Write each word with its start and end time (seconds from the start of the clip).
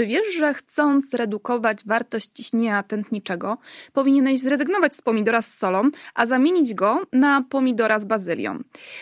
Czy 0.00 0.06
wiesz, 0.06 0.34
że 0.36 0.54
chcąc 0.54 1.14
redukować 1.14 1.78
wartość 1.86 2.30
ciśnienia 2.34 2.82
tętniczego, 2.82 3.58
powinieneś 3.92 4.40
zrezygnować 4.40 4.94
z 4.94 5.02
pomidora 5.02 5.42
z 5.42 5.54
solą, 5.54 5.90
a 6.14 6.26
zamienić 6.26 6.74
go 6.74 7.02
na 7.12 7.44
pomidora 7.50 8.00
z 8.00 8.04
bazylią? 8.04 8.58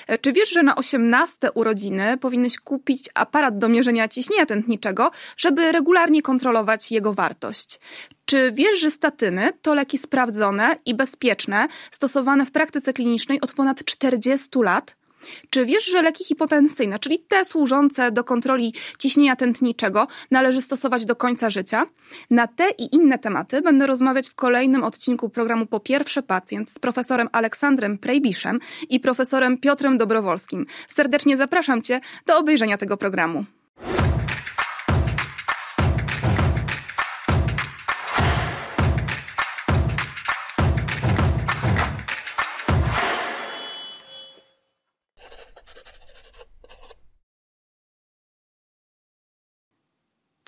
E, 0.07 0.19
czy 0.19 0.33
wiesz, 0.33 0.51
że 0.51 0.63
na 0.63 0.77
18 0.77 1.53
urodziny 1.53 2.17
powinieneś 2.21 2.59
kupić 2.59 3.11
aparat 3.15 3.59
do 3.59 3.69
mierzenia 3.69 4.09
ciśnienia 4.09 4.47
tętniczego, 4.47 5.11
żeby 5.37 5.73
regularnie 5.73 6.23
kontrolować 6.23 6.93
jego 6.93 7.13
wartość? 7.13 7.81
Czy 8.25 8.53
wiesz, 8.53 8.81
że 8.81 8.91
statyny 8.91 9.53
to 9.63 9.75
leki 9.75 9.99
sprawdzone 9.99 10.77
i 10.87 10.95
bezpieczne, 10.95 11.69
stosowane 11.91 12.47
w 12.47 12.51
praktyce 12.51 12.93
klinicznej 12.93 13.41
od 13.41 13.53
ponad 13.53 13.85
40 13.85 14.49
lat? 14.63 14.98
Czy 15.51 15.67
wiesz, 15.67 15.85
że 15.85 16.03
leki 16.03 16.25
hipotensyjne, 16.25 16.99
czyli 16.99 17.19
te 17.19 17.45
służące 17.45 18.13
do 18.13 18.25
kontroli 18.25 18.75
ciśnienia 18.99 19.37
tętniczego, 19.37 20.07
należy 20.31 20.63
stosować 20.63 21.05
do 21.05 21.17
końca 21.17 21.51
życia? 21.51 21.87
Na 22.31 22.47
te 22.47 22.71
i 22.79 22.95
inne 22.97 23.19
tematy 23.19 23.63
będę 23.63 23.87
rozmawiać 23.87 24.29
w 24.29 24.35
kolejnym 24.35 24.85
odcinku 24.85 25.29
programu 25.29 25.67
Po 25.67 25.81
pierwsze 25.81 26.23
pacjent 26.23 26.71
z 26.71 26.79
profesorem 26.79 27.29
Aleksandrem 27.33 27.99
Prejbiszem 27.99 28.61
i 28.89 29.01
profesorem 29.01 29.59
Piotrem 29.59 29.99
Dobrowolskim. 29.99 30.67
Serdecznie 30.89 31.37
zapraszam 31.37 31.83
Cię 31.83 32.01
do 32.27 32.39
obejrzenia 32.39 32.79
tego 32.79 32.97
programu. 32.97 33.45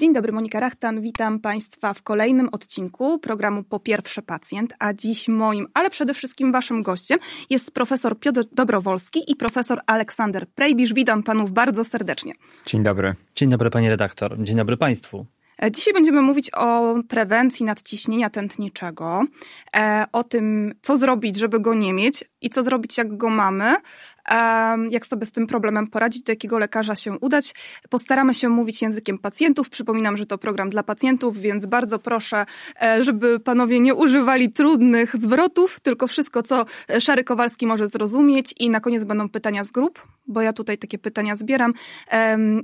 Dzień 0.01 0.13
dobry, 0.13 0.33
Monika 0.33 0.61
Rachtan. 0.61 1.01
Witam 1.01 1.41
Państwa 1.41 1.95
w 1.95 2.03
kolejnym 2.03 2.49
odcinku 2.53 3.19
programu 3.19 3.63
Po 3.63 3.81
pierwsze 3.81 4.23
pacjent, 4.23 4.73
a 4.79 4.95
dziś 4.95 5.29
moim, 5.29 5.67
ale 5.75 5.91
przede 5.91 6.15
wszystkim 6.15 6.53
Waszym 6.53 6.83
gościem 6.83 7.19
jest 7.51 7.71
profesor 7.71 8.19
Piotr 8.19 8.45
Dobrowolski 8.53 9.33
i 9.33 9.37
profesor 9.37 9.81
Aleksander 9.87 10.47
Prejbisz. 10.49 10.95
Witam 10.95 11.23
Panów 11.23 11.53
bardzo 11.53 11.85
serdecznie. 11.85 12.33
Dzień 12.67 12.83
dobry. 12.83 13.15
Dzień 13.35 13.51
dobry 13.51 13.71
Pani 13.71 13.89
redaktor. 13.89 14.37
Dzień 14.43 14.57
dobry 14.57 14.77
Państwu. 14.77 15.27
E, 15.63 15.71
dzisiaj 15.71 15.95
będziemy 15.95 16.23
mówić 16.23 16.51
o 16.55 16.95
prewencji 17.09 17.67
nadciśnienia 17.67 18.31
tętniczego, 18.31 19.25
e, 19.77 20.05
o 20.13 20.25
tym, 20.25 20.75
co 20.83 20.97
zrobić, 20.97 21.37
żeby 21.37 21.61
go 21.61 21.75
nie 21.75 21.93
mieć 21.93 22.25
i 22.41 22.51
co 22.51 22.63
zrobić, 22.63 22.99
jak 22.99 23.17
go 23.17 23.29
mamy, 23.29 23.75
jak 24.91 25.07
sobie 25.07 25.27
z 25.27 25.33
tym 25.33 25.47
problemem 25.47 25.87
poradzić, 25.87 26.23
do 26.23 26.33
jakiego 26.33 26.59
lekarza 26.59 26.97
się 26.97 27.19
udać. 27.19 27.55
Postaramy 27.89 28.35
się 28.35 28.49
mówić 28.49 28.83
językiem 28.83 29.19
pacjentów. 29.19 29.71
Przypominam, 29.71 30.17
że 30.17 30.27
to 30.27 30.39
program 30.39 30.71
dla 30.71 30.83
pacjentów, 30.83 31.39
więc 31.39 31.67
bardzo 31.67 31.99
proszę, 31.99 32.47
e, 32.83 33.05
żeby 33.05 33.41
panowie 33.41 33.81
nie 33.81 33.95
używali 33.95 34.53
trudnych 34.53 35.17
zwrotów, 35.17 35.81
tylko 35.81 36.07
wszystko, 36.07 36.43
co 36.43 36.67
Szary 37.01 37.25
Kowalski 37.25 37.67
może 37.67 37.89
zrozumieć 37.89 38.55
i 38.59 38.71
na 38.71 38.81
koniec 38.81 39.05
będą 39.05 39.29
pytania 39.29 39.65
z 39.65 39.71
grup, 39.71 40.07
bo 40.27 40.41
ja 40.41 40.53
tutaj 40.53 40.79
takie 40.79 40.99
pytania 40.99 41.37
zbieram 41.37 41.75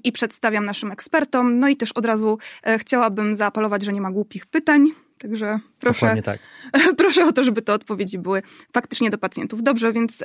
i 0.04 0.12
przedstawiam 0.12 0.64
naszym 0.64 0.92
ekspertom. 0.92 1.58
No 1.58 1.68
i 1.68 1.76
też 1.76 1.92
od 1.92 2.06
razu 2.06 2.38
e, 2.62 2.78
chciałabym 2.78 3.36
zaapelować, 3.36 3.84
że 3.84 3.92
nie 3.92 4.00
ma 4.00 4.10
głupich 4.10 4.46
pytań, 4.46 4.86
Także 5.18 5.58
proszę, 5.80 6.22
tak. 6.22 6.40
proszę 6.98 7.24
o 7.24 7.32
to, 7.32 7.44
żeby 7.44 7.62
te 7.62 7.72
odpowiedzi 7.72 8.18
były 8.18 8.42
faktycznie 8.72 9.10
do 9.10 9.18
pacjentów. 9.18 9.62
Dobrze, 9.62 9.92
więc 9.92 10.24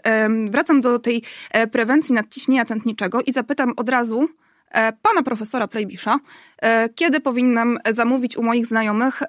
wracam 0.50 0.82
do 0.82 1.00
tej 1.00 1.24
e, 1.52 1.68
prewencji 1.68 2.16
nadciśnienia 2.16 2.66
tętniczego 2.66 3.22
i 3.22 3.32
zapytam 3.32 3.74
od 3.78 3.90
razu 3.90 4.30
e, 4.72 4.94
pana 4.94 5.24
profesora 5.24 5.68
Plejbisza, 5.68 6.20
e, 6.62 6.90
kiedy 6.90 7.20
powinnam 7.20 7.78
zamówić 7.92 8.38
u 8.38 8.44
moich 8.44 8.66
znajomych 8.66 9.22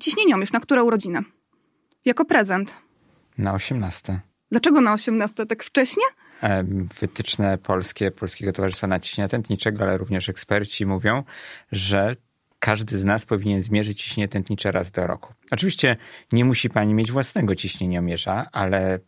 ciśnieniomierz, 0.00 0.52
na 0.52 0.60
które 0.60 0.84
urodziny? 0.84 1.20
Jako 2.04 2.24
prezent. 2.24 2.76
Na 3.38 3.54
18. 3.54 4.20
Dlaczego 4.50 4.80
na 4.80 4.92
18? 4.92 5.46
Tak 5.46 5.64
wcześnie? 5.64 6.02
Wytyczne 7.00 7.58
polskie, 7.58 8.10
Polskiego 8.10 8.52
Towarzystwa 8.52 8.86
Nadciśnienia 8.86 9.28
Tętniczego, 9.28 9.84
ale 9.84 9.98
również 9.98 10.28
eksperci 10.28 10.86
mówią, 10.86 11.22
że 11.72 12.16
każdy 12.58 12.98
z 12.98 13.04
nas 13.04 13.26
powinien 13.26 13.62
zmierzyć 13.62 14.02
ciśnienie 14.02 14.28
tętnicze 14.28 14.72
raz 14.72 14.90
do 14.90 15.06
roku. 15.06 15.34
Oczywiście 15.50 15.96
nie 16.32 16.44
musi 16.44 16.68
pani 16.68 16.94
mieć 16.94 17.12
własnego 17.12 17.54
ciśnieniomierza, 17.54 18.46
ale 18.52 18.98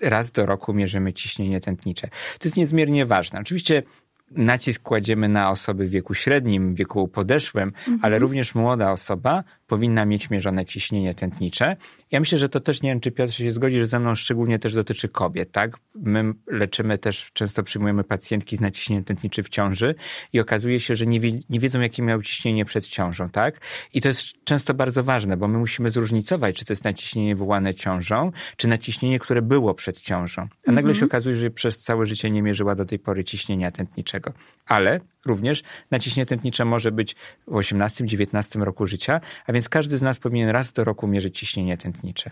raz 0.00 0.30
do 0.30 0.46
roku 0.46 0.74
mierzymy 0.74 1.12
ciśnienie 1.12 1.60
tętnicze. 1.60 2.08
To 2.38 2.48
jest 2.48 2.56
niezmiernie 2.56 3.06
ważne. 3.06 3.40
Oczywiście 3.40 3.82
nacisk 4.30 4.82
kładziemy 4.82 5.28
na 5.28 5.50
osoby 5.50 5.86
w 5.86 5.90
wieku 5.90 6.14
średnim, 6.14 6.74
wieku 6.74 7.08
podeszłym, 7.08 7.68
mhm. 7.68 7.98
ale 8.02 8.18
również 8.18 8.54
młoda 8.54 8.92
osoba 8.92 9.44
powinna 9.68 10.04
mieć 10.04 10.30
mierzone 10.30 10.64
ciśnienie 10.64 11.14
tętnicze. 11.14 11.76
Ja 12.10 12.20
myślę, 12.20 12.38
że 12.38 12.48
to 12.48 12.60
też, 12.60 12.82
nie 12.82 12.90
wiem, 12.90 13.00
czy 13.00 13.10
Piotr 13.10 13.32
się 13.32 13.52
zgodzi, 13.52 13.78
że 13.78 13.86
ze 13.86 13.98
mną 13.98 14.14
szczególnie 14.14 14.58
też 14.58 14.74
dotyczy 14.74 15.08
kobiet, 15.08 15.52
tak? 15.52 15.76
My 15.94 16.32
leczymy 16.46 16.98
też, 16.98 17.30
często 17.32 17.62
przyjmujemy 17.62 18.04
pacjentki 18.04 18.56
z 18.56 18.60
naciśnieniem 18.60 19.04
tętniczym 19.04 19.44
w 19.44 19.48
ciąży 19.48 19.94
i 20.32 20.40
okazuje 20.40 20.80
się, 20.80 20.94
że 20.94 21.06
nie, 21.06 21.20
wie, 21.20 21.32
nie 21.50 21.60
wiedzą, 21.60 21.80
jakie 21.80 22.02
miały 22.02 22.22
ciśnienie 22.22 22.64
przed 22.64 22.86
ciążą, 22.86 23.30
tak? 23.30 23.60
I 23.94 24.00
to 24.00 24.08
jest 24.08 24.44
często 24.44 24.74
bardzo 24.74 25.04
ważne, 25.04 25.36
bo 25.36 25.48
my 25.48 25.58
musimy 25.58 25.90
zróżnicować, 25.90 26.56
czy 26.56 26.64
to 26.64 26.72
jest 26.72 26.84
naciśnienie 26.84 27.34
wywołane 27.34 27.74
ciążą, 27.74 28.32
czy 28.56 28.68
naciśnienie, 28.68 29.18
które 29.18 29.42
było 29.42 29.74
przed 29.74 30.00
ciążą. 30.00 30.42
A 30.42 30.72
nagle 30.72 30.90
mhm. 30.90 30.94
się 30.94 31.06
okazuje, 31.06 31.36
że 31.36 31.50
przez 31.50 31.78
całe 31.78 32.06
życie 32.06 32.30
nie 32.30 32.42
mierzyła 32.42 32.74
do 32.74 32.84
tej 32.84 32.98
pory 32.98 33.24
ciśnienia 33.24 33.70
tętniczego. 33.70 34.32
Ale 34.66 35.00
również 35.26 35.62
naciśnienie 35.90 36.26
tętnicze 36.26 36.64
może 36.64 36.92
być 36.92 37.16
w 37.46 37.52
18-19 37.52 38.62
roku 38.62 38.86
życia, 38.86 39.20
a 39.46 39.52
więc 39.52 39.68
każdy 39.68 39.98
z 39.98 40.02
nas 40.02 40.18
powinien 40.18 40.48
raz 40.48 40.72
do 40.72 40.84
roku 40.84 41.06
mierzyć 41.06 41.38
ciśnienie 41.38 41.76
tętnicze. 41.76 42.30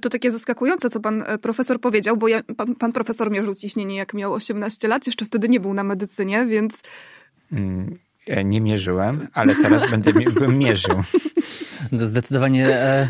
To 0.00 0.10
takie 0.10 0.32
zaskakujące, 0.32 0.90
co 0.90 1.00
pan 1.00 1.22
e, 1.26 1.38
profesor 1.38 1.80
powiedział, 1.80 2.16
bo 2.16 2.28
ja, 2.28 2.42
pan, 2.56 2.74
pan, 2.74 2.92
profesor 2.92 3.30
mierzył 3.30 3.54
ciśnienie, 3.54 3.96
jak 3.96 4.14
miał 4.14 4.32
18 4.32 4.88
lat, 4.88 5.06
jeszcze 5.06 5.24
wtedy 5.24 5.48
nie 5.48 5.60
był 5.60 5.74
na 5.74 5.84
medycynie, 5.84 6.46
więc... 6.46 6.82
Mm, 7.52 7.98
nie 8.44 8.60
mierzyłem, 8.60 9.28
ale 9.32 9.54
teraz 9.54 9.90
będę 9.90 10.12
bym 10.12 10.58
mierzył. 10.58 11.02
Zdecydowanie 11.92 12.68
e, 12.68 13.08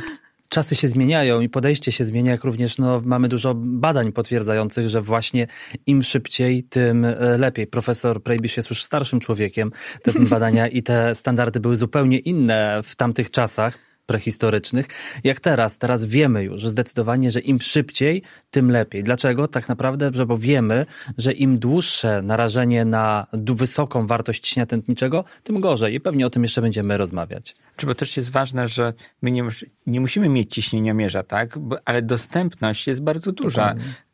czasy 0.49 0.77
się 0.77 0.89
zmieniają 0.89 1.41
i 1.41 1.49
podejście 1.49 1.93
się 1.93 2.05
zmienia, 2.05 2.33
jak 2.33 2.45
również 2.45 2.79
no, 2.79 3.03
mamy 3.05 3.29
dużo 3.29 3.55
badań 3.57 4.13
potwierdzających, 4.13 4.89
że 4.89 5.03
właśnie 5.03 5.47
im 5.87 6.03
szybciej, 6.03 6.65
tym 6.65 7.05
e, 7.05 7.39
lepiej. 7.39 7.67
Profesor 7.67 8.23
Prejbisz 8.23 8.57
jest 8.57 8.71
już 8.71 8.83
starszym 8.83 9.21
człowiekiem. 9.21 9.73
Te 10.03 10.13
badania 10.37 10.69
i 10.69 10.83
te 10.83 11.15
standardy 11.15 11.61
były 11.61 11.77
zupełnie 11.77 12.19
inne 12.19 12.81
w 12.85 12.97
tamtych 12.97 13.31
czasach 13.31 13.86
prehistorycznych, 14.07 14.87
jak 15.25 15.41
teraz. 15.41 15.79
Teraz 15.79 16.05
wiemy 16.05 16.45
już 16.45 16.67
że 16.67 16.71
zdecydowanie, 16.71 17.31
że 17.31 17.41
im 17.41 17.61
szybciej, 17.61 18.23
tym 18.51 18.71
lepiej. 18.71 19.05
Dlaczego? 19.05 19.49
Tak 19.49 19.69
naprawdę, 19.69 20.11
że 20.15 20.27
bo 20.27 20.39
wiemy, 20.39 20.87
że 21.19 21.33
im 21.33 21.59
dłuższe 21.59 22.23
narażenie 22.23 22.85
na 22.85 23.27
wysoką 23.33 24.07
wartość 24.07 24.43
ciśnienia 24.43 24.67
tętniczego, 24.67 25.25
tym 25.43 25.61
gorzej. 25.61 25.95
I 25.95 26.01
pewnie 26.01 26.27
o 26.27 26.31
tym 26.31 26.43
jeszcze 26.43 26.63
będziemy 26.63 26.97
rozmawiać. 26.97 27.57
Czy 27.77 27.87
bo 27.87 27.95
też 27.95 28.17
jest 28.17 28.31
ważne, 28.31 28.69
że 28.69 28.93
my 29.23 29.31
nie, 29.31 29.45
nie 29.87 30.01
musimy 30.01 30.29
mieć 30.29 30.55
ciśnieniomierza, 30.55 31.23
tak? 31.23 31.59
ale 31.85 32.03
dostępność 32.03 32.87
jest 32.87 33.03
bardzo 33.03 33.33
duża. 33.33 33.69
Dokładnie 33.69 34.06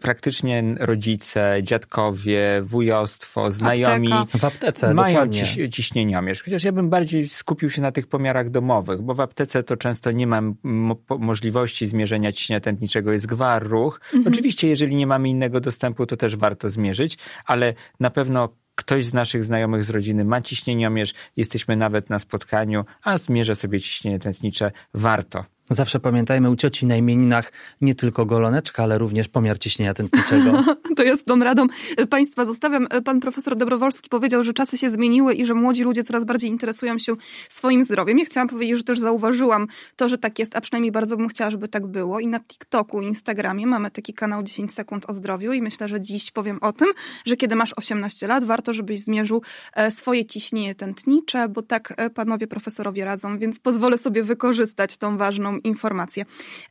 praktycznie 0.00 0.64
rodzice, 0.78 1.58
dziadkowie, 1.62 2.62
wujostwo, 2.62 3.52
znajomi 3.52 4.12
Apteka. 4.12 4.38
w 4.38 4.44
aptece, 4.44 4.94
mają 4.94 5.28
ciś, 5.28 5.58
ciśnieniomierz. 5.70 6.42
Chociaż 6.42 6.64
ja 6.64 6.72
bym 6.72 6.90
bardziej 6.90 7.28
skupił 7.28 7.70
się 7.70 7.82
na 7.82 7.92
tych 7.92 8.06
pomiarach 8.06 8.50
domowych, 8.50 9.02
bo 9.02 9.14
w 9.14 9.20
aptece 9.20 9.62
to 9.62 9.76
często 9.76 10.10
nie 10.10 10.26
mam 10.26 10.54
mo 10.62 10.96
możliwości 11.18 11.86
zmierzenia 11.86 12.32
ciśnienia 12.32 12.60
tętniczego, 12.60 13.12
jest 13.12 13.26
gwar, 13.26 13.68
ruch. 13.68 14.00
Mhm. 14.14 14.32
Oczywiście, 14.32 14.68
jeżeli 14.68 14.96
nie 14.96 15.06
mamy 15.06 15.28
innego 15.28 15.60
dostępu, 15.60 16.06
to 16.06 16.16
też 16.16 16.36
warto 16.36 16.70
zmierzyć, 16.70 17.18
ale 17.44 17.74
na 18.00 18.10
pewno 18.10 18.48
ktoś 18.74 19.04
z 19.04 19.14
naszych 19.14 19.44
znajomych 19.44 19.84
z 19.84 19.90
rodziny 19.90 20.24
ma 20.24 20.42
ciśnieniomierz, 20.42 21.14
jesteśmy 21.36 21.76
nawet 21.76 22.10
na 22.10 22.18
spotkaniu, 22.18 22.84
a 23.02 23.18
zmierzę 23.18 23.54
sobie 23.54 23.80
ciśnienie 23.80 24.18
tętnicze, 24.18 24.72
warto. 24.94 25.44
Zawsze 25.70 26.00
pamiętajmy 26.00 26.50
u 26.50 26.56
cioci 26.56 26.86
na 26.86 26.96
imieninach 26.96 27.52
nie 27.80 27.94
tylko 27.94 28.26
goloneczka, 28.26 28.82
ale 28.82 28.98
również 28.98 29.28
pomiar 29.28 29.58
ciśnienia 29.58 29.94
tętniczego. 29.94 30.64
to 30.96 31.02
jest 31.02 31.24
tą 31.24 31.38
radą. 31.38 31.66
Państwa 32.10 32.44
zostawiam. 32.44 32.88
Pan 33.04 33.20
profesor 33.20 33.56
Dobrowolski 33.56 34.08
powiedział, 34.08 34.44
że 34.44 34.52
czasy 34.52 34.78
się 34.78 34.90
zmieniły 34.90 35.34
i 35.34 35.46
że 35.46 35.54
młodzi 35.54 35.82
ludzie 35.82 36.02
coraz 36.02 36.24
bardziej 36.24 36.50
interesują 36.50 36.98
się 36.98 37.14
swoim 37.48 37.84
zdrowiem. 37.84 38.18
Ja 38.18 38.24
chciałam 38.24 38.48
powiedzieć, 38.48 38.76
że 38.76 38.84
też 38.84 38.98
zauważyłam 38.98 39.66
to, 39.96 40.08
że 40.08 40.18
tak 40.18 40.38
jest, 40.38 40.56
a 40.56 40.60
przynajmniej 40.60 40.92
bardzo 40.92 41.16
bym 41.16 41.28
chciała, 41.28 41.50
żeby 41.50 41.68
tak 41.68 41.86
było. 41.86 42.20
I 42.20 42.26
na 42.26 42.40
TikToku, 42.40 43.02
Instagramie 43.02 43.66
mamy 43.66 43.90
taki 43.90 44.14
kanał 44.14 44.42
10 44.42 44.74
sekund 44.74 45.10
o 45.10 45.14
zdrowiu 45.14 45.52
i 45.52 45.62
myślę, 45.62 45.88
że 45.88 46.00
dziś 46.00 46.30
powiem 46.30 46.58
o 46.60 46.72
tym, 46.72 46.88
że 47.26 47.36
kiedy 47.36 47.56
masz 47.56 47.74
18 47.76 48.26
lat, 48.26 48.44
warto, 48.44 48.72
żebyś 48.72 49.00
zmierzył 49.00 49.42
e, 49.74 49.90
swoje 49.90 50.24
ciśnienie 50.24 50.74
tętnicze, 50.74 51.48
bo 51.48 51.62
tak 51.62 51.94
e, 51.96 52.10
panowie 52.10 52.46
profesorowie 52.46 53.04
radzą, 53.04 53.38
więc 53.38 53.60
pozwolę 53.60 53.98
sobie 53.98 54.22
wykorzystać 54.22 54.96
tą 54.96 55.16
ważną 55.16 55.57
informacje. 55.64 56.24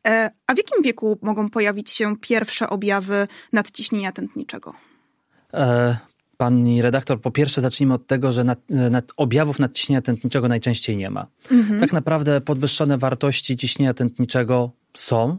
E, 0.08 0.30
a 0.48 0.54
w 0.54 0.58
jakim 0.58 0.84
wieku 0.84 1.20
mogą 1.22 1.50
pojawić 1.50 1.92
się 1.92 2.18
pierwsze 2.18 2.70
objawy 2.70 3.28
nadciśnienia 3.54 4.12
tętniczego? 4.12 4.74
E, 5.54 5.98
pani 6.38 6.82
redaktor, 6.82 7.22
po 7.22 7.32
pierwsze 7.32 7.62
zacznijmy 7.62 7.94
od 7.94 8.08
tego, 8.08 8.32
że 8.32 8.44
nad, 8.44 8.60
nad 8.70 9.12
objawów 9.18 9.60
nadciśnienia 9.60 10.02
tętniczego 10.02 10.48
najczęściej 10.48 10.98
nie 10.98 11.10
ma. 11.10 11.28
Mhm. 11.52 11.80
Tak 11.80 11.94
naprawdę 11.94 12.42
podwyższone 12.42 12.98
wartości 12.98 13.58
ciśnienia 13.58 13.94
tętniczego 13.94 14.72
są, 14.94 15.38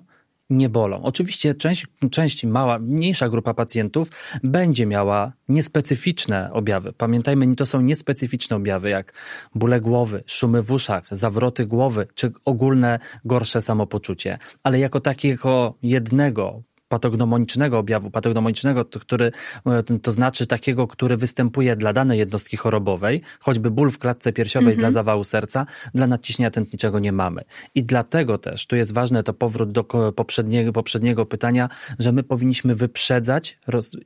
nie 0.50 0.68
bolą. 0.68 1.02
Oczywiście 1.02 1.54
część, 1.54 1.86
część 2.10 2.44
mała, 2.44 2.78
mniejsza 2.78 3.28
grupa 3.28 3.54
pacjentów 3.54 4.10
będzie 4.42 4.86
miała 4.86 5.32
niespecyficzne 5.48 6.52
objawy. 6.52 6.92
Pamiętajmy, 6.92 7.56
to 7.56 7.66
są 7.66 7.80
niespecyficzne 7.80 8.56
objawy, 8.56 8.88
jak 8.90 9.12
bóle 9.54 9.80
głowy, 9.80 10.24
szumy 10.26 10.62
w 10.62 10.72
uszach, 10.72 11.04
zawroty 11.10 11.66
głowy, 11.66 12.06
czy 12.14 12.32
ogólne 12.44 12.98
gorsze 13.24 13.62
samopoczucie. 13.62 14.38
Ale 14.62 14.78
jako 14.78 15.00
takiego 15.00 15.74
jednego 15.82 16.62
patognomonicznego 16.88 17.79
objawu, 17.79 18.11
patognomonicznego, 18.11 18.85
który, 18.85 19.32
e, 19.67 19.82
to 20.02 20.12
znaczy 20.12 20.46
takiego, 20.46 20.87
który 20.87 21.17
występuje 21.17 21.76
dla 21.76 21.93
danej 21.93 22.19
jednostki 22.19 22.56
chorobowej, 22.56 23.23
choćby 23.40 23.70
ból 23.70 23.90
w 23.90 23.99
klatce 23.99 24.32
piersiowej 24.32 24.76
dla 24.76 24.88
mhm. 24.88 24.93
zawału 24.93 25.25
serca, 25.25 25.67
dla 25.94 26.06
nadciśnienia 26.06 26.50
tętniczego 26.50 26.99
nie 26.99 27.12
mamy. 27.12 27.43
I 27.75 27.85
dlatego 27.85 28.38
też, 28.38 28.67
tu 28.67 28.76
jest 28.76 28.93
ważne 28.93 29.23
to 29.23 29.35
powrót 29.35 29.73
do 29.73 29.85
poprzedniego, 30.12 30.73
poprzedniego 30.73 31.26
pytania, 31.26 31.69
że 31.99 32.12
my 32.12 32.23
powinniśmy 32.23 32.75
wyprzedzać 32.75 33.58
roz, 33.67 33.96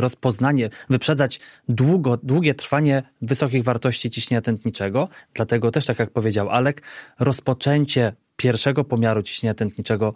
rozpoznanie, 0.00 0.70
wyprzedzać 0.90 1.40
długo, 1.68 2.16
długie 2.22 2.54
trwanie 2.54 3.02
wysokich 3.22 3.64
wartości 3.64 4.10
ciśnienia 4.10 4.40
tętniczego. 4.40 5.08
Dlatego 5.34 5.70
też, 5.70 5.86
tak 5.86 5.98
jak 5.98 6.10
powiedział 6.10 6.50
Alek, 6.50 6.82
rozpoczęcie 7.18 8.12
pierwszego 8.36 8.84
pomiaru 8.84 9.22
ciśnienia 9.22 9.54
tętniczego 9.54 10.14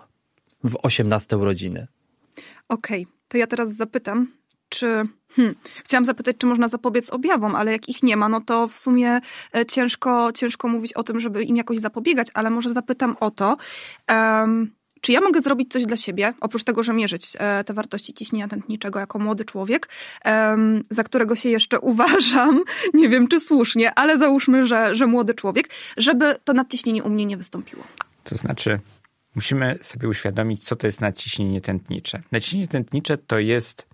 w 0.64 0.76
18 0.82 1.36
urodziny. 1.38 1.86
Okej, 2.68 3.02
okay, 3.02 3.14
to 3.28 3.38
ja 3.38 3.46
teraz 3.46 3.76
zapytam, 3.76 4.26
czy. 4.68 4.86
Hmm, 5.36 5.54
chciałam 5.84 6.04
zapytać, 6.04 6.36
czy 6.38 6.46
można 6.46 6.68
zapobiec 6.68 7.10
objawom, 7.10 7.54
ale 7.54 7.72
jak 7.72 7.88
ich 7.88 8.02
nie 8.02 8.16
ma, 8.16 8.28
no 8.28 8.40
to 8.40 8.68
w 8.68 8.76
sumie 8.76 9.20
e, 9.56 9.66
ciężko, 9.66 10.32
ciężko 10.32 10.68
mówić 10.68 10.92
o 10.92 11.02
tym, 11.02 11.20
żeby 11.20 11.44
im 11.44 11.56
jakoś 11.56 11.78
zapobiegać, 11.78 12.28
ale 12.34 12.50
może 12.50 12.72
zapytam 12.72 13.16
o 13.20 13.30
to. 13.30 13.56
Um, 14.08 14.70
czy 15.00 15.12
ja 15.12 15.20
mogę 15.20 15.40
zrobić 15.40 15.72
coś 15.72 15.86
dla 15.86 15.96
siebie, 15.96 16.34
oprócz 16.40 16.64
tego, 16.64 16.82
że 16.82 16.92
mierzyć 16.92 17.32
e, 17.38 17.64
te 17.64 17.74
wartości 17.74 18.14
ciśnienia 18.14 18.48
tętniczego 18.48 18.98
jako 18.98 19.18
młody 19.18 19.44
człowiek, 19.44 19.88
za 20.90 21.04
którego 21.04 21.36
się 21.36 21.48
jeszcze 21.48 21.80
uważam, 21.92 22.62
nie 22.94 23.08
wiem 23.08 23.28
czy 23.28 23.40
słusznie, 23.40 23.94
ale 23.94 24.18
załóżmy, 24.18 24.64
że, 24.64 24.94
że 24.94 25.06
młody 25.06 25.34
człowiek, 25.34 25.70
żeby 25.96 26.36
to 26.44 26.52
nadciśnienie 26.52 27.02
u 27.02 27.10
mnie 27.10 27.26
nie 27.26 27.36
wystąpiło? 27.36 27.84
To 28.24 28.36
znaczy, 28.36 28.80
musimy 29.34 29.78
sobie 29.82 30.08
uświadomić, 30.08 30.64
co 30.64 30.76
to 30.76 30.86
jest 30.86 31.00
nadciśnienie 31.00 31.60
tętnicze. 31.60 32.22
Nadciśnienie 32.32 32.68
tętnicze 32.68 33.18
to 33.18 33.38
jest 33.38 33.86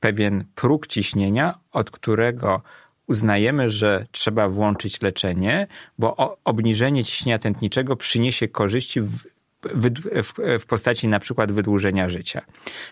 pewien 0.00 0.44
próg 0.54 0.86
ciśnienia, 0.86 1.58
od 1.72 1.90
którego 1.90 2.62
uznajemy, 3.06 3.70
że 3.70 4.06
trzeba 4.10 4.48
włączyć 4.48 5.02
leczenie, 5.02 5.66
bo 5.98 6.38
obniżenie 6.44 7.04
ciśnienia 7.04 7.38
tętniczego 7.38 7.96
przyniesie 7.96 8.48
korzyści 8.48 9.00
w, 9.00 9.18
w, 10.58 10.66
postaci 10.66 11.08
na 11.08 11.20
przykład 11.20 11.52
wydłużenia 11.52 12.08
życia. 12.08 12.42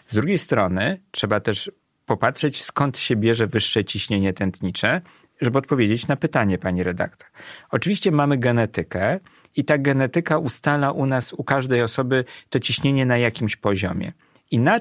Z 0.06 0.14
drugiej 0.14 0.38
strony 0.38 1.00
trzeba 1.10 1.40
też 1.40 1.70
popatrzeć, 2.06 2.62
skąd 2.62 2.98
się 2.98 3.16
bierze 3.16 3.46
wyższe 3.46 3.84
ciśnienie 3.84 4.32
tętnicze, 4.32 5.00
żeby 5.40 5.58
odpowiedzieć 5.58 6.08
na 6.08 6.16
pytanie, 6.16 6.58
pani 6.58 6.82
redaktor. 6.82 7.28
Oczywiście 7.70 8.10
mamy 8.10 8.38
genetykę, 8.38 9.20
i 9.56 9.64
ta 9.64 9.78
genetyka 9.78 10.38
ustala 10.38 10.92
u 10.92 11.06
nas, 11.06 11.32
u 11.32 11.44
każdej 11.44 11.82
osoby 11.82 12.24
to 12.48 12.60
ciśnienie 12.60 13.06
na 13.06 13.18
jakimś 13.18 13.56
poziomie. 13.56 14.12
I 14.50 14.58
na 14.58 14.80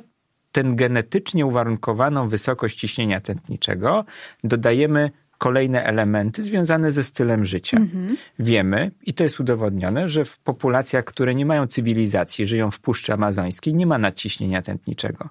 ten 0.52 0.76
genetycznie 0.76 1.46
uwarunkowaną 1.46 2.30
wysokość 2.30 2.80
ciśnienia 2.80 3.22
tętniczego 3.22 4.06
dodajemy 4.44 5.12
kolejne 5.44 5.84
elementy 5.84 6.44
związane 6.44 6.92
ze 6.92 7.04
stylem 7.04 7.46
życia. 7.46 7.78
Mhm. 7.78 8.18
Wiemy, 8.40 8.92
i 9.06 9.14
to 9.14 9.24
jest 9.24 9.40
udowodnione, 9.40 10.10
że 10.10 10.26
w 10.26 10.40
populacjach, 10.40 11.06
które 11.06 11.36
nie 11.36 11.46
mają 11.46 11.68
cywilizacji, 11.68 12.46
żyją 12.46 12.72
w 12.72 12.80
Puszczy 12.80 13.14
Amazońskiej, 13.14 13.74
nie 13.74 13.86
ma 13.86 13.98
nadciśnienia 13.98 14.62
tętniczego. 14.62 15.30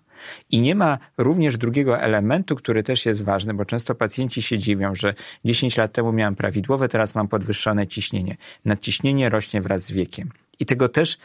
I 0.51 0.61
nie 0.61 0.75
ma 0.75 0.99
również 1.19 1.57
drugiego 1.57 2.01
elementu, 2.01 2.57
który 2.57 2.83
też 2.83 3.07
jest 3.07 3.23
ważny, 3.23 3.55
bo 3.55 3.65
często 3.65 3.95
pacjenci 3.95 4.43
się 4.43 4.59
dziwią, 4.59 4.95
że 4.95 5.15
10 5.45 5.77
lat 5.77 5.93
temu 5.93 6.13
miałem 6.13 6.37
prawidłowe, 6.37 6.89
teraz 6.89 7.15
mam 7.15 7.29
podwyższone 7.29 7.87
ciśnienie. 7.87 8.37
Nadciśnienie 8.65 9.29
rośnie 9.29 9.61
wraz 9.63 9.83
z 9.83 9.93
wiekiem. 9.93 10.29
I 10.61 10.67
tego 10.67 10.89
też 10.89 11.19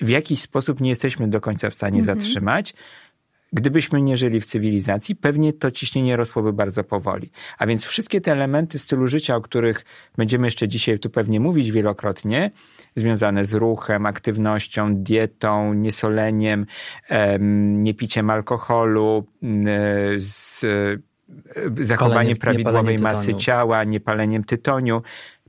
w 0.00 0.08
jakiś 0.08 0.40
sposób 0.40 0.80
nie 0.80 0.90
jesteśmy 0.90 1.28
do 1.28 1.40
końca 1.40 1.70
w 1.70 1.74
stanie 1.74 2.00
mhm. 2.00 2.20
zatrzymać. 2.20 2.74
Gdybyśmy 3.54 4.02
nie 4.02 4.16
żyli 4.16 4.40
w 4.40 4.46
cywilizacji, 4.46 5.16
pewnie 5.16 5.52
to 5.52 5.70
ciśnienie 5.70 6.16
rosłoby 6.16 6.52
bardzo 6.52 6.84
powoli. 6.84 7.30
A 7.58 7.66
więc 7.66 7.84
wszystkie 7.84 8.20
te 8.20 8.32
elementy 8.32 8.78
stylu 8.78 9.06
życia, 9.06 9.36
o 9.36 9.40
których 9.40 9.84
będziemy 10.16 10.46
jeszcze 10.46 10.68
dzisiaj 10.68 10.98
tu 10.98 11.10
pewnie 11.10 11.40
mówić 11.40 11.70
wielokrotnie, 11.70 12.50
związane 12.96 13.44
z 13.44 13.54
ruchem, 13.54 14.06
aktywnością, 14.06 14.96
dietą, 14.96 15.74
niesoleniem, 15.74 16.66
niepiciem 17.82 18.30
alkoholu, 18.30 19.26
z 20.16 20.66
zachowaniem 21.80 22.36
prawidłowej 22.36 22.96
masy 22.98 23.26
tytoniu. 23.26 23.38
ciała, 23.38 23.84
niepaleniem 23.84 24.44
tytoniu, 24.44 25.02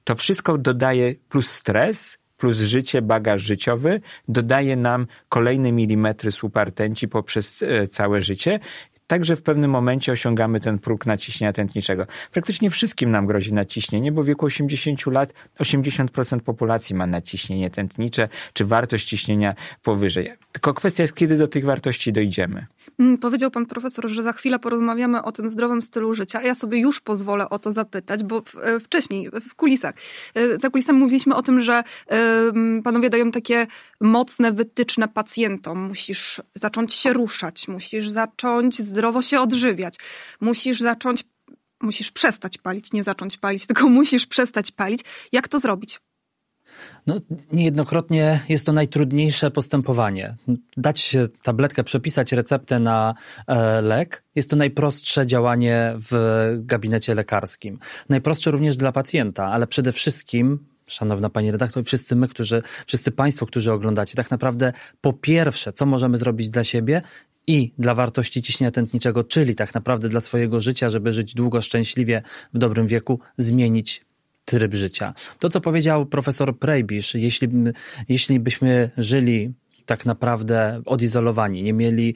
to 0.04 0.16
wszystko 0.16 0.58
dodaje 0.58 1.16
plus 1.30 1.48
stres, 1.52 2.18
plus 2.46 2.58
życie, 2.58 3.02
bagaż 3.02 3.42
życiowy 3.42 4.02
dodaje 4.28 4.76
nam 4.76 5.08
kolejne 5.30 5.72
milimetry 5.72 6.32
słupa 6.32 6.64
rtęci 6.64 7.08
poprzez 7.08 7.64
e, 7.64 7.88
całe 7.88 8.22
życie 8.22 8.60
Także 9.08 9.36
w 9.36 9.42
pewnym 9.42 9.72
momencie 9.72 10.12
osiągamy 10.12 10.60
ten 10.60 10.80
próg 10.80 11.06
naciśnienia 11.06 11.54
tętniczego. 11.54 12.08
Praktycznie 12.32 12.70
wszystkim 12.70 13.12
nam 13.12 13.26
grozi 13.26 13.54
naciśnienie, 13.54 14.12
bo 14.12 14.24
w 14.24 14.26
wieku 14.26 14.46
80 14.46 15.06
lat 15.06 15.34
80% 15.60 16.40
populacji 16.40 16.96
ma 16.96 17.08
naciśnienie 17.08 17.70
tętnicze, 17.70 18.30
czy 18.54 18.66
wartość 18.66 19.08
ciśnienia 19.08 19.56
powyżej. 19.84 20.34
Tylko 20.52 20.74
kwestia 20.74 21.04
jest, 21.04 21.16
kiedy 21.16 21.38
do 21.38 21.48
tych 21.48 21.66
wartości 21.66 22.14
dojdziemy. 22.14 22.66
Mm, 23.00 23.18
powiedział 23.18 23.52
pan 23.52 23.66
profesor, 23.66 24.10
że 24.10 24.24
za 24.24 24.34
chwilę 24.34 24.60
porozmawiamy 24.60 25.24
o 25.24 25.32
tym 25.32 25.50
zdrowym 25.50 25.82
stylu 25.82 26.14
życia. 26.14 26.42
Ja 26.42 26.56
sobie 26.56 26.78
już 26.78 27.02
pozwolę 27.02 27.50
o 27.50 27.60
to 27.60 27.74
zapytać, 27.74 28.24
bo 28.24 28.44
e, 28.64 28.80
wcześniej, 28.80 29.30
w 29.50 29.56
kulisach, 29.56 29.96
e, 30.36 30.58
za 30.58 30.70
kulisami 30.70 31.00
mówiliśmy 31.00 31.36
o 31.36 31.42
tym, 31.42 31.62
że 31.62 31.84
panowie 32.84 33.10
dają 33.10 33.32
takie 33.32 33.68
mocne 34.02 34.52
wytyczne 34.52 35.08
pacjentom. 35.08 35.88
Musisz 35.88 36.42
zacząć 36.54 36.94
się 36.94 37.14
ruszać, 37.14 37.68
musisz 37.68 38.10
zacząć 38.10 38.76
zdrowo 38.96 39.22
się 39.22 39.40
odżywiać. 39.40 39.96
Musisz 40.42 40.80
zacząć, 40.80 41.24
musisz 41.82 42.12
przestać 42.12 42.58
palić, 42.58 42.94
nie 42.94 43.04
zacząć 43.04 43.38
palić, 43.38 43.66
tylko 43.70 43.90
musisz 43.90 44.26
przestać 44.28 44.72
palić. 44.72 45.02
Jak 45.32 45.48
to 45.48 45.60
zrobić? 45.60 46.00
No, 47.08 47.16
niejednokrotnie 47.52 48.40
jest 48.50 48.66
to 48.66 48.74
najtrudniejsze 48.74 49.52
postępowanie. 49.52 50.36
Dać 50.78 51.16
tabletkę, 51.44 51.84
przepisać 51.84 52.32
receptę 52.32 52.80
na 52.80 53.14
e, 53.48 53.82
lek 53.82 54.24
jest 54.36 54.50
to 54.50 54.56
najprostsze 54.56 55.28
działanie 55.28 55.96
w 56.12 56.14
gabinecie 56.60 57.16
lekarskim. 57.16 57.80
Najprostsze 58.10 58.52
również 58.52 58.78
dla 58.78 58.92
pacjenta, 58.92 59.46
ale 59.46 59.68
przede 59.68 59.92
wszystkim 59.92 60.60
szanowna 60.88 61.30
pani 61.30 61.52
redaktor, 61.52 61.84
wszyscy 61.84 62.16
my, 62.16 62.28
którzy, 62.28 62.62
wszyscy 62.88 63.12
państwo, 63.12 63.46
którzy 63.46 63.72
oglądacie, 63.72 64.16
tak 64.16 64.32
naprawdę 64.32 64.74
po 65.02 65.14
pierwsze, 65.14 65.74
co 65.74 65.86
możemy 65.86 66.18
zrobić 66.18 66.50
dla 66.50 66.64
siebie 66.64 67.02
i 67.48 67.72
dla 67.78 67.96
wartości 67.96 68.42
ciśnienia 68.42 68.72
tętniczego, 68.72 69.24
czyli 69.24 69.56
tak 69.56 69.74
naprawdę 69.74 70.10
dla 70.10 70.20
swojego 70.20 70.60
życia, 70.62 70.90
żeby 70.90 71.14
żyć 71.14 71.36
długo, 71.36 71.62
szczęśliwie, 71.62 72.22
w 72.54 72.58
dobrym 72.58 72.88
wieku, 72.88 73.20
zmienić 73.38 74.02
tryb 74.46 74.74
życia. 74.74 75.14
To, 75.40 75.50
co 75.50 75.62
powiedział 75.62 76.06
profesor 76.06 76.60
Prejbisz, 76.60 77.16
jeśli, 77.16 77.48
jeśli 78.10 78.40
byśmy 78.40 78.90
żyli 78.98 79.54
tak 79.86 80.06
naprawdę 80.06 80.82
odizolowani, 80.86 81.64
nie 81.64 81.74
mieli 81.74 82.16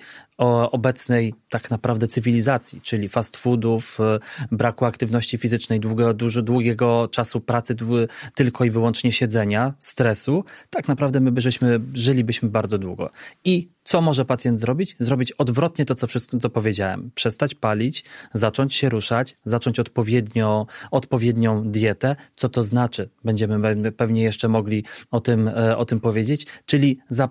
obecnej 0.71 1.33
tak 1.49 1.71
naprawdę 1.71 2.07
cywilizacji, 2.07 2.81
czyli 2.81 3.09
fast 3.09 3.37
foodów, 3.37 3.99
e, 3.99 4.19
braku 4.51 4.85
aktywności 4.85 5.37
fizycznej, 5.37 5.79
długo, 5.79 6.13
dużo, 6.13 6.41
długiego 6.41 7.07
czasu 7.11 7.41
pracy, 7.41 7.75
tylko 8.35 8.65
i 8.65 8.69
wyłącznie 8.69 9.11
siedzenia, 9.11 9.73
stresu, 9.79 10.43
tak 10.69 10.87
naprawdę 10.87 11.19
my 11.19 11.31
byśmy, 11.31 11.79
żylibyśmy 11.93 12.49
bardzo 12.49 12.77
długo. 12.77 13.09
I 13.43 13.69
co 13.83 14.01
może 14.01 14.25
pacjent 14.25 14.59
zrobić? 14.59 14.95
Zrobić 14.99 15.31
odwrotnie 15.31 15.85
to, 15.85 15.95
co 15.95 16.07
wszystko, 16.07 16.37
co 16.37 16.49
powiedziałem. 16.49 17.11
Przestać 17.15 17.55
palić, 17.55 18.05
zacząć 18.33 18.73
się 18.73 18.89
ruszać, 18.89 19.37
zacząć 19.45 19.79
odpowiednio, 19.79 20.67
odpowiednią 20.91 21.71
dietę. 21.71 22.15
Co 22.35 22.49
to 22.49 22.63
znaczy? 22.63 23.09
Będziemy 23.23 23.91
pewnie 23.91 24.23
jeszcze 24.23 24.47
mogli 24.47 24.83
o 25.11 25.21
tym, 25.21 25.47
e, 25.47 25.77
o 25.77 25.85
tym 25.85 25.99
powiedzieć. 25.99 26.45
Czyli 26.65 26.99
za, 27.09 27.29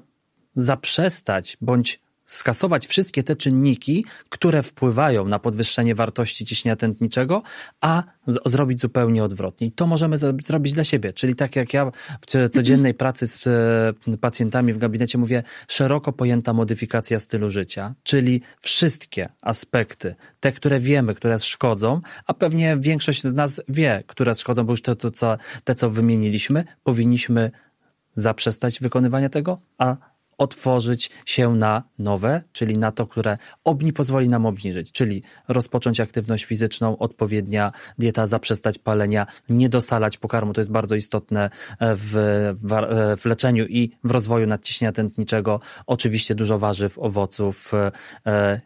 zaprzestać 0.58 1.56
bądź 1.60 2.00
skasować 2.28 2.86
wszystkie 2.86 3.22
te 3.22 3.36
czynniki, 3.36 4.04
które 4.28 4.62
wpływają 4.62 5.24
na 5.24 5.38
podwyższenie 5.38 5.94
wartości 5.94 6.46
ciśnienia 6.46 6.76
tętniczego, 6.76 7.42
a 7.80 8.02
zrobić 8.46 8.80
zupełnie 8.80 9.24
odwrotnie. 9.24 9.66
I 9.66 9.72
to 9.72 9.86
możemy 9.86 10.18
zrobić 10.18 10.72
dla 10.72 10.84
siebie. 10.84 11.12
Czyli 11.12 11.34
tak 11.34 11.56
jak 11.56 11.74
ja 11.74 11.90
w 12.20 12.48
codziennej 12.50 12.94
pracy 13.04 13.26
z 13.26 13.46
e, 13.46 14.16
pacjentami 14.20 14.72
w 14.72 14.78
gabinecie 14.78 15.18
mówię, 15.18 15.42
szeroko 15.68 16.12
pojęta 16.12 16.52
modyfikacja 16.52 17.20
stylu 17.20 17.50
życia, 17.50 17.94
czyli 18.02 18.42
wszystkie 18.60 19.28
aspekty, 19.42 20.14
te, 20.40 20.52
które 20.52 20.80
wiemy, 20.80 21.14
które 21.14 21.38
szkodzą, 21.38 22.00
a 22.26 22.34
pewnie 22.34 22.76
większość 22.80 23.22
z 23.22 23.34
nas 23.34 23.60
wie, 23.68 24.04
które 24.06 24.34
szkodzą, 24.34 24.64
bo 24.64 24.72
już 24.72 24.82
te, 24.82 24.96
to, 24.96 25.10
co, 25.10 25.36
te 25.64 25.74
co 25.74 25.90
wymieniliśmy, 25.90 26.64
powinniśmy 26.84 27.50
zaprzestać 28.16 28.80
wykonywania 28.80 29.28
tego, 29.28 29.60
a 29.78 29.96
otworzyć 30.38 31.10
się 31.26 31.54
na 31.54 31.82
nowe, 31.98 32.42
czyli 32.52 32.78
na 32.78 32.92
to, 32.92 33.06
które 33.06 33.38
obni 33.64 33.92
pozwoli 33.92 34.28
nam 34.28 34.46
obniżyć, 34.46 34.92
czyli 34.92 35.22
rozpocząć 35.48 36.00
aktywność 36.00 36.44
fizyczną, 36.44 36.98
odpowiednia 36.98 37.72
dieta, 37.98 38.26
zaprzestać 38.26 38.78
palenia, 38.78 39.26
nie 39.48 39.68
dosalać 39.68 40.16
pokarmu, 40.16 40.52
to 40.52 40.60
jest 40.60 40.70
bardzo 40.72 40.94
istotne 40.94 41.50
w, 41.80 42.12
w, 42.62 43.20
w 43.20 43.24
leczeniu 43.24 43.66
i 43.66 43.90
w 44.04 44.10
rozwoju 44.10 44.46
nadciśnienia 44.46 44.92
tętniczego. 44.92 45.60
Oczywiście 45.86 46.34
dużo 46.34 46.58
warzyw, 46.58 46.98
owoców, 46.98 47.72
e, 48.26 48.60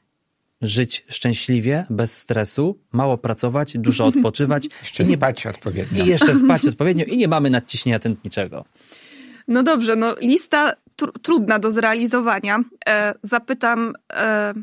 żyć 0.62 1.04
szczęśliwie, 1.08 1.86
bez 1.90 2.18
stresu, 2.18 2.78
mało 2.92 3.18
pracować, 3.18 3.78
dużo 3.78 4.06
odpoczywać. 4.06 4.68
Jeszcze 4.82 5.02
i 5.02 5.06
nie- 5.06 5.16
spać 5.16 5.46
odpowiednio. 5.46 6.04
I 6.04 6.08
jeszcze 6.08 6.34
spać 6.34 6.66
odpowiednio 6.66 7.04
i 7.04 7.16
nie 7.16 7.28
mamy 7.28 7.50
nadciśnienia 7.50 7.98
tętniczego. 7.98 8.64
No 9.48 9.62
dobrze, 9.62 9.96
no 9.96 10.14
lista 10.20 10.72
tr- 11.02 11.12
trudna 11.22 11.58
do 11.58 11.72
zrealizowania. 11.72 12.58
E, 12.88 13.14
zapytam, 13.22 13.92
e, 14.12 14.54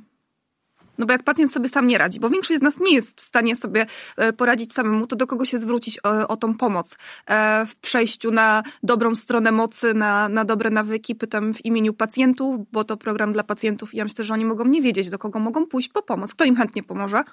no 0.98 1.06
bo 1.06 1.12
jak 1.12 1.24
pacjent 1.24 1.54
sobie 1.54 1.70
sam 1.70 1.88
nie 1.88 1.98
radzi, 1.98 2.20
bo 2.20 2.30
większość 2.30 2.60
z 2.60 2.64
nas 2.64 2.80
nie 2.80 2.96
jest 2.96 3.22
w 3.22 3.24
stanie 3.24 3.56
sobie 3.56 3.86
e, 4.18 4.34
poradzić 4.34 4.74
samemu, 4.74 5.08
to 5.08 5.16
do 5.16 5.28
kogo 5.28 5.46
się 5.46 5.60
zwrócić 5.60 6.00
o, 6.04 6.28
o 6.28 6.38
tą 6.38 6.58
pomoc? 6.58 6.98
E, 7.28 7.66
w 7.66 7.76
przejściu 7.76 8.32
na 8.32 8.64
dobrą 8.84 9.16
stronę 9.16 9.52
mocy, 9.52 9.94
na, 9.94 10.30
na 10.30 10.46
dobre 10.46 10.70
nawyki, 10.70 11.16
pytam 11.16 11.54
w 11.54 11.66
imieniu 11.66 11.94
pacjentów, 11.94 12.56
bo 12.72 12.84
to 12.84 12.98
program 12.98 13.34
dla 13.34 13.44
pacjentów 13.44 13.94
i 13.94 13.98
ja 13.98 14.04
myślę, 14.04 14.26
że 14.26 14.34
oni 14.34 14.46
mogą 14.46 14.66
nie 14.66 14.82
wiedzieć, 14.82 15.10
do 15.10 15.20
kogo 15.20 15.40
mogą 15.40 15.66
pójść 15.66 15.90
po 15.90 16.02
pomoc. 16.02 16.34
Kto 16.34 16.46
im 16.46 16.56
chętnie 16.56 16.84
pomoże? 16.84 17.24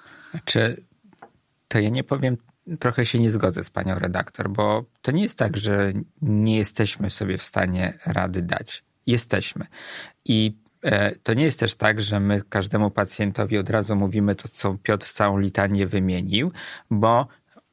Czy 0.45 0.85
to 1.67 1.79
ja 1.79 1.89
nie 1.89 2.03
powiem, 2.03 2.37
trochę 2.79 3.05
się 3.05 3.19
nie 3.19 3.31
zgodzę 3.31 3.63
z 3.63 3.69
panią 3.69 3.99
redaktor, 3.99 4.49
bo 4.49 4.85
to 5.01 5.11
nie 5.11 5.23
jest 5.23 5.37
tak, 5.37 5.57
że 5.57 5.93
nie 6.21 6.57
jesteśmy 6.57 7.09
sobie 7.09 7.37
w 7.37 7.43
stanie 7.43 7.97
rady 8.05 8.41
dać. 8.41 8.86
Jesteśmy. 9.07 9.65
I 10.25 10.53
e, 10.83 11.15
to 11.15 11.33
nie 11.33 11.43
jest 11.43 11.59
też 11.59 11.75
tak, 11.75 12.01
że 12.01 12.19
my 12.19 12.41
każdemu 12.49 12.91
pacjentowi 12.91 13.57
od 13.57 13.69
razu 13.69 13.95
mówimy 13.95 14.35
to, 14.35 14.47
co 14.49 14.77
Piotr 14.83 15.07
całą 15.07 15.37
litanię 15.37 15.87
wymienił, 15.87 16.51
bo 16.91 17.27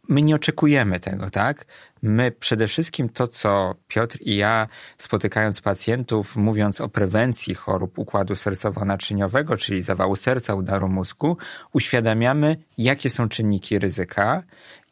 my 0.09 0.23
nie 0.23 0.35
oczekujemy 0.35 1.00
tego, 1.00 1.31
tak? 1.31 1.67
My 2.03 2.31
przede 2.31 2.67
wszystkim 2.67 3.09
to, 3.09 3.29
co 3.29 3.75
Piotr 3.88 4.19
i 4.21 4.37
ja, 4.37 4.69
spotykając 4.99 5.61
pacjentów, 5.61 6.37
mówiąc 6.37 6.81
o 6.81 6.88
prewencji 6.88 7.55
chorób 7.55 7.99
układu 7.99 8.35
sercowo-naczyniowego, 8.35 9.57
czyli 9.57 9.83
zawału 9.83 10.17
serca, 10.17 10.55
udaru 10.55 10.88
mózgu, 10.88 11.37
uświadamiamy, 11.73 12.57
jakie 12.79 13.11
są 13.11 13.29
czynniki 13.29 13.79
ryzyka 13.79 14.43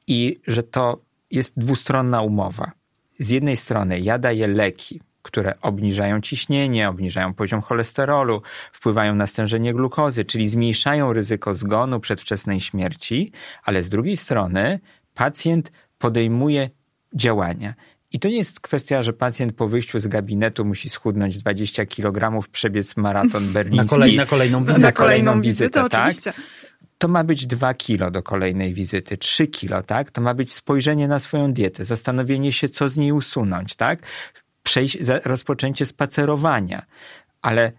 i 0.07 0.41
że 0.47 0.63
to 0.63 1.01
jest 1.31 1.59
dwustronna 1.59 2.23
umowa. 2.23 2.73
Z 3.19 3.31
jednej 3.31 3.57
strony 3.57 4.01
ja 4.01 4.19
daję 4.19 4.47
leki, 4.47 5.01
które 5.23 5.61
obniżają 5.61 6.21
ciśnienie, 6.21 6.88
obniżają 6.88 7.35
poziom 7.35 7.61
cholesterolu, 7.61 8.43
wpływają 8.73 9.14
na 9.14 9.26
stężenie 9.26 9.75
glukozy, 9.75 10.25
czyli 10.25 10.49
zmniejszają 10.49 11.12
ryzyko 11.12 11.55
zgonu, 11.55 12.00
przedwczesnej 12.00 12.61
śmierci, 12.61 13.33
ale 13.62 13.83
z 13.83 13.88
drugiej 13.88 14.17
strony 14.17 14.81
pacjent 15.14 15.73
podejmuje 15.99 16.71
działania. 17.14 17.75
I 18.12 18.21
to 18.21 18.29
nie 18.29 18.37
jest 18.37 18.61
kwestia, 18.61 19.02
że 19.02 19.12
pacjent 19.12 19.52
po 19.52 19.69
wyjściu 19.69 20.00
z 20.00 20.07
gabinetu 20.07 20.64
musi 20.64 20.91
schudnąć 20.91 21.38
20 21.38 21.87
kg, 21.87 22.49
przebiec 22.52 22.97
maraton 22.97 23.52
berliński. 23.52 23.85
Na, 23.85 23.88
kolej, 23.88 24.17
na 24.17 24.26
kolejną 24.26 24.64
wizytę. 24.64 24.87
Na 24.87 24.93
kolejną 24.93 25.41
wizytę, 25.41 25.88
tak? 25.88 25.93
oczywiście. 25.93 26.33
to 26.99 27.09
ma 27.09 27.25
być 27.25 27.47
2 27.47 27.75
kilo 27.75 28.11
do 28.11 28.23
kolejnej 28.23 28.75
wizyty, 28.75 29.17
3 29.17 29.47
kilo, 29.47 29.83
tak? 29.83 30.11
To 30.11 30.21
ma 30.21 30.35
być 30.35 30.52
spojrzenie 30.52 31.09
na 31.09 31.19
swoją 31.19 31.52
dietę, 31.52 31.85
zastanowienie 31.85 32.52
się, 32.52 32.69
co 32.69 32.88
z 32.88 32.97
niej 32.97 33.12
usunąć, 33.12 33.76
tak? 33.76 34.02
Przejść, 34.62 34.99
rozpoczęcie 35.25 35.87
spacerowania, 35.87 36.87
ale 37.42 37.73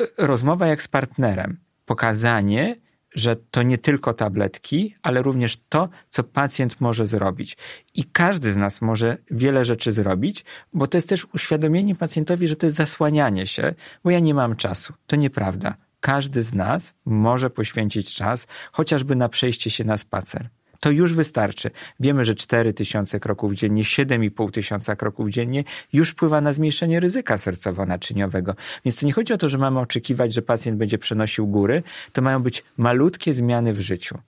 y, 0.00 0.06
rozmowa 0.18 0.66
jak 0.66 0.82
z 0.82 0.88
partnerem, 0.88 1.58
pokazanie, 1.86 2.76
że 3.14 3.36
to 3.36 3.62
nie 3.62 3.78
tylko 3.78 4.14
tabletki, 4.14 4.94
ale 5.02 5.22
również 5.22 5.60
to, 5.68 5.88
co 6.10 6.24
pacjent 6.24 6.80
może 6.80 7.06
zrobić. 7.06 7.56
I 7.94 8.04
każdy 8.04 8.52
z 8.52 8.56
nas 8.56 8.80
może 8.80 9.18
wiele 9.30 9.64
rzeczy 9.64 9.92
zrobić, 9.92 10.44
bo 10.72 10.86
to 10.86 10.98
jest 10.98 11.08
też 11.08 11.26
uświadomienie 11.34 11.94
pacjentowi, 11.94 12.48
że 12.48 12.56
to 12.56 12.66
jest 12.66 12.76
zasłanianie 12.76 13.46
się, 13.46 13.74
bo 14.04 14.10
ja 14.10 14.18
nie 14.18 14.34
mam 14.34 14.56
czasu. 14.56 14.92
To 15.06 15.16
nieprawda. 15.16 15.76
Każdy 16.00 16.42
z 16.42 16.54
nas 16.54 16.94
może 17.04 17.50
poświęcić 17.50 18.14
czas 18.14 18.46
chociażby 18.72 19.16
na 19.16 19.28
przejście 19.28 19.70
się 19.70 19.84
na 19.84 19.96
spacer. 19.96 20.48
To 20.82 20.90
już 20.90 21.14
wystarczy. 21.14 21.70
Wiemy, 22.00 22.24
że 22.24 22.34
4 22.34 22.74
tysiące 22.74 23.20
kroków 23.20 23.54
dziennie, 23.54 23.82
7,5 23.82 24.50
tysiąca 24.50 24.96
kroków 24.96 25.30
dziennie 25.30 25.64
już 25.92 26.10
wpływa 26.10 26.40
na 26.40 26.52
zmniejszenie 26.52 27.00
ryzyka 27.00 27.36
sercowo-naczyniowego. 27.36 28.54
Więc 28.84 28.96
to 28.96 29.06
nie 29.06 29.12
chodzi 29.12 29.32
o 29.32 29.38
to, 29.38 29.48
że 29.48 29.58
mamy 29.58 29.80
oczekiwać, 29.80 30.34
że 30.34 30.42
pacjent 30.42 30.78
będzie 30.78 30.98
przenosił 30.98 31.46
góry. 31.46 31.82
To 32.12 32.22
mają 32.22 32.42
być 32.42 32.64
malutkie 32.76 33.32
zmiany 33.32 33.72
w 33.72 33.80
życiu. 33.80 34.18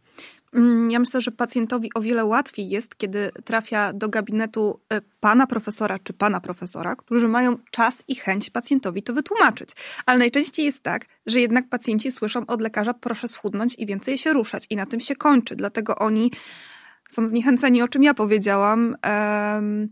Mm, 0.54 0.90
Ja 0.90 0.98
myślę, 0.98 1.20
że 1.20 1.30
pacjentowi 1.30 1.90
o 1.94 2.00
wiele 2.00 2.24
łatwiej 2.24 2.68
jest, 2.68 2.96
kiedy 2.96 3.30
trafia 3.44 3.92
do 3.92 4.08
gabinetu 4.08 4.80
e, 4.92 5.00
pana 5.20 5.46
profesora 5.46 5.98
czy 5.98 6.12
pana 6.12 6.40
profesora, 6.40 6.96
którzy 6.96 7.28
mają 7.28 7.56
czas 7.70 8.02
i 8.08 8.14
chęć 8.14 8.50
pacjentowi 8.50 9.02
to 9.02 9.12
wytłumaczyć. 9.12 9.70
Ale 10.06 10.18
najczęściej 10.18 10.66
jest 10.66 10.82
tak, 10.82 11.06
że 11.26 11.40
jednak 11.40 11.68
pacjenci 11.68 12.12
słyszą 12.12 12.46
od 12.46 12.60
lekarza, 12.60 12.94
proszę 12.94 13.28
schudnąć 13.28 13.74
i 13.78 13.86
więcej 13.86 14.18
się 14.18 14.32
ruszać. 14.32 14.66
I 14.70 14.76
na 14.76 14.86
tym 14.86 15.00
się 15.00 15.16
kończy. 15.16 15.56
Dlatego 15.56 15.96
oni 15.96 16.30
są 17.08 17.28
zniechęceni, 17.28 17.82
o 17.82 17.88
czym 17.88 18.02
ja 18.02 18.14
powiedziałam. 18.14 18.96
Em, 19.02 19.88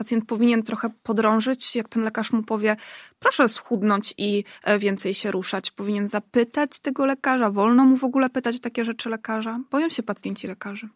Pacjent 0.00 0.24
powinien 0.26 0.62
trochę 0.62 0.90
podrążyć, 1.02 1.76
jak 1.76 1.88
ten 1.88 2.02
lekarz 2.02 2.32
mu 2.32 2.42
powie, 2.42 2.76
proszę 3.18 3.48
schudnąć 3.48 4.14
i 4.18 4.44
e, 4.64 4.78
więcej 4.78 5.14
się 5.14 5.30
ruszać. 5.30 5.70
Powinien 5.70 6.08
zapytać 6.08 6.78
tego 6.78 7.06
lekarza. 7.06 7.50
Wolno 7.50 7.84
mu 7.84 7.96
w 7.96 8.04
ogóle 8.04 8.30
pytać 8.30 8.60
takie 8.60 8.84
rzeczy 8.84 9.08
lekarza. 9.08 9.60
Boją 9.70 9.88
się 9.88 10.02
pacjenci 10.02 10.46
lekarzy. 10.46 10.88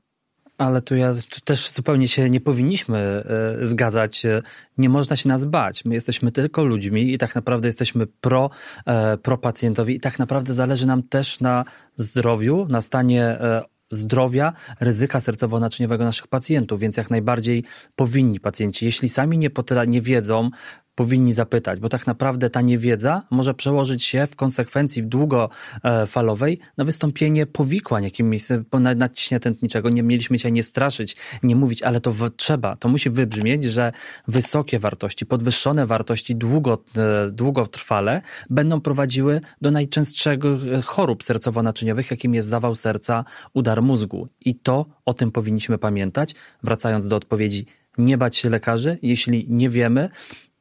Ale 0.58 0.82
tu 0.82 0.96
ja 0.96 1.14
tu 1.30 1.40
też 1.40 1.70
zupełnie 1.70 2.08
się 2.08 2.30
nie 2.30 2.40
powinniśmy 2.40 2.99
e, 2.99 3.66
zgadzać. 3.66 4.26
E, 4.26 4.42
Nie 4.78 4.88
można 4.88 5.16
się 5.16 5.28
nas 5.28 5.44
bać. 5.44 5.84
My 5.84 5.94
jesteśmy 5.94 6.32
tylko 6.32 6.64
ludźmi 6.64 7.12
i 7.12 7.18
tak 7.18 7.34
naprawdę 7.34 7.68
jesteśmy 7.68 8.06
pro, 8.06 8.50
e, 8.87 9.18
pro 9.18 9.38
pacjentowi 9.38 9.94
i 9.94 10.00
tak 10.00 10.18
naprawdę 10.18 10.54
zależy 10.54 10.87
nam 10.87 11.02
też 11.02 11.40
na 11.40 11.64
zdrowiu, 11.96 12.66
na 12.68 12.80
stanie 12.80 13.23
e, 13.23 13.74
zdrowia, 13.94 14.52
ryzyka 14.80 15.18
sercowo-naczyniowego 15.18 16.04
naszych 16.04 16.26
pacjentów, 16.26 16.80
więc 16.80 16.96
jak 16.96 17.10
najbardziej 17.10 17.64
powinni 17.96 18.40
pacjenci, 18.40 18.84
jeśli 18.84 19.08
sami 19.08 19.38
nie, 19.38 19.50
potra- 19.50 19.88
nie 19.88 20.02
wiedzą, 20.02 20.50
powinni 20.94 21.32
zapytać, 21.32 21.80
bo 21.80 21.88
tak 21.88 22.06
naprawdę 22.06 22.50
ta 22.50 22.60
niewiedza 22.60 23.22
może 23.30 23.54
przełożyć 23.54 24.04
się 24.04 24.26
w 24.26 24.36
konsekwencji 24.36 25.02
długofalowej 25.02 26.58
na 26.76 26.84
wystąpienie 26.84 27.46
powikłań, 27.46 28.04
jakimiś 28.04 28.42
na- 28.72 28.94
nadciśnienia 28.94 29.40
tętniczego. 29.40 29.90
Nie 29.90 30.02
mieliśmy 30.02 30.38
się 30.38 30.50
nie 30.50 30.62
straszyć, 30.62 31.16
nie 31.42 31.56
mówić, 31.56 31.82
ale 31.82 32.00
to 32.00 32.12
trzeba, 32.36 32.76
to 32.76 32.88
musi 32.88 33.10
wybrzmieć, 33.10 33.64
że 33.64 33.92
wysokie 34.28 34.78
wartości, 34.78 35.26
podwyższone 35.26 35.86
wartości 35.86 36.36
długo, 36.36 36.84
e, 36.96 37.30
długotrwale 37.30 38.22
będą 38.50 38.80
prowadziły 38.80 39.40
do 39.60 39.70
najczęstszego 39.70 40.58
e, 40.78 40.82
chorób 40.82 41.22
sercowo-naczyniowych, 41.24 42.10
jakim 42.10 42.34
jest 42.34 42.48
zawał 42.48 42.74
serca, 42.74 43.24
udar 43.54 43.82
mózgu. 43.82 44.28
I 44.40 44.54
to 44.54 44.86
o 45.04 45.14
tym 45.14 45.32
powinniśmy 45.32 45.78
pamiętać. 45.78 46.34
Wracając 46.62 47.08
do 47.08 47.16
odpowiedzi, 47.16 47.66
nie 47.98 48.18
bać 48.18 48.36
się 48.36 48.50
lekarzy, 48.50 48.98
jeśli 49.02 49.46
nie 49.48 49.70
wiemy, 49.70 50.10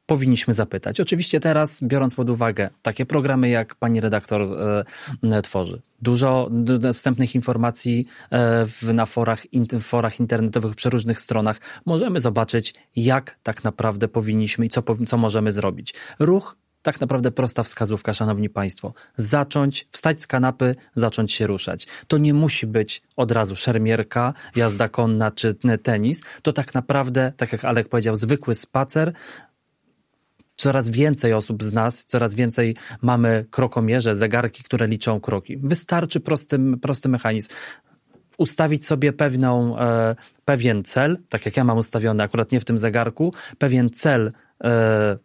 powinniśmy 0.06 0.54
zapytać. 0.54 1.00
Oczywiście 1.00 1.40
teraz, 1.40 1.82
biorąc 1.82 2.14
pod 2.14 2.30
uwagę 2.30 2.70
takie 2.82 3.06
programy, 3.06 3.48
jak 3.48 3.74
pani 3.74 4.00
redaktor 4.00 4.42
e, 5.32 5.42
tworzy, 5.42 5.82
dużo 6.02 6.48
dostępnych 6.78 7.34
informacji 7.34 8.06
e, 8.30 8.66
w, 8.66 8.82
na 8.94 9.06
forach, 9.06 9.52
in, 9.52 9.66
forach 9.80 10.20
internetowych, 10.20 10.74
przy 10.74 10.90
różnych 10.90 11.20
stronach, 11.20 11.60
możemy 11.86 12.20
zobaczyć, 12.20 12.74
jak 12.96 13.36
tak 13.42 13.64
naprawdę 13.64 14.08
powinniśmy 14.08 14.66
i 14.66 14.68
co, 14.68 14.82
co 15.06 15.16
możemy 15.16 15.52
zrobić. 15.52 15.94
Ruch 16.18 16.56
tak 16.84 17.00
naprawdę 17.00 17.30
prosta 17.30 17.62
wskazówka, 17.62 18.12
szanowni 18.12 18.50
państwo. 18.50 18.94
Zacząć, 19.16 19.88
wstać 19.90 20.22
z 20.22 20.26
kanapy, 20.26 20.74
zacząć 20.94 21.32
się 21.32 21.46
ruszać. 21.46 21.86
To 22.08 22.18
nie 22.18 22.34
musi 22.34 22.66
być 22.66 23.02
od 23.16 23.32
razu 23.32 23.56
szermierka, 23.56 24.34
jazda 24.56 24.88
konna 24.88 25.30
czy 25.30 25.56
tenis. 25.82 26.22
To 26.42 26.52
tak 26.52 26.74
naprawdę, 26.74 27.32
tak 27.36 27.52
jak 27.52 27.64
Alek 27.64 27.88
powiedział, 27.88 28.16
zwykły 28.16 28.54
spacer, 28.54 29.12
coraz 30.64 30.88
więcej 30.88 31.32
osób 31.32 31.62
z 31.62 31.72
nas, 31.72 32.04
coraz 32.06 32.34
więcej 32.34 32.76
mamy 33.02 33.46
krokomierze, 33.50 34.16
zegarki, 34.16 34.62
które 34.62 34.86
liczą 34.86 35.20
kroki. 35.20 35.56
Wystarczy 35.56 36.20
prosty, 36.20 36.58
prosty 36.82 37.08
mechanizm 37.08 37.48
ustawić 38.38 38.86
sobie 38.86 39.12
pewną, 39.12 39.78
e, 39.78 40.16
pewien 40.44 40.84
cel, 40.84 41.18
tak 41.28 41.46
jak 41.46 41.56
ja 41.56 41.64
mam 41.64 41.78
ustawiony 41.78 42.22
akurat 42.22 42.52
nie 42.52 42.60
w 42.60 42.64
tym 42.64 42.78
zegarku, 42.78 43.34
pewien 43.58 43.90
cel 43.90 44.32
e, 44.64 45.18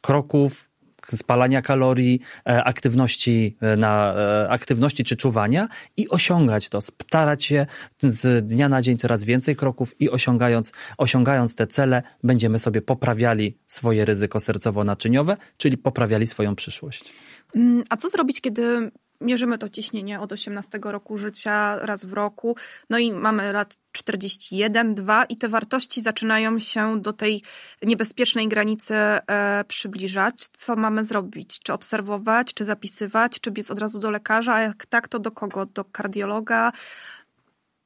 kroków, 0.00 0.68
spalania 1.10 1.62
kalorii, 1.62 2.20
e, 2.46 2.64
aktywności, 2.64 3.56
e, 3.60 3.76
na, 3.76 4.14
e, 4.14 4.48
aktywności 4.48 5.04
czy 5.04 5.16
czuwania 5.16 5.68
i 5.96 6.08
osiągać 6.08 6.68
to, 6.68 6.80
starać 6.80 7.44
się 7.44 7.66
z 8.02 8.46
dnia 8.46 8.68
na 8.68 8.82
dzień 8.82 8.98
coraz 8.98 9.24
więcej 9.24 9.56
kroków 9.56 10.00
i 10.00 10.10
osiągając, 10.10 10.72
osiągając 10.98 11.56
te 11.56 11.66
cele, 11.66 12.02
będziemy 12.22 12.58
sobie 12.58 12.82
poprawiali 12.82 13.58
swoje 13.66 14.04
ryzyko 14.04 14.38
sercowo-naczyniowe, 14.38 15.36
czyli 15.56 15.78
poprawiali 15.78 16.26
swoją 16.26 16.56
przyszłość. 16.56 17.12
Mm, 17.54 17.82
a 17.90 17.96
co 17.96 18.08
zrobić, 18.08 18.40
kiedy 18.40 18.90
mierzymy 19.22 19.58
to 19.58 19.68
ciśnienie 19.68 20.20
od 20.20 20.32
18 20.32 20.78
roku 20.82 21.18
życia 21.18 21.78
raz 21.86 22.04
w 22.04 22.12
roku, 22.12 22.56
no 22.90 22.98
i 22.98 23.12
mamy 23.12 23.52
lat 23.52 23.76
41, 23.92 24.94
2 24.94 25.24
i 25.24 25.36
te 25.36 25.48
wartości 25.48 26.02
zaczynają 26.02 26.58
się 26.58 27.00
do 27.00 27.12
tej 27.12 27.42
niebezpiecznej 27.82 28.48
granicy 28.48 28.94
e, 28.94 29.64
przybliżać. 29.68 30.48
Co 30.48 30.76
mamy 30.76 31.04
zrobić? 31.04 31.58
Czy 31.58 31.72
obserwować, 31.72 32.54
czy 32.54 32.64
zapisywać, 32.64 33.40
czy 33.40 33.50
biec 33.50 33.70
od 33.70 33.78
razu 33.78 33.98
do 33.98 34.10
lekarza? 34.10 34.54
A 34.54 34.60
jak 34.60 34.86
tak, 34.86 35.08
to 35.08 35.18
do 35.18 35.30
kogo? 35.30 35.66
Do 35.66 35.84
kardiologa? 35.84 36.72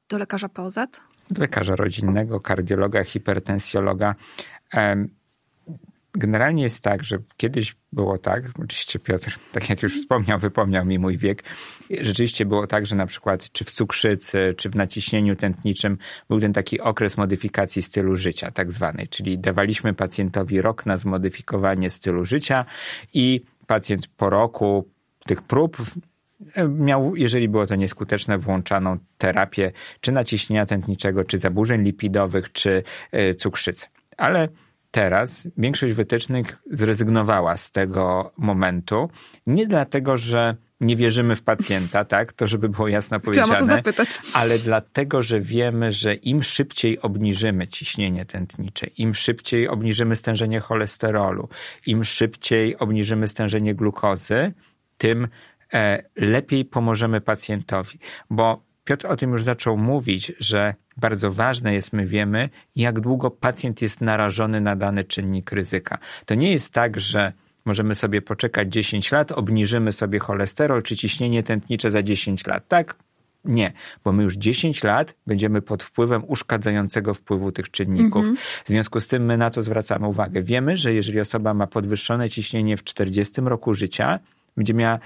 Do 0.09 0.17
lekarza 0.17 0.49
POZ? 0.49 0.75
Do 1.29 1.41
lekarza 1.41 1.75
rodzinnego, 1.75 2.39
kardiologa, 2.39 3.03
hipertensjologa. 3.03 4.15
Generalnie 6.13 6.63
jest 6.63 6.83
tak, 6.83 7.03
że 7.03 7.17
kiedyś 7.37 7.75
było 7.97 8.17
tak, 8.17 8.43
oczywiście 8.63 8.99
Piotr, 8.99 9.39
tak 9.55 9.69
jak 9.69 9.83
już 9.83 10.01
wspomniał, 10.01 10.39
wypomniał 10.39 10.85
mi 10.85 10.99
mój 10.99 11.17
wiek, 11.17 11.43
rzeczywiście 12.01 12.45
było 12.45 12.67
tak, 12.67 12.85
że 12.85 12.95
na 12.95 13.05
przykład 13.05 13.51
czy 13.51 13.65
w 13.65 13.71
cukrzycy, 13.71 14.55
czy 14.57 14.69
w 14.69 14.75
naciśnieniu 14.75 15.35
tętniczym 15.35 15.97
był 16.29 16.39
ten 16.39 16.53
taki 16.53 16.81
okres 16.81 17.17
modyfikacji 17.17 17.81
stylu 17.81 18.15
życia, 18.15 18.51
tak 18.51 18.71
zwanej, 18.71 19.07
czyli 19.07 19.39
dawaliśmy 19.39 19.93
pacjentowi 19.93 20.61
rok 20.61 20.85
na 20.85 20.97
zmodyfikowanie 20.97 21.89
stylu 21.89 22.25
życia 22.25 22.65
i 23.13 23.41
pacjent 23.67 24.07
po 24.07 24.29
roku 24.29 24.89
tych 25.25 25.41
prób 25.41 25.77
e, 26.53 26.67
miał, 26.67 27.15
jeżeli 27.15 27.49
było 27.49 27.67
to 27.67 27.75
nieskuteczne, 27.75 28.37
włączaną 28.37 28.97
terapię 29.17 29.71
czy 30.01 30.11
naciśnienia 30.11 30.65
tętniczego, 30.65 31.23
czy 31.23 31.37
zaburzeń 31.37 31.83
lipidowych, 31.83 32.51
czy 32.51 32.83
e, 33.11 33.35
cukrzycy. 33.35 33.87
Ale 34.17 34.47
teraz 34.91 35.47
większość 35.57 35.93
wytycznych 35.93 36.61
zrezygnowała 36.71 37.57
z 37.57 37.71
tego 37.71 38.31
momentu. 38.37 39.09
Nie 39.47 39.67
dlatego, 39.67 40.17
że 40.17 40.55
nie 40.81 40.95
wierzymy 40.95 41.35
w 41.35 41.43
pacjenta, 41.43 42.05
tak? 42.15 42.33
To 42.33 42.47
żeby 42.47 42.69
było 42.69 42.87
jasno 42.87 43.19
powiedziane. 43.19 43.47
Ale 44.33 44.59
dlatego, 44.59 45.21
że 45.21 45.41
wiemy, 45.41 45.91
że 45.91 46.13
im 46.13 46.43
szybciej 46.43 46.99
obniżymy 46.99 47.67
ciśnienie 47.67 48.25
tętnicze, 48.25 48.87
im 48.87 49.15
szybciej 49.15 49.67
obniżymy 49.67 50.15
stężenie 50.15 50.59
cholesterolu, 50.59 51.49
im 51.85 52.03
szybciej 52.03 52.77
obniżymy 52.77 53.27
stężenie 53.27 53.75
glukozy, 53.75 54.53
tym 54.97 55.27
e, 55.73 56.03
lepiej 56.15 56.65
pomożemy 56.65 57.21
pacjentowi. 57.21 57.99
Bo 58.29 58.66
Piotr 58.87 59.07
o 59.07 59.15
tym 59.15 59.31
już 59.31 59.43
zaczął 59.43 59.77
mówić, 59.77 60.31
że 60.39 60.73
bardzo 60.97 61.31
ważne 61.31 61.73
jest, 61.73 61.93
my 61.93 62.05
wiemy, 62.05 62.49
jak 62.75 62.99
długo 62.99 63.31
pacjent 63.31 63.81
jest 63.81 64.01
narażony 64.01 64.61
na 64.61 64.75
dany 64.75 65.03
czynnik 65.03 65.51
ryzyka. 65.51 65.97
To 66.25 66.35
nie 66.35 66.51
jest 66.51 66.73
tak, 66.73 66.99
że 66.99 67.33
możemy 67.65 67.95
sobie 67.95 68.21
poczekać 68.21 68.73
10 68.73 69.11
lat, 69.11 69.31
obniżymy 69.31 69.91
sobie 69.91 70.19
cholesterol 70.19 70.83
czy 70.83 70.97
ciśnienie 70.97 71.43
tętnicze 71.43 71.91
za 71.91 72.03
10 72.03 72.47
lat. 72.47 72.67
Tak? 72.67 72.95
Nie, 73.45 73.73
bo 74.03 74.11
my 74.11 74.23
już 74.23 74.35
10 74.35 74.83
lat 74.83 75.15
będziemy 75.27 75.61
pod 75.61 75.83
wpływem 75.83 76.23
uszkadzającego 76.27 77.13
wpływu 77.13 77.51
tych 77.51 77.71
czynników. 77.71 78.23
Mm 78.23 78.35
-hmm. 78.35 78.39
W 78.65 78.67
związku 78.67 78.99
z 78.99 79.07
tym 79.07 79.25
my 79.25 79.37
na 79.37 79.49
to 79.49 79.61
zwracamy 79.61 80.07
uwagę. 80.07 80.41
Wiemy, 80.41 80.77
że 80.77 80.93
jeżeli 80.93 81.19
osoba 81.19 81.53
ma 81.53 81.67
podwyższone 81.67 82.29
ciśnienie 82.29 82.77
w 82.77 82.83
40 82.83 83.41
roku 83.41 83.75
życia, 83.75 84.19
będzie 84.57 84.73
miała 84.73 84.99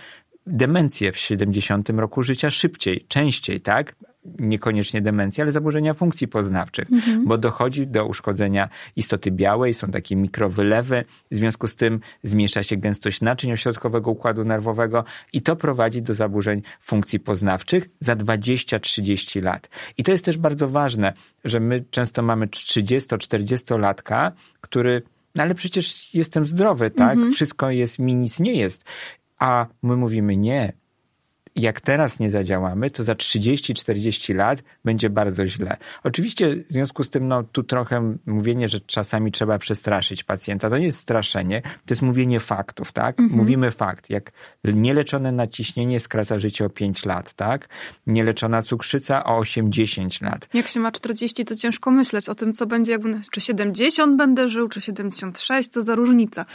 demencję 0.48 1.12
w 1.12 1.18
70 1.18 1.90
roku 1.90 2.24
życia 2.24 2.50
szybciej, 2.50 3.06
częściej, 3.08 3.62
tak? 3.62 3.96
Niekoniecznie 4.40 5.02
demencję, 5.02 5.44
ale 5.44 5.52
zaburzenia 5.52 5.94
funkcji 5.94 6.28
poznawczych, 6.28 6.92
mhm. 6.92 7.26
bo 7.26 7.38
dochodzi 7.38 7.88
do 7.88 8.06
uszkodzenia 8.06 8.70
istoty 8.96 9.32
białej, 9.32 9.74
są 9.74 9.88
takie 9.88 10.16
mikrowylewy, 10.16 11.06
w 11.32 11.36
związku 11.36 11.68
z 11.68 11.76
tym 11.76 12.00
zmniejsza 12.24 12.64
się 12.64 12.78
gęstość 12.78 13.22
naczyń 13.22 13.52
ośrodkowego 13.52 14.12
układu 14.12 14.46
nerwowego 14.46 15.04
i 15.34 15.42
to 15.42 15.56
prowadzi 15.56 16.02
do 16.02 16.14
zaburzeń 16.14 16.62
funkcji 16.82 17.20
poznawczych 17.20 17.90
za 18.00 18.16
20-30 18.16 19.44
lat. 19.44 19.70
I 19.98 20.04
to 20.04 20.12
jest 20.12 20.26
też 20.26 20.38
bardzo 20.38 20.70
ważne, 20.70 21.14
że 21.44 21.60
my 21.60 21.84
często 21.92 22.22
mamy 22.22 22.48
30-40 22.48 23.80
latka, 23.80 24.32
który 24.62 25.02
no 25.36 25.44
ale 25.44 25.56
przecież 25.56 26.14
jestem 26.14 26.46
zdrowy, 26.46 26.92
tak? 26.92 27.14
Mhm. 27.14 27.34
Wszystko 27.34 27.72
jest, 27.72 28.00
mi 28.00 28.16
nic 28.16 28.40
nie 28.40 28.54
jest. 28.54 28.84
A 29.42 29.68
my 29.82 29.96
mówimy 29.98 30.38
nie, 30.38 30.74
jak 31.56 31.82
teraz 31.82 32.20
nie 32.20 32.32
zadziałamy, 32.32 32.90
to 32.90 33.04
za 33.04 33.14
30-40 33.14 34.36
lat 34.36 34.64
będzie 34.86 35.10
bardzo 35.10 35.46
źle. 35.46 35.78
Oczywiście 36.04 36.56
w 36.56 36.72
związku 36.72 37.04
z 37.04 37.10
tym, 37.10 37.28
no 37.28 37.44
tu 37.44 37.64
trochę 37.64 38.16
mówienie, 38.26 38.70
że 38.70 38.80
czasami 38.80 39.32
trzeba 39.32 39.60
przestraszyć 39.60 40.24
pacjenta, 40.24 40.70
to 40.70 40.78
nie 40.78 40.86
jest 40.86 41.00
straszenie, 41.00 41.62
to 41.62 41.94
jest 41.94 42.02
mówienie 42.02 42.40
faktów, 42.40 42.92
tak? 42.92 43.20
Mhm. 43.20 43.40
Mówimy 43.40 43.72
fakt. 43.72 44.10
Jak 44.10 44.32
nieleczone 44.64 45.32
naciśnienie 45.32 46.00
skraca 46.00 46.40
życie 46.40 46.66
o 46.66 46.70
5 46.70 47.06
lat, 47.06 47.34
tak? 47.34 47.70
Nieleczona 48.08 48.62
cukrzyca 48.62 49.24
o 49.24 49.42
8-10 49.42 50.24
lat. 50.24 50.48
Jak 50.54 50.68
się 50.68 50.80
ma 50.80 50.92
40, 50.92 51.46
to 51.46 51.56
ciężko 51.56 51.92
myśleć 51.92 52.30
o 52.30 52.36
tym, 52.36 52.54
co 52.54 52.66
będzie, 52.66 52.92
jakby, 52.92 53.20
czy 53.32 53.42
70 53.42 54.18
będę 54.18 54.48
żył, 54.48 54.70
czy 54.70 54.82
76, 54.82 55.70
co 55.70 55.84
za 55.84 55.96
różnica. 55.96 56.46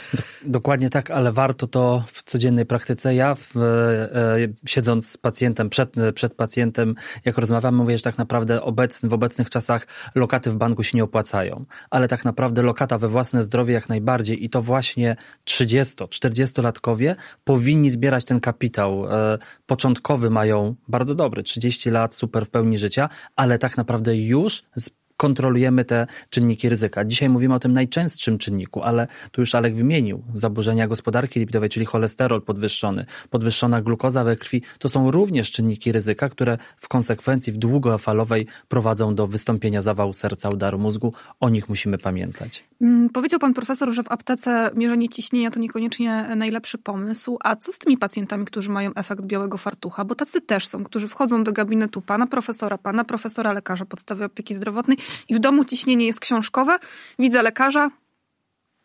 Dokładnie 0.43 0.89
tak, 0.89 1.11
ale 1.11 1.31
warto 1.31 1.67
to 1.67 2.03
w 2.07 2.23
codziennej 2.23 2.65
praktyce. 2.65 3.15
Ja 3.15 3.35
w, 3.35 3.57
e, 3.57 4.15
e 4.15 4.47
siedzę 4.65 4.86
siedząc 4.87 5.09
z 5.09 5.17
pacjentem, 5.17 5.69
przed, 5.69 5.93
przed 6.13 6.33
pacjentem, 6.33 6.95
jak 7.25 7.37
rozmawiam, 7.37 7.75
mówię, 7.75 7.97
że 7.97 8.03
tak 8.03 8.17
naprawdę 8.17 8.61
obecny, 8.61 9.09
w 9.09 9.13
obecnych 9.13 9.49
czasach 9.49 9.87
lokaty 10.15 10.51
w 10.51 10.55
banku 10.55 10.83
się 10.83 10.97
nie 10.97 11.03
opłacają. 11.03 11.65
Ale 11.89 12.07
tak 12.07 12.25
naprawdę 12.25 12.61
lokata 12.61 12.97
we 12.97 13.07
własne 13.07 13.43
zdrowie 13.43 13.73
jak 13.73 13.89
najbardziej 13.89 14.45
i 14.45 14.49
to 14.49 14.61
właśnie 14.61 15.15
30-40-latkowie 15.45 17.15
powinni 17.43 17.89
zbierać 17.89 18.25
ten 18.25 18.39
kapitał. 18.39 19.11
E, 19.11 19.37
początkowy 19.65 20.29
mają 20.29 20.75
bardzo 20.87 21.15
dobry, 21.15 21.43
30 21.43 21.89
lat, 21.91 22.15
super 22.15 22.45
w 22.45 22.49
pełni 22.49 22.77
życia, 22.77 23.09
ale 23.35 23.59
tak 23.59 23.77
naprawdę 23.77 24.17
już 24.17 24.63
z 24.75 24.89
kontrolujemy 25.17 25.85
te 25.85 26.07
czynniki 26.29 26.69
ryzyka. 26.69 27.05
Dzisiaj 27.05 27.29
mówimy 27.29 27.53
o 27.53 27.59
tym 27.59 27.73
najczęstszym 27.73 28.37
czynniku, 28.37 28.83
ale 28.83 29.07
tu 29.31 29.41
już 29.41 29.55
Alek 29.55 29.75
wymienił 29.75 30.23
zaburzenia 30.33 30.87
gospodarki 30.87 31.39
lipidowej, 31.39 31.69
czyli 31.69 31.85
cholesterol 31.85 32.41
podwyższony, 32.41 33.05
podwyższona 33.29 33.81
glukoza 33.81 34.23
we 34.23 34.35
krwi. 34.35 34.61
To 34.79 34.89
są 34.89 35.11
również 35.11 35.51
czynniki 35.51 35.91
ryzyka, 35.91 36.29
które 36.29 36.57
w 36.77 36.87
konsekwencji 36.87 37.53
w 37.53 37.57
długofalowej 37.57 38.47
prowadzą 38.67 39.15
do 39.15 39.27
wystąpienia 39.27 39.81
zawału 39.81 40.13
serca, 40.13 40.49
udaru 40.49 40.79
mózgu. 40.79 41.13
O 41.39 41.49
nich 41.49 41.69
musimy 41.69 41.97
pamiętać. 41.97 42.63
Mm, 42.81 43.09
powiedział 43.09 43.39
pan 43.39 43.53
profesor, 43.53 43.93
że 43.93 44.03
w 44.03 44.11
aptece 44.11 44.71
mierzenie 44.75 45.09
ciśnienia 45.09 45.51
to 45.51 45.59
niekoniecznie 45.59 46.25
najlepszy 46.35 46.77
pomysł. 46.77 47.37
A 47.43 47.55
co 47.55 47.71
z 47.71 47.79
tymi 47.79 47.97
pacjentami, 47.97 48.45
którzy 48.45 48.71
mają 48.71 48.93
efekt 48.93 49.21
białego 49.21 49.57
fartucha? 49.57 50.05
Bo 50.05 50.15
tacy 50.15 50.41
też 50.41 50.67
są, 50.67 50.83
którzy 50.83 51.07
wchodzą 51.07 51.43
do 51.43 51.51
gabinetu 51.51 52.01
pana 52.01 52.27
profesora, 52.27 52.77
pana 52.77 53.03
profesora, 53.03 53.53
lekarza 53.53 53.85
podstawy 53.85 54.25
opieki 54.25 54.55
zdrowotnej 54.55 54.97
i 55.29 55.35
w 55.35 55.39
domu 55.39 55.65
ciśnienie 55.65 56.05
jest 56.05 56.19
książkowe, 56.19 56.77
widzę 57.19 57.41
lekarza, 57.41 57.89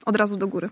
od 0.07 0.17
razu 0.17 0.37
do 0.37 0.49
góry. 0.49 0.71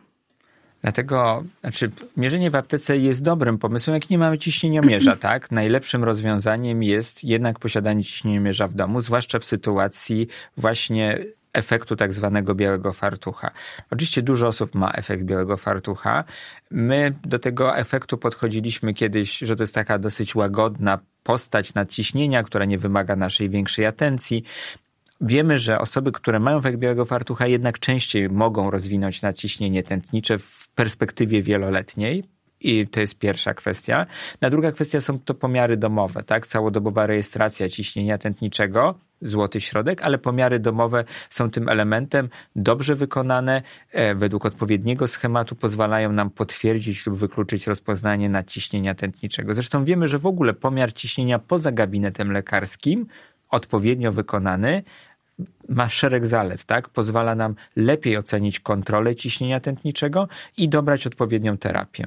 Dlatego, 0.82 1.44
znaczy, 1.60 1.90
mierzenie 2.16 2.50
w 2.50 2.54
aptece 2.54 2.98
jest 2.98 3.22
dobrym 3.22 3.58
pomysłem, 3.58 3.94
jak 3.94 4.10
nie 4.10 4.18
mamy 4.18 4.38
ciśnieniomierza, 4.38 5.16
tak? 5.30 5.50
Najlepszym 5.50 6.04
rozwiązaniem 6.04 6.82
jest 6.82 7.24
jednak 7.24 7.58
posiadanie 7.58 8.04
ciśnieniomierza 8.04 8.68
w 8.68 8.74
domu, 8.74 9.00
zwłaszcza 9.00 9.38
w 9.38 9.44
sytuacji 9.44 10.28
właśnie 10.56 11.18
efektu 11.52 11.96
tak 11.96 12.12
zwanego 12.12 12.54
białego 12.54 12.92
fartucha. 12.92 13.50
Oczywiście 13.90 14.22
dużo 14.22 14.48
osób 14.48 14.74
ma 14.74 14.90
efekt 14.90 15.22
białego 15.22 15.56
fartucha. 15.56 16.24
My 16.70 17.14
do 17.24 17.38
tego 17.38 17.76
efektu 17.76 18.18
podchodziliśmy 18.18 18.94
kiedyś, 18.94 19.38
że 19.38 19.56
to 19.56 19.62
jest 19.62 19.74
taka 19.74 19.98
dosyć 19.98 20.34
łagodna 20.34 20.98
postać 21.22 21.74
nadciśnienia, 21.74 22.42
która 22.42 22.64
nie 22.64 22.78
wymaga 22.78 23.16
naszej 23.16 23.50
większej 23.50 23.86
atencji. 23.86 24.44
Wiemy, 25.20 25.58
że 25.58 25.78
osoby, 25.78 26.12
które 26.12 26.40
mają 26.40 26.58
efekt 26.58 26.78
białego 26.78 27.04
fartucha 27.04 27.46
jednak 27.46 27.78
częściej 27.78 28.30
mogą 28.30 28.70
rozwinąć 28.70 29.22
nadciśnienie 29.22 29.82
tętnicze 29.82 30.38
w 30.38 30.68
perspektywie 30.74 31.42
wieloletniej, 31.42 32.24
i 32.60 32.86
to 32.86 33.00
jest 33.00 33.18
pierwsza 33.18 33.54
kwestia. 33.54 34.06
Na 34.40 34.50
druga 34.50 34.72
kwestia 34.72 35.00
są 35.00 35.18
to 35.18 35.34
pomiary 35.34 35.76
domowe, 35.76 36.22
tak? 36.22 36.46
Całodobowa 36.46 37.06
rejestracja 37.06 37.68
ciśnienia 37.68 38.18
tętniczego 38.18 38.94
złoty 39.22 39.60
środek, 39.60 40.02
ale 40.02 40.18
pomiary 40.18 40.58
domowe 40.58 41.04
są 41.30 41.50
tym 41.50 41.68
elementem, 41.68 42.28
dobrze 42.56 42.94
wykonane, 42.94 43.62
e, 43.92 44.14
według 44.14 44.46
odpowiedniego 44.46 45.08
schematu 45.08 45.56
pozwalają 45.56 46.12
nam 46.12 46.30
potwierdzić 46.30 47.06
lub 47.06 47.18
wykluczyć 47.18 47.66
rozpoznanie 47.66 48.28
nadciśnienia 48.28 48.94
tętniczego. 48.94 49.54
Zresztą 49.54 49.84
wiemy, 49.84 50.08
że 50.08 50.18
w 50.18 50.26
ogóle 50.26 50.52
pomiar 50.54 50.92
ciśnienia 50.92 51.38
poza 51.38 51.72
gabinetem 51.72 52.32
lekarskim, 52.32 53.06
odpowiednio 53.50 54.12
wykonany, 54.12 54.82
ma 55.68 55.88
szereg 55.88 56.26
zalet, 56.26 56.64
tak? 56.64 56.88
Pozwala 56.88 57.34
nam 57.34 57.54
lepiej 57.76 58.16
ocenić 58.16 58.60
kontrolę 58.60 59.16
ciśnienia 59.16 59.60
tętniczego 59.60 60.28
i 60.56 60.68
dobrać 60.68 61.06
odpowiednią 61.06 61.58
terapię. 61.58 62.06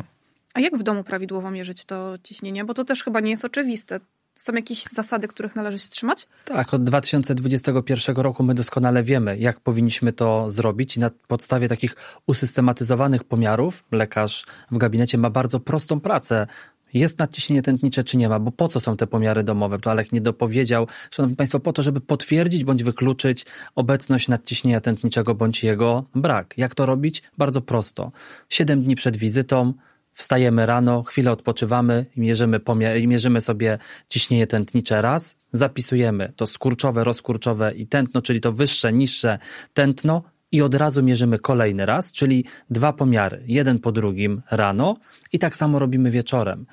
A 0.54 0.60
jak 0.60 0.78
w 0.78 0.84
domu 0.84 1.04
prawidłowo 1.04 1.52
mierzyć 1.52 1.86
to 1.86 2.16
ciśnienie? 2.24 2.66
Bo 2.66 2.74
to 2.74 2.84
też 2.84 3.04
chyba 3.04 3.20
nie 3.20 3.32
jest 3.32 3.46
oczywiste. 3.46 4.00
Są 4.36 4.54
jakieś 4.54 4.84
zasady, 4.84 5.28
których 5.28 5.56
należy 5.56 5.80
się 5.80 5.90
trzymać? 5.90 6.28
Tak, 6.46 6.74
od 6.74 6.84
2021 6.84 8.16
roku 8.16 8.44
my 8.44 8.54
doskonale 8.54 9.04
wiemy, 9.04 9.38
jak 9.38 9.60
powinniśmy 9.60 10.14
to 10.14 10.50
zrobić 10.50 10.98
i 10.98 11.00
na 11.00 11.10
podstawie 11.28 11.68
takich 11.70 11.96
usystematyzowanych 12.28 13.24
pomiarów 13.24 13.84
lekarz 13.92 14.46
w 14.72 14.78
gabinecie 14.78 15.18
ma 15.18 15.30
bardzo 15.30 15.60
prostą 15.60 16.00
pracę 16.00 16.48
jest 16.94 17.20
nadciśnienie 17.20 17.62
tętnicze, 17.62 18.04
czy 18.04 18.18
nie 18.18 18.30
ma, 18.30 18.40
bo 18.40 18.52
po 18.52 18.68
co 18.68 18.80
są 18.80 18.98
te 18.98 19.08
pomiary 19.08 19.44
domowe? 19.44 19.80
To 19.80 19.92
Alek 19.92 20.12
nie 20.12 20.22
dopowiedział. 20.22 20.88
Szanowni 21.12 21.36
Państwo, 21.36 21.60
po 21.60 21.74
to, 21.74 21.84
żeby 21.84 22.02
potwierdzić 22.02 22.64
bądź 22.64 22.84
wykluczyć 22.84 23.46
obecność 23.76 24.28
nadciśnienia 24.28 24.82
tętniczego 24.82 25.36
bądź 25.36 25.64
jego 25.64 26.06
brak. 26.16 26.54
Jak 26.58 26.76
to 26.76 26.86
robić? 26.86 27.24
Bardzo 27.38 27.62
prosto. 27.62 28.12
Siedem 28.50 28.84
dni 28.84 28.96
przed 28.96 29.18
wizytą 29.18 29.74
wstajemy 30.14 30.66
rano, 30.66 31.04
chwilę 31.04 31.32
odpoczywamy, 31.32 32.06
mierzymy, 32.18 32.60
mierzymy 33.08 33.42
sobie 33.42 33.78
ciśnienie 34.10 34.48
tętnicze 34.48 35.02
raz, 35.02 35.38
zapisujemy 35.54 36.34
to 36.36 36.48
skurczowe, 36.48 37.04
rozkurczowe 37.04 37.74
i 37.74 37.88
tętno, 37.88 38.22
czyli 38.22 38.42
to 38.42 38.52
wyższe, 38.52 38.94
niższe 38.94 39.40
tętno 39.74 40.24
i 40.54 40.62
od 40.62 40.76
razu 40.76 41.04
mierzymy 41.04 41.40
kolejny 41.40 41.86
raz, 41.86 42.12
czyli 42.12 42.46
dwa 42.70 42.94
pomiary, 42.94 43.44
jeden 43.48 43.80
po 43.80 43.92
drugim 43.92 44.42
rano 44.52 44.98
i 45.32 45.40
tak 45.40 45.56
samo 45.56 45.80
robimy 45.80 46.12
wieczorem. 46.12 46.66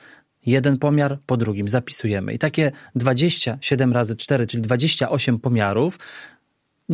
Jeden 0.47 0.79
pomiar 0.79 1.19
po 1.27 1.37
drugim 1.37 1.69
zapisujemy. 1.69 2.33
I 2.33 2.39
takie 2.39 2.73
27 2.95 3.93
razy 3.93 4.17
4, 4.17 4.47
czyli 4.47 4.63
28 4.63 5.39
pomiarów 5.39 5.99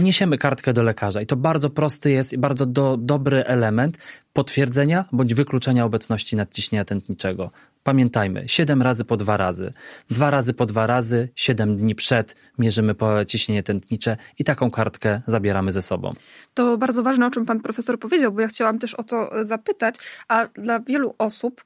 niesiemy 0.03 0.39
kartkę 0.39 0.73
do 0.73 0.83
lekarza 0.83 1.23
i 1.23 1.27
to 1.27 1.37
bardzo 1.37 1.71
prosty 1.71 2.11
jest 2.11 2.33
i 2.33 2.39
bardzo 2.39 2.67
do, 2.67 2.97
dobry 2.97 3.45
element 3.45 3.99
potwierdzenia 4.33 5.05
bądź 5.13 5.35
wykluczenia 5.35 5.85
obecności 5.85 6.37
nadciśnienia 6.37 6.85
tętniczego. 6.85 7.51
Pamiętajmy, 7.83 8.45
7 8.47 8.83
razy 8.83 9.05
po 9.05 9.17
dwa 9.17 9.37
razy, 9.37 9.73
dwa 10.11 10.31
razy 10.31 10.55
po 10.55 10.67
dwa 10.67 10.87
razy, 10.87 11.29
7 11.35 11.77
dni 11.77 11.95
przed 11.95 12.37
mierzymy 12.59 12.95
ciśnienie 13.27 13.63
tętnicze 13.63 14.17
i 14.39 14.45
taką 14.45 14.71
kartkę 14.71 15.23
zabieramy 15.27 15.73
ze 15.73 15.83
sobą. 15.83 16.13
To 16.55 16.79
bardzo 16.79 17.03
ważne, 17.03 17.27
o 17.27 17.31
czym 17.31 17.47
pan 17.47 17.61
profesor 17.61 17.99
powiedział, 17.99 18.33
bo 18.33 18.41
ja 18.41 18.49
chciałam 18.49 18.79
też 18.79 18.95
o 18.95 19.03
to 19.03 19.31
zapytać, 19.45 19.95
a 20.29 20.47
dla 20.47 20.81
wielu 20.81 21.15
osób 21.19 21.65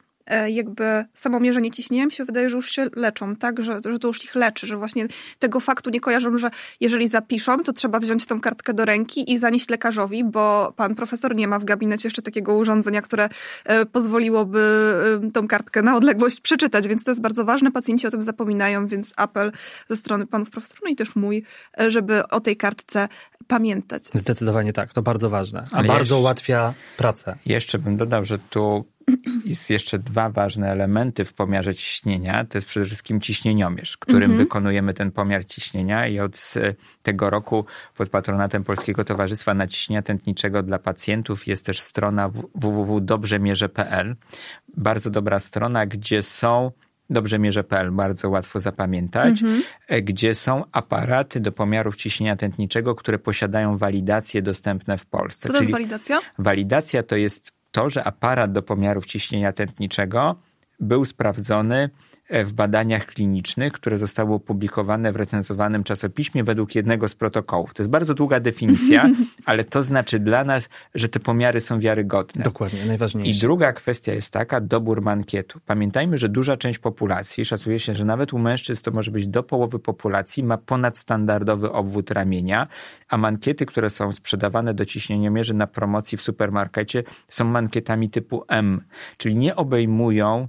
jakby 0.49 1.05
samo 1.15 1.41
mierzenie 1.41 1.71
ciśnienia 1.71 2.07
mi 2.07 2.13
się 2.13 2.25
wydaje, 2.25 2.51
że 2.51 2.57
już 2.57 2.71
się 2.71 2.87
leczą, 2.97 3.37
tak? 3.37 3.63
Że, 3.63 3.81
że 3.89 3.99
to 3.99 4.09
już 4.09 4.25
ich 4.25 4.35
leczy, 4.35 4.67
że 4.67 4.77
właśnie 4.77 5.07
tego 5.39 5.61
faktu 5.61 5.91
nie 5.91 6.01
kojarzą, 6.01 6.39
że 6.39 6.51
jeżeli 6.81 7.09
zapiszą, 7.09 7.63
to 7.63 7.73
trzeba 7.73 8.01
wziąć 8.01 8.27
tą 8.27 8.41
kartkę 8.41 8.75
do 8.75 8.85
ręki 8.85 9.33
i 9.33 9.39
zanieść 9.39 9.69
lekarzowi, 9.69 10.25
bo 10.25 10.73
pan 10.77 10.95
profesor 10.95 11.37
nie 11.37 11.49
ma 11.49 11.59
w 11.59 11.65
gabinecie 11.65 12.07
jeszcze 12.09 12.23
takiego 12.23 12.55
urządzenia, 12.55 13.03
które 13.03 13.29
e, 13.65 13.87
pozwoliłoby 13.87 14.61
e, 15.27 15.31
tą 15.31 15.49
kartkę 15.49 15.83
na 15.83 15.97
odległość 15.97 16.41
przeczytać, 16.41 16.89
więc 16.89 17.05
to 17.05 17.11
jest 17.11 17.21
bardzo 17.21 17.45
ważne. 17.45 17.73
Pacjenci 17.73 18.07
o 18.07 18.11
tym 18.11 18.23
zapominają, 18.23 18.87
więc 18.87 19.13
apel 19.17 19.53
ze 19.89 19.97
strony 19.97 20.27
panów 20.27 20.51
profesorów, 20.51 20.83
no 20.85 20.91
i 20.91 20.97
też 20.97 21.17
mój, 21.17 21.45
żeby 21.89 22.29
o 22.29 22.41
tej 22.41 22.57
kartce 22.57 23.09
pamiętać. 23.47 24.05
Zdecydowanie 24.15 24.73
tak, 24.73 24.93
to 24.93 25.03
bardzo 25.03 25.31
ważne, 25.31 25.65
a 25.73 25.77
Ale 25.77 25.89
bardzo 25.89 26.03
jeszcze, 26.03 26.17
ułatwia 26.17 26.75
pracę. 26.97 27.39
Jeszcze 27.47 27.79
bym 27.79 27.97
dodał, 27.97 28.25
że 28.25 28.39
tu 28.39 28.85
jest 29.45 29.71
jeszcze 29.71 29.99
dwa 29.99 30.31
ważne 30.31 30.71
elementy 30.71 31.25
w 31.25 31.33
pomiarze 31.33 31.75
ciśnienia. 31.75 32.45
To 32.45 32.59
jest 32.59 32.69
przede 32.69 32.87
wszystkim 32.87 33.21
ciśnieniomierz, 33.21 33.97
którym 33.97 34.23
mhm. 34.31 34.39
wykonujemy 34.39 34.95
ten 34.95 35.11
pomiar 35.11 35.47
ciśnienia 35.47 36.07
i 36.07 36.21
od 36.21 36.55
tego 37.03 37.31
roku 37.31 37.65
pod 37.97 38.09
patronatem 38.09 38.65
Polskiego 38.65 39.05
Towarzystwa 39.05 39.55
Naciśnienia 39.55 40.03
Tętniczego 40.03 40.63
dla 40.63 40.79
Pacjentów 40.79 41.47
jest 41.47 41.67
też 41.67 41.81
strona 41.81 42.31
www.dobrzemierze.pl. 42.55 44.17
Bardzo 44.77 45.11
dobra 45.11 45.39
strona, 45.39 45.87
gdzie 45.87 46.23
są 46.23 46.71
dobrzemierze.pl, 47.11 47.91
bardzo 47.91 48.31
łatwo 48.31 48.61
zapamiętać, 48.61 49.43
mhm. 49.43 49.63
E, 49.89 50.03
gdzie 50.03 50.35
są 50.35 50.65
aparaty 50.73 51.41
do 51.41 51.53
pomiarów 51.53 51.97
ciśnienia 51.97 52.37
tętniczego, 52.37 52.95
które 52.95 53.19
posiadają 53.19 53.79
walidację 53.79 54.43
dostępne 54.43 54.99
w 54.99 55.07
Polsce. 55.07 55.49
Co 55.49 55.55
to 55.55 55.61
jest 55.61 55.73
walidacja? 55.73 56.21
Walidacja 56.39 57.03
to 57.03 57.17
jest 57.17 57.60
to, 57.71 57.91
że 57.91 58.05
aparat 58.05 58.53
do 58.53 58.63
pomiarów 58.63 59.07
ciśnienia 59.07 59.53
tętniczego 59.53 60.37
był 60.81 61.05
sprawdzony 61.05 61.91
w 62.45 62.53
badaniach 62.53 63.07
klinicznych, 63.07 63.73
które 63.73 63.99
zostały 63.99 64.35
opublikowane 64.35 65.13
w 65.13 65.17
recenzowanym 65.17 65.85
czasopiśmie 65.85 66.45
według 66.45 66.75
jednego 66.75 67.09
z 67.09 67.15
protokołów. 67.15 67.75
To 67.75 67.83
jest 67.83 67.91
bardzo 67.91 68.15
długa 68.15 68.41
definicja, 68.41 69.11
ale 69.47 69.65
to 69.65 69.83
znaczy 69.83 70.19
dla 70.19 70.45
nas, 70.45 70.69
że 70.95 71.09
te 71.09 71.21
pomiary 71.21 71.61
są 71.61 71.81
wiarygodne. 71.81 72.45
Dokładnie, 72.45 72.87
najważniejsze. 72.87 73.39
I 73.39 73.41
druga 73.41 73.73
kwestia 73.73 74.13
jest 74.15 74.33
taka, 74.33 74.61
dobór 74.61 75.03
mankietu. 75.03 75.61
Pamiętajmy, 75.67 76.19
że 76.19 76.29
duża 76.29 76.57
część 76.57 76.79
populacji, 76.79 77.45
szacuje 77.45 77.81
się, 77.81 77.95
że 77.95 78.05
nawet 78.05 78.33
u 78.33 78.39
mężczyzn 78.39 78.85
to 78.85 78.91
może 78.91 79.11
być 79.11 79.27
do 79.27 79.43
połowy 79.43 79.79
populacji, 79.79 80.43
ma 80.43 80.59
ponadstandardowy 80.59 81.73
obwód 81.73 82.11
ramienia, 82.11 82.67
a 83.09 83.17
mankiety, 83.17 83.67
które 83.67 83.91
są 83.91 84.13
sprzedawane 84.13 84.75
do 84.75 84.85
ciśnieniomierzy 84.85 85.55
na 85.55 85.67
promocji 85.67 86.19
w 86.19 86.23
supermarkecie 86.23 87.03
są 87.29 87.45
mankietami 87.45 88.11
typu 88.11 88.45
M, 88.49 88.81
czyli 89.17 89.37
nie 89.37 89.57
obejmują 89.57 90.49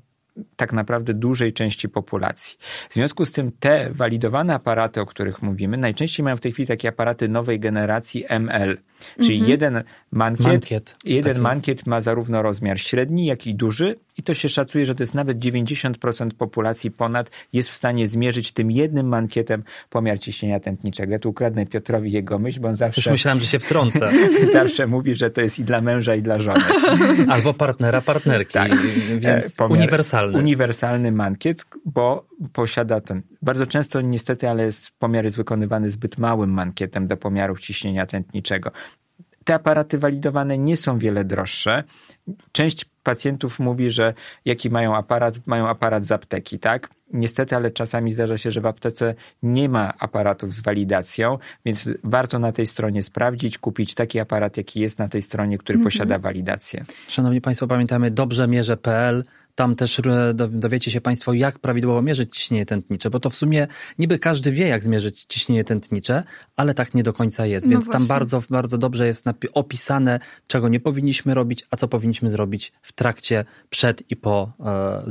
tak 0.55 0.73
naprawdę 0.73 1.13
dużej 1.13 1.53
części 1.53 1.89
populacji. 1.89 2.57
W 2.89 2.93
związku 2.93 3.25
z 3.25 3.31
tym 3.31 3.51
te 3.59 3.89
walidowane 3.91 4.53
aparaty, 4.53 5.01
o 5.01 5.05
których 5.05 5.41
mówimy, 5.41 5.77
najczęściej 5.77 6.23
mają 6.23 6.35
w 6.35 6.39
tej 6.39 6.51
chwili 6.51 6.67
takie 6.67 6.89
aparaty 6.89 7.29
nowej 7.29 7.59
generacji 7.59 8.25
ML, 8.29 8.77
czyli 9.19 9.35
mm 9.35 9.47
-hmm. 9.47 9.49
jeden 9.49 9.83
mankiet, 10.11 10.47
mankiet, 10.47 10.95
jeden 11.05 11.39
mankiet 11.39 11.87
ma 11.87 12.01
zarówno 12.01 12.41
rozmiar 12.41 12.79
średni, 12.79 13.25
jak 13.25 13.47
i 13.47 13.55
duży 13.55 13.95
i 14.17 14.23
to 14.23 14.33
się 14.33 14.49
szacuje, 14.49 14.85
że 14.85 14.95
to 14.95 15.03
jest 15.03 15.15
nawet 15.15 15.39
90% 15.39 16.31
populacji 16.31 16.91
ponad 16.91 17.31
jest 17.53 17.69
w 17.69 17.75
stanie 17.75 18.07
zmierzyć 18.07 18.51
tym 18.51 18.71
jednym 18.71 19.07
mankietem 19.07 19.63
pomiar 19.89 20.19
ciśnienia 20.19 20.59
tętniczego. 20.59 21.13
Ja 21.13 21.19
tu 21.19 21.29
ukradnę 21.29 21.65
Piotrowi 21.65 22.11
jego 22.11 22.39
myśl, 22.39 22.59
bo 22.59 22.67
on 22.67 22.75
zawsze... 22.75 23.01
Już 23.01 23.11
myślałem, 23.11 23.39
że 23.39 23.45
się 23.45 23.59
wtrącę. 23.59 24.11
zawsze 24.53 24.87
mówi, 24.87 25.15
że 25.15 25.29
to 25.29 25.41
jest 25.41 25.59
i 25.59 25.63
dla 25.63 25.81
męża, 25.81 26.15
i 26.15 26.21
dla 26.21 26.39
żony. 26.39 26.63
Albo 27.33 27.53
partnera, 27.53 28.01
partnerki. 28.01 28.53
Tak. 28.53 28.71
Więc 29.19 29.55
pomiar, 29.55 29.77
uniwersalny. 29.77 30.37
Uniwersalny 30.37 31.11
mankiet, 31.11 31.65
bo 31.85 32.27
posiada 32.53 33.01
ten... 33.01 33.21
Bardzo 33.41 33.65
często 33.65 34.01
niestety, 34.01 34.49
ale 34.49 34.69
pomiar 34.99 35.23
jest 35.23 35.37
wykonywany 35.37 35.89
zbyt 35.89 36.17
małym 36.17 36.49
mankietem 36.49 37.07
do 37.07 37.17
pomiarów 37.17 37.59
ciśnienia 37.59 38.05
tętniczego. 38.05 38.71
Te 39.43 39.53
aparaty 39.53 39.97
walidowane 39.97 40.57
nie 40.57 40.77
są 40.77 40.99
wiele 40.99 41.23
droższe. 41.23 41.83
Część 42.51 42.85
pacjentów 43.03 43.59
mówi, 43.59 43.89
że 43.89 44.13
jaki 44.45 44.69
mają 44.69 44.95
aparat, 44.95 45.47
mają 45.47 45.67
aparat 45.67 46.05
z 46.05 46.11
apteki, 46.11 46.59
tak? 46.59 46.89
Niestety, 47.13 47.55
ale 47.55 47.71
czasami 47.71 48.11
zdarza 48.11 48.37
się, 48.37 48.51
że 48.51 48.61
w 48.61 48.65
aptece 48.65 49.15
nie 49.43 49.69
ma 49.69 49.93
aparatów 49.99 50.53
z 50.53 50.61
walidacją, 50.61 51.37
więc 51.65 51.89
warto 52.03 52.39
na 52.39 52.51
tej 52.51 52.67
stronie 52.67 53.03
sprawdzić, 53.03 53.57
kupić 53.57 53.95
taki 53.95 54.19
aparat, 54.19 54.57
jaki 54.57 54.79
jest 54.79 54.99
na 54.99 55.07
tej 55.07 55.21
stronie, 55.21 55.57
który 55.57 55.75
mm 55.77 55.81
-hmm. 55.81 55.91
posiada 55.91 56.19
walidację. 56.19 56.85
Szanowni 57.07 57.41
Państwo, 57.41 57.67
pamiętamy 57.67 58.11
dobrzemierze.pl 58.11 59.23
tam 59.55 59.75
też 59.75 59.99
e, 59.99 60.33
dowiecie 60.49 60.91
się 60.91 61.01
Państwo, 61.01 61.33
jak 61.33 61.59
prawidłowo 61.59 62.01
mierzyć 62.01 62.37
ciśnienie 62.37 62.65
tętnicze, 62.65 63.09
bo 63.09 63.19
to 63.19 63.29
w 63.29 63.35
sumie 63.35 63.67
niby 63.99 64.19
każdy 64.19 64.51
wie, 64.51 64.67
jak 64.67 64.83
zmierzyć 64.83 65.25
ciśnienie 65.25 65.63
tętnicze, 65.63 66.23
ale 66.55 66.73
tak 66.73 66.93
nie 66.93 67.03
do 67.03 67.13
końca 67.13 67.45
jest. 67.45 67.65
No 67.65 67.71
Więc 67.71 67.85
właśnie. 67.85 67.99
tam 67.99 68.07
bardzo, 68.07 68.43
bardzo 68.49 68.77
dobrze 68.77 69.07
jest 69.07 69.25
opisane, 69.53 70.19
czego 70.47 70.69
nie 70.69 70.79
powinniśmy 70.79 71.33
robić, 71.33 71.67
a 71.71 71.77
co 71.77 71.87
powinniśmy 71.87 72.29
zrobić 72.29 72.73
w 72.81 72.91
trakcie, 72.91 73.45
przed 73.69 74.11
i 74.11 74.15
po, 74.15 74.51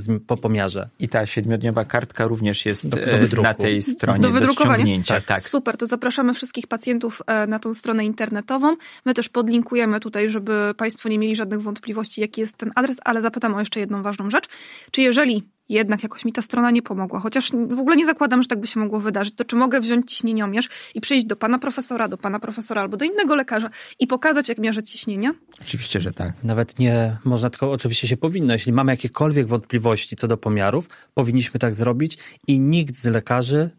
e, 0.09 0.19
po 0.27 0.37
pomiarze. 0.37 0.89
I 0.99 1.09
ta 1.09 1.27
siedmiodniowa 1.27 1.85
kartka 1.85 2.27
również 2.27 2.67
jest 2.67 2.89
do, 2.89 2.97
do 2.97 3.03
e, 3.03 3.43
na 3.43 3.55
tej 3.55 3.83
stronie 3.83 4.23
do, 4.23 4.41
do 4.41 4.53
ściągnięcia. 4.53 5.15
Tak. 5.15 5.25
tak. 5.25 5.43
Super, 5.43 5.77
to 5.77 5.87
zapraszamy 5.87 6.35
wszystkich 6.35 6.67
pacjentów 6.67 7.23
na 7.49 7.59
tą 7.59 7.75
stronę 7.75 8.05
internetową. 8.05 8.77
My 9.05 9.15
też 9.15 9.29
podlinkujemy 9.29 10.01
tutaj, 10.01 10.31
żeby 10.31 10.75
Państwo 10.77 11.09
nie 11.09 11.19
mieli 11.19 11.37
żadnych 11.37 11.63
wątpliwości, 11.63 12.21
jaki 12.21 12.41
jest 12.41 12.57
ten 12.57 12.71
adres, 12.75 12.97
ale 13.05 13.23
zapytam 13.23 13.55
o 13.55 13.61
jeszcze 13.61 13.81
jedną 13.81 14.03
ważną 14.03 14.30
rzecz. 14.31 14.49
Czy 14.91 15.03
jeżeli 15.03 15.49
jednak 15.71 16.03
jakoś 16.03 16.25
mi 16.25 16.33
ta 16.33 16.43
strona 16.43 16.71
nie 16.71 16.83
pomogła, 16.83 17.21
chociaż 17.21 17.51
w 17.51 17.81
ogóle 17.81 17.97
nie 17.97 18.07
zakładam, 18.07 18.43
że 18.43 18.49
tak 18.49 18.61
by 18.61 18.67
się 18.67 18.81
mogło 18.81 19.01
wydarzyć, 19.01 19.35
to 19.35 19.45
czy 19.45 19.57
mogę 19.57 19.81
wziąć 19.81 20.11
ciśnieniomierz 20.11 20.69
i 20.95 21.01
przyjść 21.01 21.27
do 21.27 21.37
pana 21.37 21.59
profesora, 21.59 22.09
do 22.09 22.19
pana 22.19 22.41
profesora 22.41 22.81
albo 22.81 22.97
do 22.97 23.05
innego 23.05 23.37
lekarza 23.37 23.71
i 24.01 24.07
pokazać, 24.07 24.49
jak 24.49 24.59
mierzę 24.59 24.83
ciśnienie? 24.83 25.33
Oczywiście, 25.61 26.01
że 26.01 26.13
tak. 26.13 26.33
Nawet 26.43 26.79
nie 26.79 27.17
można, 27.25 27.51
tylko 27.51 27.73
oczywiście 27.73 28.09
się 28.09 28.17
powinno. 28.17 28.53
Jeśli 28.53 28.73
mamy 28.73 28.93
jakiekolwiek 28.93 29.47
wątpliwości 29.47 30.17
co 30.17 30.29
do 30.29 30.37
pomiarów, 30.37 30.89
powinniśmy 31.15 31.61
tak 31.61 31.75
zrobić 31.75 32.19
i 32.47 32.61
nikt 32.61 32.97
z 32.97 33.05
lekarzy, 33.05 33.71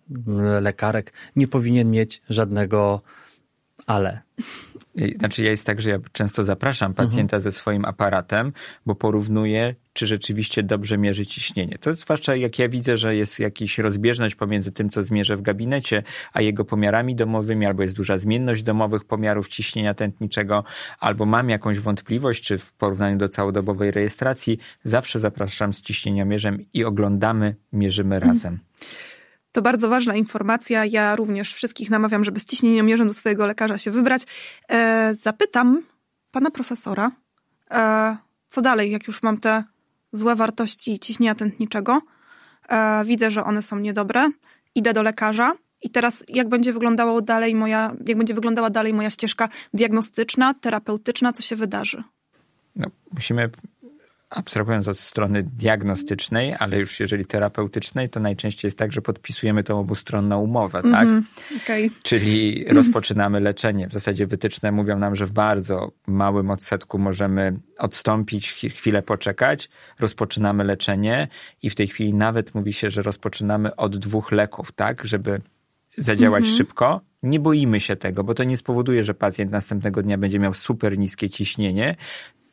lekarek 0.61 1.13
nie 1.35 1.47
powinien 1.47 1.91
mieć 1.91 2.21
żadnego 2.29 3.01
ale. 3.85 4.21
Znaczy, 5.19 5.43
ja 5.43 5.51
jest 5.51 5.65
tak, 5.65 5.81
że 5.81 5.89
ja 5.89 5.99
często 6.11 6.43
zapraszam 6.43 6.93
pacjenta 6.93 7.37
mhm. 7.37 7.41
ze 7.41 7.51
swoim 7.51 7.85
aparatem, 7.85 8.53
bo 8.85 8.95
porównuję, 8.95 9.75
czy 9.93 10.07
rzeczywiście 10.07 10.63
dobrze 10.63 10.97
mierzy 10.97 11.25
ciśnienie. 11.25 11.77
To 11.77 11.93
zwłaszcza 11.93 12.35
jak 12.35 12.59
ja 12.59 12.69
widzę, 12.69 12.97
że 12.97 13.15
jest 13.15 13.39
jakaś 13.39 13.77
rozbieżność 13.77 14.35
pomiędzy 14.35 14.71
tym, 14.71 14.89
co 14.89 15.03
zmierzę 15.03 15.37
w 15.37 15.41
gabinecie, 15.41 16.03
a 16.33 16.41
jego 16.41 16.65
pomiarami 16.65 17.15
domowymi, 17.15 17.65
albo 17.65 17.83
jest 17.83 17.95
duża 17.95 18.17
zmienność 18.17 18.63
domowych 18.63 19.05
pomiarów 19.05 19.47
ciśnienia 19.47 19.93
tętniczego, 19.93 20.63
albo 20.99 21.25
mam 21.25 21.49
jakąś 21.49 21.79
wątpliwość, 21.79 22.43
czy 22.43 22.57
w 22.57 22.73
porównaniu 22.73 23.17
do 23.17 23.29
całodobowej 23.29 23.91
rejestracji, 23.91 24.59
zawsze 24.83 25.19
zapraszam 25.19 25.73
z 25.73 25.81
ciśnieniomierzem 25.81 26.65
i 26.73 26.83
oglądamy, 26.83 27.55
mierzymy 27.73 28.15
mhm. 28.15 28.59
To 29.51 29.61
bardzo 29.61 29.89
ważna 29.89 30.15
informacja. 30.15 30.85
Ja 30.85 31.15
również 31.15 31.53
wszystkich 31.53 31.89
namawiam, 31.89 32.25
żeby 32.25 32.39
z 32.39 32.45
ciśnieniomierzem 32.45 33.07
do 33.07 33.13
swojego 33.13 33.45
lekarza 33.45 33.77
się 33.77 33.91
wybrać. 33.91 34.23
E, 34.69 35.15
zapytam 35.15 35.83
pana 36.31 36.51
profesora, 36.51 37.11
e, 37.71 38.17
co 38.49 38.61
dalej, 38.61 38.91
jak 38.91 39.07
już 39.07 39.23
mam 39.23 39.37
te 39.37 39.63
złe 40.11 40.35
wartości 40.35 40.99
ciśnienia 40.99 41.35
tętniczego. 41.35 42.01
E, 42.69 43.05
widzę, 43.05 43.31
że 43.31 43.43
one 43.43 43.61
są 43.61 43.79
niedobre. 43.79 44.29
Idę 44.75 44.93
do 44.93 45.03
lekarza. 45.03 45.53
I 45.83 45.89
teraz 45.89 46.23
jak 46.27 46.49
będzie 46.49 46.73
wyglądała 46.73 47.21
dalej 47.21 47.55
moja, 47.55 47.95
jak 48.07 48.17
będzie 48.17 48.33
wyglądała 48.33 48.69
dalej 48.69 48.93
moja 48.93 49.09
ścieżka 49.09 49.49
diagnostyczna, 49.73 50.53
terapeutyczna, 50.53 51.33
co 51.33 51.41
się 51.41 51.55
wydarzy? 51.55 52.03
No, 52.75 52.87
musimy 53.13 53.49
abstrahując 54.31 54.87
od 54.87 54.99
strony 54.99 55.43
diagnostycznej, 55.43 56.55
ale 56.59 56.79
już 56.79 56.99
jeżeli 56.99 57.25
terapeutycznej, 57.25 58.09
to 58.09 58.19
najczęściej 58.19 58.67
jest 58.67 58.77
tak, 58.77 58.91
że 58.91 59.01
podpisujemy 59.01 59.63
tą 59.63 59.79
obustronną 59.79 60.39
umowę, 60.39 60.79
mm 60.79 60.91
-hmm. 60.91 60.95
tak? 60.95 61.03
Mhm. 61.03 61.25
Okay. 61.63 61.89
Czyli 62.03 62.65
rozpoczynamy 62.67 63.39
leczenie. 63.39 63.87
W 63.87 63.91
zasadzie 63.91 64.27
wytyczne 64.27 64.71
mówią 64.71 64.99
nam, 64.99 65.15
że 65.15 65.25
w 65.25 65.31
bardzo 65.31 65.91
małym 66.07 66.49
odsetku 66.51 66.97
możemy 66.99 67.53
odstąpić, 67.77 68.51
chwilę 68.51 69.01
poczekać, 69.01 69.69
rozpoczynamy 69.99 70.63
leczenie 70.63 71.27
i 71.61 71.69
w 71.69 71.75
tej 71.75 71.87
chwili 71.87 72.13
nawet 72.13 72.55
mówi 72.55 72.73
się, 72.73 72.89
że 72.89 73.01
rozpoczynamy 73.01 73.75
od 73.75 73.97
dwóch 73.97 74.31
leków, 74.31 74.71
tak? 74.71 75.05
Żeby 75.05 75.41
zadziałać 75.97 76.43
mm 76.43 76.53
-hmm. 76.53 76.57
szybko. 76.57 77.01
Nie 77.23 77.39
boimy 77.39 77.79
się 77.79 77.95
tego, 77.95 78.23
bo 78.23 78.33
to 78.33 78.43
nie 78.43 78.57
spowoduje, 78.57 79.03
że 79.03 79.13
pacjent 79.13 79.51
następnego 79.51 80.03
dnia 80.03 80.17
będzie 80.17 80.39
miał 80.39 80.53
super 80.53 80.97
niskie 80.97 81.29
ciśnienie. 81.29 81.95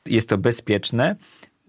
Jest 0.07 0.29
to 0.29 0.39
bezpieczne, 0.39 1.17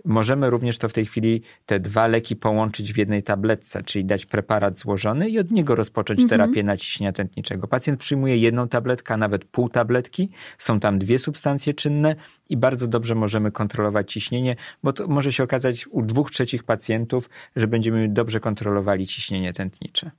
Możemy 0.05 0.49
również 0.49 0.77
to 0.77 0.89
w 0.89 0.93
tej 0.93 1.05
chwili 1.05 1.41
te 1.65 1.79
dwa 1.79 2.07
leki 2.07 2.35
połączyć 2.35 2.93
w 2.93 2.97
jednej 2.97 3.23
tabletce, 3.23 3.83
czyli 3.83 4.05
dać 4.05 4.25
preparat 4.25 4.79
złożony 4.79 5.29
i 5.29 5.39
od 5.39 5.51
niego 5.51 5.75
rozpocząć 5.75 6.21
mhm. 6.21 6.29
terapię 6.29 6.63
naciśnienia 6.63 7.11
tętniczego. 7.11 7.67
Pacjent 7.67 7.99
przyjmuje 7.99 8.37
jedną 8.37 8.67
tabletkę, 8.67 9.13
a 9.13 9.17
nawet 9.17 9.45
pół 9.45 9.69
tabletki. 9.69 10.29
Są 10.57 10.79
tam 10.79 10.99
dwie 10.99 11.19
substancje 11.19 11.73
czynne 11.73 12.15
i 12.49 12.57
bardzo 12.57 12.87
dobrze 12.87 13.15
możemy 13.15 13.51
kontrolować 13.51 14.13
ciśnienie, 14.13 14.55
bo 14.83 14.93
to 14.93 15.07
może 15.07 15.31
się 15.31 15.43
okazać 15.43 15.87
u 15.87 16.01
dwóch 16.01 16.31
trzecich 16.31 16.63
pacjentów, 16.63 17.29
że 17.55 17.67
będziemy 17.67 18.09
dobrze 18.09 18.39
kontrolowali 18.39 19.07
ciśnienie 19.07 19.53
tętnicze. 19.53 20.11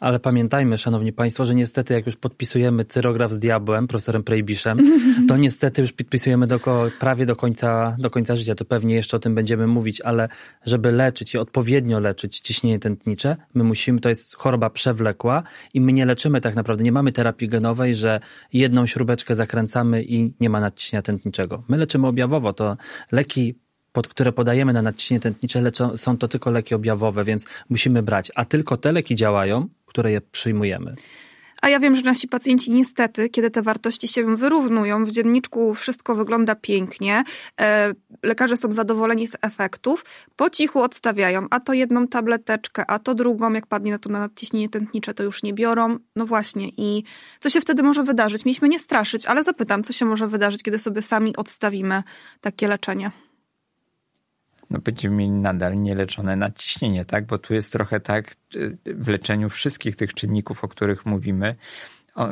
Ale 0.00 0.20
pamiętajmy, 0.20 0.78
szanowni 0.78 1.12
państwo, 1.12 1.46
że 1.46 1.54
niestety 1.54 1.94
jak 1.94 2.06
już 2.06 2.16
podpisujemy 2.16 2.84
cyrograf 2.84 3.32
z 3.32 3.38
diabłem, 3.38 3.86
profesorem 3.86 4.22
Prejbiszem, 4.22 4.78
to 5.28 5.36
niestety 5.46 5.82
już 5.82 5.92
podpisujemy 5.92 6.46
do, 6.46 6.60
prawie 7.00 7.26
do 7.26 7.36
końca, 7.36 7.96
do 7.98 8.10
końca 8.10 8.36
życia. 8.36 8.54
To 8.54 8.64
pewnie 8.64 8.94
jeszcze 8.94 9.16
o 9.16 9.20
tym 9.20 9.34
będziemy 9.34 9.66
mówić, 9.66 10.00
ale 10.00 10.28
żeby 10.66 10.92
leczyć 10.92 11.34
i 11.34 11.38
odpowiednio 11.38 12.00
leczyć 12.00 12.40
ciśnienie 12.40 12.78
tętnicze, 12.78 13.36
my 13.54 13.64
musimy, 13.64 14.00
to 14.00 14.08
jest 14.08 14.36
choroba 14.36 14.70
przewlekła 14.70 15.42
i 15.74 15.80
my 15.80 15.92
nie 15.92 16.06
leczymy 16.06 16.40
tak 16.40 16.54
naprawdę, 16.54 16.84
nie 16.84 16.92
mamy 16.92 17.12
terapii 17.12 17.48
genowej, 17.48 17.94
że 17.94 18.20
jedną 18.52 18.86
śrubeczkę 18.86 19.34
zakręcamy 19.34 20.02
i 20.02 20.34
nie 20.40 20.50
ma 20.50 20.60
nadciśnienia 20.60 21.02
tętniczego. 21.02 21.62
My 21.68 21.76
leczymy 21.76 22.06
objawowo, 22.06 22.52
to 22.52 22.76
leki 23.12 23.54
pod 23.96 24.08
które 24.08 24.32
podajemy 24.32 24.72
na 24.72 24.82
nadciśnienie 24.82 25.20
tętnicze, 25.20 25.60
leczą, 25.60 25.96
są 25.96 26.18
to 26.18 26.28
tylko 26.28 26.50
leki 26.50 26.74
objawowe, 26.74 27.24
więc 27.24 27.46
musimy 27.68 28.02
brać. 28.02 28.32
A 28.34 28.44
tylko 28.44 28.76
te 28.76 28.92
leki 28.92 29.16
działają, 29.16 29.68
które 29.96 30.12
je 30.12 30.20
przyjmujemy. 30.20 30.94
A 31.62 31.68
ja 31.68 31.80
wiem, 31.80 31.96
że 31.96 32.02
nasi 32.02 32.28
pacjenci 32.28 32.70
niestety, 32.70 33.28
kiedy 33.28 33.50
te 33.50 33.62
wartości 33.62 34.08
się 34.08 34.36
wyrównują, 34.36 35.04
w 35.04 35.10
dzienniczku 35.10 35.74
wszystko 35.74 36.14
wygląda 36.14 36.54
pięknie, 36.54 37.24
e, 37.60 37.94
lekarze 38.22 38.56
są 38.56 38.72
zadowoleni 38.72 39.26
z 39.26 39.36
efektów, 39.42 40.04
po 40.36 40.50
cichu 40.50 40.82
odstawiają, 40.82 41.46
a 41.50 41.60
to 41.60 41.72
jedną 41.72 42.08
tableteczkę, 42.08 42.84
a 42.90 42.98
to 42.98 43.14
drugą, 43.14 43.52
jak 43.52 43.66
padnie 43.66 43.92
na 43.92 43.98
to 43.98 44.10
na 44.10 44.20
nadciśnienie 44.20 44.68
tętnicze, 44.68 45.14
to 45.14 45.22
już 45.22 45.42
nie 45.42 45.54
biorą. 45.54 45.98
No 46.16 46.26
właśnie 46.26 46.68
i 46.76 47.04
co 47.40 47.50
się 47.50 47.60
wtedy 47.60 47.82
może 47.82 48.02
wydarzyć? 48.02 48.44
Mieliśmy 48.44 48.68
nie 48.68 48.78
straszyć, 48.78 49.26
ale 49.26 49.44
zapytam, 49.44 49.84
co 49.84 49.92
się 49.92 50.04
może 50.04 50.26
wydarzyć, 50.28 50.62
kiedy 50.62 50.78
sobie 50.78 51.02
sami 51.02 51.36
odstawimy 51.36 52.02
takie 52.40 52.68
leczenie? 52.68 53.10
No 54.76 54.82
będziemy 54.82 55.16
mieli 55.16 55.30
nadal 55.30 55.82
nieleczone 55.82 56.36
nadciśnienie, 56.36 57.04
tak? 57.04 57.26
Bo 57.26 57.38
tu 57.38 57.54
jest 57.54 57.72
trochę 57.72 58.00
tak 58.00 58.36
y, 58.56 58.78
w 58.86 59.08
leczeniu 59.08 59.48
wszystkich 59.48 59.96
tych 59.96 60.14
czynników, 60.14 60.64
o 60.64 60.68
których 60.68 61.06
mówimy, 61.06 61.56
o, 62.14 62.28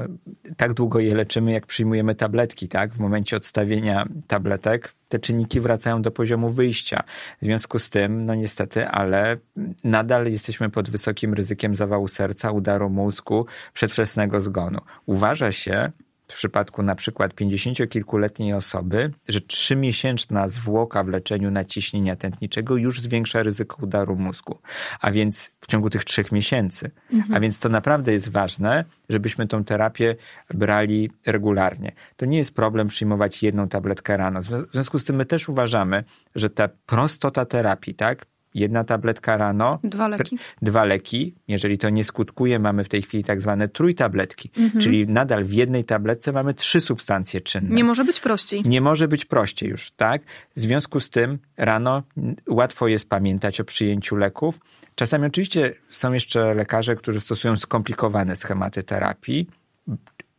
tak 0.57 0.72
długo 0.72 1.00
je 1.00 1.14
leczymy, 1.14 1.52
jak 1.52 1.66
przyjmujemy 1.66 2.14
tabletki, 2.14 2.68
tak? 2.68 2.94
W 2.94 2.98
momencie 2.98 3.37
odstawienia 3.37 4.09
tabletek 4.26 4.94
te 5.09 5.18
czynniki 5.18 5.61
wracają 5.61 6.02
do 6.02 6.11
poziomu 6.11 6.50
wyjścia. 6.50 7.04
W 7.42 7.44
związku 7.44 7.78
z 7.78 7.90
tym, 7.90 8.26
no 8.26 8.35
niestety, 8.35 8.88
ale 8.88 9.37
nadal 9.85 10.26
jesteśmy 10.26 10.70
pod 10.70 10.90
wysokim 10.90 11.35
ryzykiem 11.35 11.74
zawału 11.74 12.09
serca, 12.09 12.50
udaru 12.50 12.90
mózgu, 12.90 13.46
przedwczesnego 13.74 14.40
zgonu. 14.40 14.80
Uważa 15.07 15.52
się, 15.52 15.92
w 16.35 16.37
przypadku 16.37 16.83
na 16.83 16.94
przykład 16.94 17.35
50-kilkuletniej 17.35 18.57
osoby, 18.57 19.12
że 19.29 19.40
trzymiesięczna 19.40 20.49
zwłoka 20.49 21.05
w 21.05 21.09
leczeniu 21.09 21.51
naciśnienia 21.51 22.16
tętniczego 22.16 22.77
już 22.77 23.01
zwiększa 23.01 23.42
ryzyko 23.42 23.77
udaru 23.83 24.16
mózgu. 24.16 24.59
A 25.01 25.11
więc 25.11 25.53
w 25.61 25.66
ciągu 25.66 25.90
tych 25.90 26.05
trzech 26.05 26.33
miesięcy. 26.33 26.90
Mhm. 27.12 27.35
A 27.35 27.40
więc 27.40 27.59
to 27.59 27.68
naprawdę 27.68 28.12
jest 28.12 28.29
ważne, 28.29 28.85
żebyśmy 29.09 29.47
tą 29.47 29.64
terapię 29.64 30.16
brali 30.55 31.11
regularnie. 31.27 31.92
To 32.16 32.27
nie 32.27 32.38
jest 32.38 32.55
problem 32.55 32.88
przyjmować 32.88 33.42
jedną 33.42 33.68
tabletkę 33.68 34.16
rano. 34.16 34.40
W 34.42 34.73
związku 34.73 34.99
z 34.99 35.05
tym 35.05 35.16
my 35.16 35.25
też 35.25 35.49
uważamy, 35.49 36.05
że 36.35 36.51
ta 36.51 36.68
prostota 36.87 37.44
terapii, 37.44 37.94
tak? 37.94 38.27
Jedna 38.55 38.85
tabletka 38.85 39.37
rano. 39.37 39.79
Dwa 39.83 40.09
leki. 40.09 40.38
Dwa 40.62 40.85
leki. 40.85 41.35
Jeżeli 41.49 41.79
to 41.79 41.90
nie 41.90 42.05
skutkuje, 42.05 42.59
mamy 42.59 42.85
w 42.85 42.88
tej 42.88 43.03
chwili 43.03 43.25
tak 43.25 43.40
zwane 43.40 43.69
trójtabletki. 43.69 44.51
Mhm. 44.57 44.83
Czyli 44.83 45.07
nadal 45.07 45.45
w 45.45 45.53
jednej 45.53 45.85
tabletce 45.85 46.33
mamy 46.33 46.55
trzy 46.55 46.81
substancje 46.81 47.40
czynne. 47.40 47.75
Nie 47.75 47.85
może 47.85 48.05
być 48.05 48.21
prościej. 48.21 48.62
Nie 48.64 48.81
może 48.81 49.09
być 49.09 49.25
prościej 49.25 49.71
już, 49.71 49.90
tak? 49.90 50.23
W 50.57 50.61
związku 50.61 51.01
z 51.01 51.11
tym 51.11 51.38
rano 51.57 52.03
łatwo 52.49 52.88
jest 52.88 53.09
pamiętać 53.09 53.61
o 53.61 53.64
przyjęciu 53.64 54.17
leków. 54.17 54.59
Czasami 54.95 55.27
oczywiście 55.27 55.75
są 55.90 56.12
jeszcze 56.12 56.55
lekarze, 56.55 56.97
którzy 56.97 57.21
stosują 57.21 57.57
skomplikowane 57.57 58.37
schematy 58.37 58.83
terapii. 58.83 59.47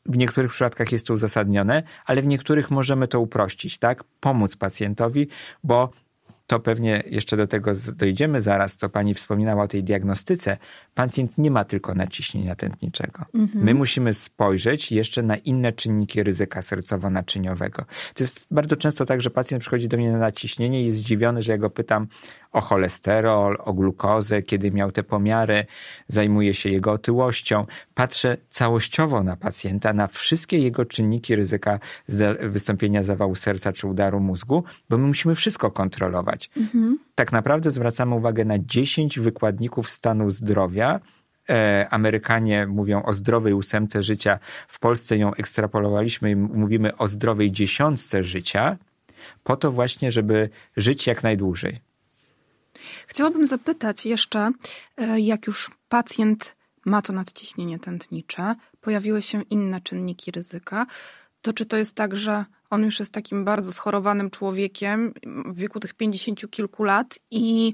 W 0.06 0.18
niektórych 0.18 0.52
przypadkach 0.52 0.92
jest 0.92 1.08
to 1.08 1.14
uzasadnione, 1.14 1.84
ale 2.06 2.22
w 2.22 2.28
niektórych 2.28 2.72
możemy 2.72 3.08
to 3.08 3.20
uprościć, 3.20 3.78
tak? 3.78 4.04
Pomóc 4.20 4.56
pacjentowi, 4.56 5.28
bo 5.64 5.90
to 6.48 6.60
pewnie 6.60 7.04
jeszcze 7.06 7.38
do 7.38 7.48
tego 7.48 7.72
dojdziemy 7.96 8.42
zaraz, 8.42 8.78
co 8.78 8.90
pani 8.90 9.14
wspominała 9.14 9.64
o 9.64 9.68
tej 9.68 9.84
diagnostyce. 9.84 10.58
Pacjent 10.96 11.38
nie 11.38 11.52
ma 11.52 11.66
tylko 11.66 11.94
naciśnienia 11.94 12.56
tętniczego. 12.56 13.26
Mhm. 13.34 13.66
My 13.66 13.74
musimy 13.74 14.14
spojrzeć 14.14 14.92
jeszcze 14.92 15.24
na 15.24 15.38
inne 15.38 15.74
czynniki 15.74 16.24
ryzyka 16.24 16.60
sercowo-naczyniowego. 16.60 17.86
To 18.14 18.24
jest 18.24 18.48
bardzo 18.52 18.76
często 18.76 19.06
tak, 19.06 19.22
że 19.22 19.30
pacjent 19.30 19.62
przychodzi 19.62 19.88
do 19.88 19.98
mnie 19.98 20.12
na 20.12 20.20
naciśnienie 20.20 20.82
i 20.82 20.86
jest 20.86 20.98
zdziwiony, 20.98 21.42
że 21.42 21.52
ja 21.52 21.58
go 21.58 21.70
pytam 21.70 22.08
o 22.52 22.62
cholesterol, 22.62 23.58
o 23.60 23.74
glukozę, 23.74 24.42
kiedy 24.42 24.72
miał 24.72 24.92
te 24.92 25.04
pomiary, 25.04 25.66
zajmuję 26.08 26.54
się 26.54 26.70
jego 26.70 26.92
otyłością. 26.92 27.66
Patrzę 27.94 28.38
całościowo 28.50 29.24
na 29.24 29.36
pacjenta, 29.36 29.94
na 29.94 30.08
wszystkie 30.08 30.60
jego 30.60 30.86
czynniki 30.86 31.36
ryzyka 31.36 31.80
wystąpienia 32.42 33.04
zawału 33.04 33.36
serca 33.36 33.74
czy 33.74 33.88
udaru 33.88 34.20
mózgu, 34.20 34.64
bo 34.90 34.98
my 34.98 35.08
musimy 35.08 35.36
wszystko 35.36 35.72
kontrolować. 35.72 36.50
Mhm. 36.58 37.00
Tak 37.16 37.32
naprawdę 37.32 37.72
zwracamy 37.72 38.16
uwagę 38.16 38.46
na 38.46 38.60
10 38.60 39.20
wykładników 39.20 39.90
stanu 39.90 40.32
zdrowia, 40.32 40.85
e, 41.50 41.88
Amerykanie 41.92 42.68
mówią 42.68 43.04
o 43.04 43.14
zdrowej 43.14 43.54
ósemce 43.54 44.04
życia, 44.04 44.40
w 44.68 44.80
Polsce 44.80 45.18
ją 45.18 45.34
ekstrapolowaliśmy 45.34 46.32
i 46.32 46.36
mówimy 46.36 46.98
o 46.98 47.08
zdrowej 47.08 47.52
dziesiątce 47.52 48.24
życia, 48.24 48.78
po 49.44 49.58
to 49.58 49.72
właśnie, 49.72 50.12
żeby 50.12 50.50
żyć 50.78 51.08
jak 51.08 51.24
najdłużej. 51.24 51.80
Chciałabym 53.08 53.48
zapytać 53.48 54.06
jeszcze, 54.06 54.52
e, 54.98 55.20
jak 55.20 55.48
już 55.48 55.72
pacjent 55.90 56.56
ma 56.86 57.02
to 57.02 57.14
nadciśnienie 57.14 57.80
tętnicze, 57.80 58.56
pojawiły 58.82 59.22
się 59.22 59.42
inne 59.42 59.82
czynniki 59.82 60.32
ryzyka, 60.32 60.86
to 61.42 61.54
czy 61.54 61.66
to 61.66 61.78
jest 61.78 61.96
tak, 61.96 62.16
że 62.16 62.46
on 62.70 62.84
już 62.84 63.00
jest 63.00 63.14
takim 63.14 63.46
bardzo 63.46 63.72
schorowanym 63.72 64.30
człowiekiem 64.30 65.14
w 65.46 65.58
wieku 65.58 65.80
tych 65.80 65.94
pięćdziesięciu 65.94 66.48
kilku 66.48 66.84
lat 66.84 67.20
i 67.32 67.74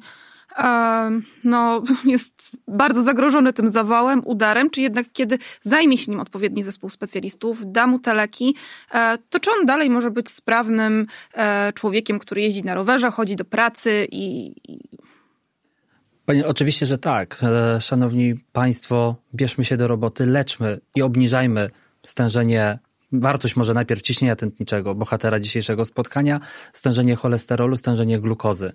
no, 1.43 1.83
jest 2.05 2.51
bardzo 2.67 3.03
zagrożony 3.03 3.53
tym 3.53 3.69
zawałem, 3.69 4.21
udarem, 4.25 4.69
czy 4.69 4.81
jednak 4.81 5.05
kiedy 5.13 5.37
zajmie 5.61 5.97
się 5.97 6.11
nim 6.11 6.19
odpowiedni 6.19 6.63
zespół 6.63 6.89
specjalistów, 6.89 7.71
da 7.71 7.87
mu 7.87 7.99
te 7.99 8.13
leki, 8.13 8.55
e, 8.93 9.17
to 9.29 9.39
czy 9.39 9.51
on 9.51 9.65
dalej 9.65 9.89
może 9.89 10.11
być 10.11 10.29
sprawnym 10.29 11.07
e, 11.33 11.73
człowiekiem, 11.73 12.19
który 12.19 12.41
jeździ 12.41 12.63
na 12.63 12.75
rowerze, 12.75 13.11
chodzi 13.11 13.35
do 13.35 13.45
pracy 13.45 14.07
i... 14.11 14.55
Panie, 16.25 16.47
oczywiście, 16.47 16.85
że 16.85 16.97
tak. 16.97 17.37
E, 17.43 17.81
szanowni 17.81 18.35
Państwo, 18.51 19.15
bierzmy 19.35 19.65
się 19.65 19.77
do 19.77 19.87
roboty, 19.87 20.25
leczmy 20.25 20.79
i 20.95 21.01
obniżajmy 21.01 21.69
stężenie 22.03 22.79
wartość 23.11 23.55
może 23.55 23.73
najpierw 23.73 24.01
ciśnienia 24.01 24.35
tętniczego, 24.35 24.95
bohatera 24.95 25.39
dzisiejszego 25.39 25.85
spotkania, 25.85 26.39
stężenie 26.73 27.15
cholesterolu, 27.15 27.77
stężenie 27.77 28.19
glukozy 28.19 28.73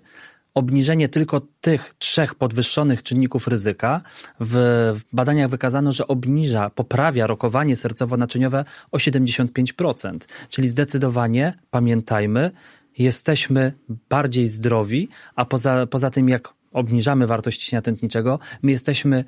obniżenie 0.53 1.09
tylko 1.09 1.41
tych 1.61 1.95
trzech 1.99 2.35
podwyższonych 2.35 3.03
czynników 3.03 3.47
ryzyka 3.47 4.01
w 4.39 5.01
badaniach 5.13 5.49
wykazano, 5.49 5.91
że 5.91 6.07
obniża, 6.07 6.69
poprawia 6.69 7.27
rokowanie 7.27 7.75
sercowo-naczyniowe 7.75 8.65
o 8.91 8.97
75%. 8.97 10.17
Czyli 10.49 10.69
zdecydowanie, 10.69 11.53
pamiętajmy, 11.71 12.51
jesteśmy 12.97 13.73
bardziej 14.09 14.47
zdrowi, 14.47 15.09
a 15.35 15.45
poza, 15.45 15.87
poza 15.87 16.11
tym 16.11 16.29
jak 16.29 16.53
obniżamy 16.71 17.27
wartość 17.27 17.59
ciśnienia 17.59 17.81
tętniczego, 17.81 18.39
my 18.61 18.71
jesteśmy 18.71 19.23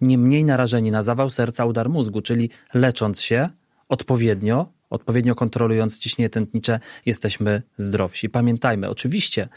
nie 0.00 0.18
mniej 0.18 0.44
narażeni 0.44 0.90
na 0.90 1.02
zawał 1.02 1.30
serca, 1.30 1.64
udar 1.64 1.88
mózgu, 1.88 2.22
czyli 2.22 2.50
lecząc 2.74 3.20
się 3.20 3.48
odpowiednio, 3.88 4.72
odpowiednio 4.90 5.34
kontrolując 5.34 5.98
ciśnienie 5.98 6.30
tętnicze, 6.30 6.80
jesteśmy 7.06 7.62
zdrowsi. 7.76 8.28
Pamiętajmy, 8.28 8.88
oczywiście 8.90 9.48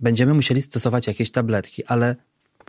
będziemy 0.00 0.34
musieli 0.34 0.62
stosować 0.62 1.06
jakieś 1.06 1.30
tabletki, 1.30 1.84
ale 1.84 2.16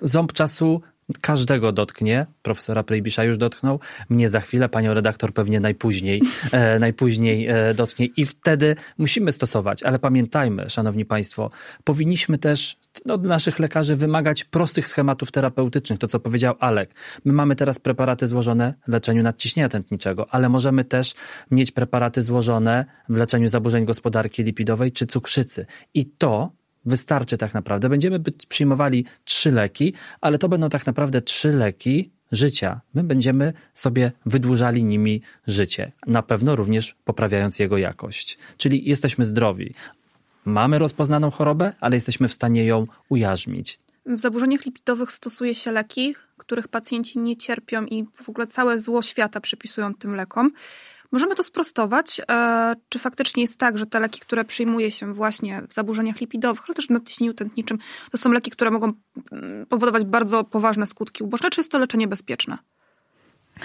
ząb 0.02 0.34
czasu 0.34 0.82
każdego 1.22 1.72
dotknie. 1.72 2.26
Profesora 2.42 2.84
Prejbisza 2.84 3.24
już 3.24 3.38
dotknął, 3.38 3.80
mnie 4.10 4.30
za 4.30 4.40
chwilę, 4.40 4.70
panią 4.70 4.94
redaktor 4.94 5.34
pewnie 5.34 5.60
najpóźniej, 5.60 6.22
e, 6.52 6.80
najpóźniej 6.80 7.48
e, 7.48 7.74
dotknie 7.74 8.06
i 8.06 8.26
wtedy 8.26 8.76
musimy 8.98 9.34
stosować. 9.34 9.84
Ale 9.84 10.00
pamiętajmy, 10.00 10.70
szanowni 10.70 11.06
państwo, 11.06 11.50
powinniśmy 11.84 12.38
też 12.38 12.78
od 13.10 13.24
naszych 13.24 13.60
lekarzy 13.60 13.96
wymagać 13.96 14.44
prostych 14.44 14.88
schematów 14.88 15.32
terapeutycznych, 15.32 16.00
to 16.00 16.08
co 16.08 16.20
powiedział 16.20 16.56
Alek. 16.60 16.94
My 17.26 17.34
mamy 17.34 17.56
teraz 17.56 17.80
preparaty 17.80 18.28
złożone 18.28 18.74
w 18.88 18.92
leczeniu 18.92 19.24
nadciśnienia 19.24 19.70
tętniczego, 19.70 20.28
ale 20.30 20.50
możemy 20.50 20.84
też 20.84 21.14
mieć 21.52 21.72
preparaty 21.72 22.22
złożone 22.22 22.86
w 23.10 23.16
leczeniu 23.18 23.48
zaburzeń 23.48 23.86
gospodarki 23.86 24.44
lipidowej 24.44 24.92
czy 24.92 25.08
cukrzycy. 25.08 25.66
I 25.94 26.06
to 26.06 26.52
wystarczy 26.88 27.38
tak 27.38 27.54
naprawdę. 27.54 27.90
Będziemy 27.90 28.20
przyjmowali 28.50 29.06
trzy 29.24 29.52
leki, 29.52 29.94
ale 30.22 30.38
to 30.38 30.50
będą 30.50 30.70
tak 30.70 30.86
naprawdę 30.86 31.22
trzy 31.22 31.54
leki 31.54 32.12
życia. 32.32 32.82
My 32.94 33.04
będziemy 33.04 33.54
sobie 33.74 34.12
wydłużali 34.26 34.84
nimi 34.84 35.22
życie, 35.48 35.92
na 36.08 36.24
pewno 36.24 36.56
również 36.56 36.96
poprawiając 37.06 37.60
jego 37.60 37.78
jakość. 37.78 38.38
Czyli 38.58 38.90
jesteśmy 38.90 39.26
zdrowi. 39.26 39.74
Mamy 40.46 40.80
rozpoznaną 40.80 41.32
chorobę, 41.32 41.74
ale 41.80 41.96
jesteśmy 41.96 42.28
w 42.28 42.34
stanie 42.34 42.66
ją 42.66 42.88
ujarzmić. 43.10 43.80
W 44.06 44.20
zaburzeniach 44.20 44.66
lipidowych 44.66 45.12
stosuje 45.12 45.56
się 45.56 45.72
leki, 45.72 46.16
których 46.38 46.68
pacjenci 46.68 47.20
nie 47.20 47.38
cierpią 47.38 47.86
i 47.86 48.06
w 48.24 48.30
ogóle 48.30 48.48
całe 48.48 48.82
zło 48.82 49.02
świata 49.02 49.42
przypisują 49.42 49.96
tym 49.96 50.16
lekom. 50.16 50.52
Możemy 51.12 51.36
to 51.36 51.44
sprostować. 51.44 52.22
E, 52.32 52.76
czy 52.90 53.00
faktycznie 53.00 53.44
jest 53.44 53.60
tak, 53.60 53.78
że 53.78 53.86
te 53.86 54.00
leki, 54.00 54.20
które 54.20 54.46
przyjmuje 54.46 54.92
się 54.92 55.14
właśnie 55.14 55.62
w 55.70 55.74
zaburzeniach 55.74 56.22
lipidowych, 56.22 56.64
ale 56.68 56.76
też 56.76 56.88
w 56.88 56.90
nadciśnieniu 56.90 57.34
tętniczym, 57.34 57.78
to 58.12 58.18
są 58.18 58.32
leki, 58.32 58.52
które 58.52 58.72
mogą 58.72 58.94
mm, 59.32 59.66
powodować 59.66 60.04
bardzo 60.06 60.44
poważne 60.44 60.86
skutki 60.86 61.24
uboczne, 61.24 61.50
czy 61.50 61.62
jest 61.62 61.72
to 61.72 61.80
leczenie 61.80 62.08
bezpieczne? 62.08 62.58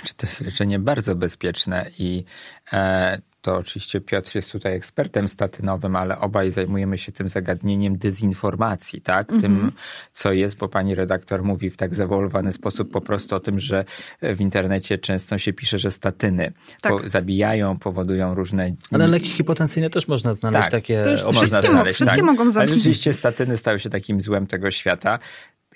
Czy 0.04 0.14
to 0.14 0.26
jest 0.26 0.40
leczenie 0.40 0.78
bardzo 0.78 1.14
bezpieczne 1.14 1.90
i 1.98 2.24
e, 2.72 3.22
to 3.42 3.56
oczywiście 3.56 4.00
Piotr 4.00 4.36
jest 4.36 4.52
tutaj 4.52 4.74
ekspertem 4.74 5.28
statynowym, 5.28 5.96
ale 5.96 6.18
obaj 6.18 6.50
zajmujemy 6.50 6.98
się 6.98 7.12
tym 7.12 7.28
zagadnieniem 7.28 7.98
dezinformacji, 7.98 9.00
tak? 9.00 9.30
Mm 9.30 9.38
-hmm. 9.38 9.42
Tym, 9.42 9.72
co 10.12 10.32
jest, 10.32 10.58
bo 10.58 10.68
pani 10.68 10.94
redaktor 10.94 11.42
mówi 11.42 11.70
w 11.70 11.76
tak 11.76 11.94
zawolowany 11.94 12.52
sposób 12.52 12.90
po 12.90 13.00
prostu 13.00 13.36
o 13.36 13.40
tym, 13.40 13.60
że 13.60 13.84
w 14.22 14.40
internecie 14.40 14.98
często 14.98 15.38
się 15.38 15.52
pisze, 15.52 15.78
że 15.78 15.90
statyny 15.90 16.52
tak. 16.80 16.92
po, 16.92 17.08
zabijają, 17.08 17.78
powodują 17.78 18.34
różne... 18.34 18.74
Ale 18.92 19.06
leki 19.06 19.28
hipotensyjne 19.28 19.90
też 19.90 20.08
można 20.08 20.34
znaleźć 20.34 20.62
tak, 20.62 20.70
takie... 20.70 21.04
Też 21.04 21.24
można 21.24 21.42
wszystkie, 21.42 21.68
znaleźć, 21.68 21.94
wszystkie 21.94 22.16
tak. 22.16 22.24
mogą 22.24 22.50
zabić. 22.50 22.70
Ale 22.70 22.78
rzeczywiście 22.78 23.14
statyny 23.14 23.56
stały 23.56 23.78
się 23.78 23.90
takim 23.90 24.20
złem 24.20 24.46
tego 24.46 24.70
świata. 24.70 25.18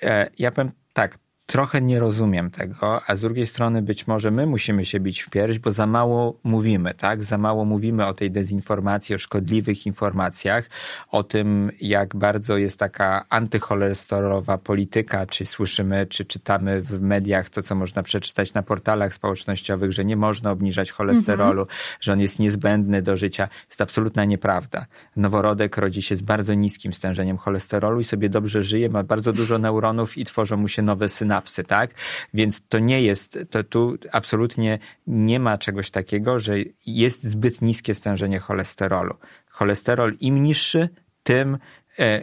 E, 0.03 0.31
ja 0.39 0.51
powiem 0.51 0.73
tak, 0.93 1.19
trochę 1.47 1.83
nie 1.83 2.01
rozumiem 2.01 2.51
tego, 2.51 3.01
a 3.07 3.17
z 3.17 3.21
drugiej 3.21 3.47
strony 3.47 3.83
być 3.83 4.07
może 4.07 4.31
my 4.31 4.47
musimy 4.47 4.85
się 4.85 5.01
bić 5.01 5.21
w 5.21 5.31
pierś, 5.31 5.59
bo 5.59 5.73
za 5.73 5.87
mało 5.87 6.39
mówimy, 6.45 6.95
tak? 6.95 7.25
Za 7.25 7.39
mało 7.39 7.65
mówimy 7.65 8.07
o 8.07 8.15
tej 8.15 8.31
dezinformacji, 8.31 9.15
o 9.15 9.19
szkodliwych 9.19 9.87
informacjach, 9.87 10.71
o 11.11 11.23
tym, 11.23 11.71
jak 11.81 12.17
bardzo 12.17 12.57
jest 12.57 12.79
taka 12.79 13.25
antycholesterolowa 13.29 14.59
polityka, 14.59 15.27
czy 15.27 15.45
słyszymy, 15.45 16.07
czy 16.07 16.25
czytamy 16.25 16.83
w 16.83 17.03
mediach 17.03 17.51
to, 17.51 17.63
co 17.63 17.75
można 17.75 18.03
przeczytać 18.03 18.55
na 18.55 18.63
portalach 18.63 19.15
społecznościowych, 19.15 19.93
że 19.93 20.05
nie 20.05 20.17
można 20.17 20.51
obniżać 20.51 20.91
cholesterolu, 20.91 21.63
mhm. 21.63 21.79
że 22.01 22.13
on 22.13 22.21
jest 22.21 22.39
niezbędny 22.39 23.03
do 23.03 23.17
życia. 23.17 23.49
Jest 23.69 23.81
absolutna 23.81 24.25
nieprawda. 24.25 24.87
Noworodek 25.17 25.77
rodzi 25.77 26.03
się 26.03 26.17
z 26.17 26.23
bardzo 26.23 26.55
niskim 26.55 26.93
stężeniem 26.93 27.37
cholesterolu 27.37 28.01
i 28.01 28.05
sobie 28.05 28.29
dobrze 28.29 28.63
żyje, 28.63 28.89
ma 28.89 29.03
bardzo 29.03 29.33
dużo 29.33 29.59
neuronów 29.59 30.19
i 30.19 30.25
tworzą 30.25 30.57
mu 30.57 30.69
się 30.69 30.83
nowe 30.83 31.09
synapsy 31.09 31.36
tak? 31.65 31.91
Więc 32.35 32.69
to 32.69 32.79
nie 32.79 33.03
jest, 33.03 33.39
to 33.51 33.65
tu 33.65 33.97
absolutnie 34.13 34.79
nie 35.07 35.41
ma 35.41 35.59
czegoś 35.59 35.91
takiego, 35.91 36.41
że 36.41 36.55
jest 36.87 37.25
zbyt 37.25 37.63
niskie 37.63 37.95
stężenie 37.95 38.39
cholesterolu. 38.39 39.15
Cholesterol 39.51 40.17
im 40.21 40.43
niższy, 40.43 40.89
tym 41.23 41.59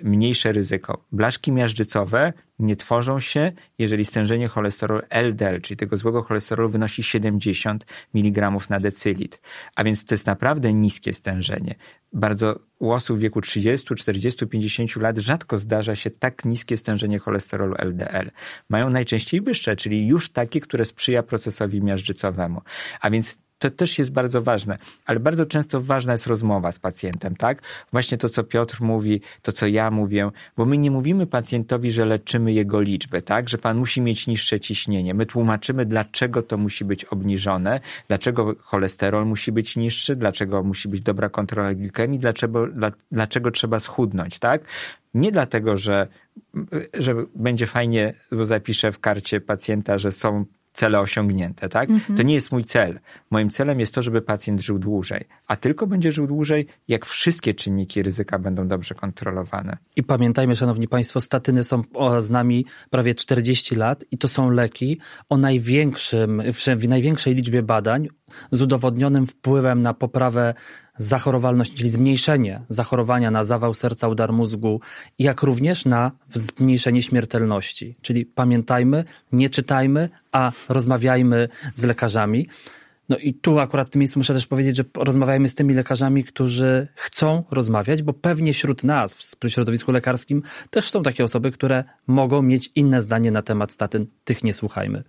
mniejsze 0.04 0.52
ryzyko. 0.52 1.06
Blaszki 1.12 1.52
miażdżycowe 1.52 2.34
nie 2.60 2.76
tworzą 2.76 3.20
się, 3.20 3.52
jeżeli 3.80 4.06
stężenie 4.06 4.48
cholesterolu 4.48 5.02
LDL, 5.10 5.62
czyli 5.62 5.78
tego 5.78 5.98
złego 5.98 6.24
cholesterolu 6.24 6.70
wynosi 6.70 7.04
70 7.04 7.86
mg 8.16 8.52
na 8.70 8.80
decylitr. 8.80 9.38
A 9.76 9.84
więc 9.84 10.06
to 10.06 10.14
jest 10.14 10.28
naprawdę 10.28 10.74
niskie 10.74 11.14
stężenie. 11.14 11.76
Bardzo 12.14 12.60
u 12.80 12.92
osób 12.92 13.18
w 13.18 13.22
wieku 13.22 13.42
30, 13.42 13.96
40, 13.96 14.48
50 14.48 14.96
lat 14.96 15.18
rzadko 15.18 15.58
zdarza 15.58 15.96
się 15.96 16.12
tak 16.12 16.46
niskie 16.46 16.78
stężenie 16.78 17.20
cholesterolu 17.20 17.76
LDL. 17.78 18.32
Mają 18.70 18.90
najczęściej 18.90 19.42
wyższe, 19.42 19.76
czyli 19.76 20.08
już 20.08 20.32
takie, 20.32 20.60
które 20.60 20.86
sprzyja 20.86 21.24
procesowi 21.24 21.82
miażdżycowemu. 21.82 22.62
A 23.02 23.10
więc 23.10 23.43
to 23.70 23.78
też 23.78 24.00
jest 24.00 24.12
bardzo 24.12 24.42
ważne, 24.42 24.78
ale 25.06 25.20
bardzo 25.20 25.46
często 25.46 25.82
ważna 25.82 26.12
jest 26.12 26.28
rozmowa 26.28 26.72
z 26.72 26.80
pacjentem, 26.80 27.36
tak? 27.36 27.62
Właśnie 27.92 28.18
to, 28.18 28.30
co 28.30 28.44
Piotr 28.44 28.82
mówi, 28.82 29.22
to, 29.42 29.52
co 29.52 29.68
ja 29.68 29.92
mówię, 29.92 30.30
bo 30.58 30.66
my 30.66 30.78
nie 30.78 30.92
mówimy 30.92 31.28
pacjentowi, 31.28 31.92
że 31.92 32.06
leczymy 32.06 32.54
jego 32.54 32.82
liczbę, 32.82 33.22
tak? 33.22 33.50
Że 33.50 33.58
pan 33.58 33.78
musi 33.78 34.02
mieć 34.02 34.28
niższe 34.28 34.60
ciśnienie. 34.60 35.14
My 35.14 35.26
tłumaczymy, 35.26 35.86
dlaczego 35.86 36.42
to 36.42 36.58
musi 36.58 36.86
być 36.86 37.06
obniżone, 37.06 37.80
dlaczego 38.08 38.56
cholesterol 38.60 39.26
musi 39.26 39.52
być 39.52 39.76
niższy, 39.76 40.16
dlaczego 40.16 40.64
musi 40.64 40.90
być 40.90 41.02
dobra 41.02 41.30
kontrola 41.30 41.74
glikemii, 41.74 42.20
dlaczego, 42.20 42.68
dlaczego 43.12 43.52
trzeba 43.52 43.80
schudnąć, 43.80 44.40
tak? 44.40 44.62
Nie 45.14 45.32
dlatego, 45.32 45.78
że, 45.78 46.08
że 46.94 47.16
będzie 47.36 47.68
fajnie, 47.68 48.14
bo 48.32 48.46
zapiszę 48.46 48.92
w 48.92 49.00
karcie 49.00 49.42
pacjenta, 49.42 49.98
że 49.98 50.12
są 50.12 50.46
cele 50.74 51.00
osiągnięte, 51.00 51.70
tak? 51.70 51.90
Mhm. 51.90 52.18
To 52.18 52.24
nie 52.24 52.34
jest 52.34 52.52
mój 52.52 52.66
cel. 52.66 53.00
Moim 53.32 53.50
celem 53.50 53.80
jest 53.80 53.94
to, 53.96 54.02
żeby 54.02 54.22
pacjent 54.22 54.62
żył 54.62 54.80
dłużej, 54.80 55.26
a 55.48 55.56
tylko 55.56 55.88
będzie 55.88 56.12
żył 56.12 56.28
dłużej, 56.28 56.68
jak 56.88 57.06
wszystkie 57.06 57.54
czynniki 57.54 58.04
ryzyka 58.04 58.40
będą 58.40 58.68
dobrze 58.68 58.96
kontrolowane. 58.96 59.78
I 59.96 60.04
pamiętajmy, 60.04 60.56
szanowni 60.56 60.88
państwo, 60.88 61.22
statyny 61.22 61.64
są 61.64 61.84
z 62.20 62.30
nami 62.30 62.66
prawie 62.90 63.16
40 63.16 63.76
lat 63.76 64.06
i 64.12 64.18
to 64.18 64.28
są 64.28 64.50
leki 64.50 65.00
o 65.30 65.38
największym, 65.38 66.42
w 66.80 66.88
największej 66.88 67.36
liczbie 67.36 67.64
badań 67.64 68.08
z 68.52 68.62
udowodnionym 68.62 69.26
wpływem 69.26 69.82
na 69.82 69.94
poprawę 69.94 70.54
zachorowalności, 70.98 71.76
czyli 71.76 71.90
zmniejszenie 71.90 72.62
zachorowania 72.70 73.32
na 73.32 73.44
zawał 73.44 73.74
serca, 73.74 74.08
udar 74.08 74.34
mózgu, 74.34 74.82
jak 75.20 75.42
również 75.42 75.86
na 75.86 76.12
zmniejszenie 76.34 77.04
śmiertelności. 77.04 77.96
Czyli 78.02 78.26
pamiętajmy, 78.26 79.04
nie 79.32 79.50
czytajmy, 79.50 80.10
a 80.32 80.52
rozmawiajmy 80.70 81.50
z 81.76 81.84
lekarzami. 81.84 82.48
No 83.10 83.18
i 83.18 83.34
tu 83.34 83.60
akurat 83.60 83.88
w 83.88 83.92
tym 83.92 84.00
miejscu 84.00 84.20
muszę 84.20 84.34
też 84.34 84.48
powiedzieć, 84.48 84.78
że 84.78 84.84
rozmawiajmy 84.96 85.50
z 85.50 85.56
tymi 85.56 85.74
lekarzami, 85.74 86.24
którzy 86.24 86.88
chcą 86.96 87.44
rozmawiać, 87.52 88.04
bo 88.04 88.14
pewnie 88.14 88.54
wśród 88.54 88.84
nas, 88.84 89.14
w 89.14 89.50
środowisku 89.50 89.92
lekarskim, 89.92 90.44
też 90.70 90.90
są 90.90 91.04
takie 91.04 91.24
osoby, 91.24 91.52
które 91.52 91.84
mogą 92.08 92.42
mieć 92.42 92.72
inne 92.76 93.02
zdanie 93.02 93.32
na 93.32 93.42
temat 93.42 93.72
statyn. 93.72 94.08
Tych 94.24 94.44
nie 94.44 94.54
słuchajmy. 94.54 95.04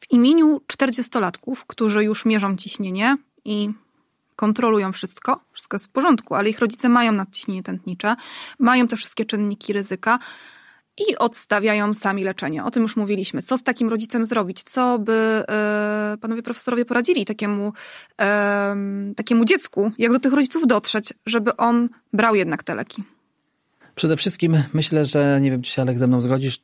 W 0.00 0.12
imieniu 0.12 0.60
40-latków, 0.72 1.56
którzy 1.66 2.04
już 2.04 2.24
mierzą 2.24 2.56
ciśnienie 2.56 3.16
i 3.44 3.68
kontrolują 4.40 4.92
wszystko, 4.92 5.40
wszystko 5.52 5.76
jest 5.76 5.86
w 5.86 5.90
porządku, 5.90 6.34
ale 6.34 6.50
ich 6.50 6.58
rodzice 6.58 6.88
mają 6.88 7.12
nadciśnienie 7.12 7.62
tętnicze, 7.62 8.16
mają 8.58 8.88
te 8.88 8.96
wszystkie 8.96 9.24
czynniki 9.24 9.72
ryzyka, 9.72 10.18
i 11.08 11.16
odstawiają 11.18 11.94
sami 11.94 12.24
leczenie. 12.24 12.64
O 12.64 12.70
tym 12.70 12.82
już 12.82 12.96
mówiliśmy. 12.96 13.42
Co 13.42 13.58
z 13.58 13.62
takim 13.62 13.88
rodzicem 13.88 14.26
zrobić? 14.26 14.62
Co 14.62 14.98
by 14.98 15.12
e, 15.12 16.16
panowie 16.20 16.42
profesorowie 16.42 16.84
poradzili 16.84 17.24
takiemu, 17.24 17.72
e, 18.20 18.76
takiemu 19.16 19.44
dziecku? 19.44 19.92
Jak 19.98 20.12
do 20.12 20.20
tych 20.20 20.32
rodziców 20.32 20.66
dotrzeć, 20.66 21.14
żeby 21.26 21.56
on 21.56 21.88
brał 22.12 22.34
jednak 22.34 22.62
te 22.62 22.74
leki? 22.74 23.02
Przede 23.94 24.16
wszystkim 24.16 24.62
myślę, 24.72 25.04
że 25.04 25.40
nie 25.40 25.50
wiem, 25.50 25.62
czy 25.62 25.70
się 25.70 25.82
Alek 25.82 25.98
ze 25.98 26.06
mną 26.06 26.20
zgodzisz, 26.20 26.58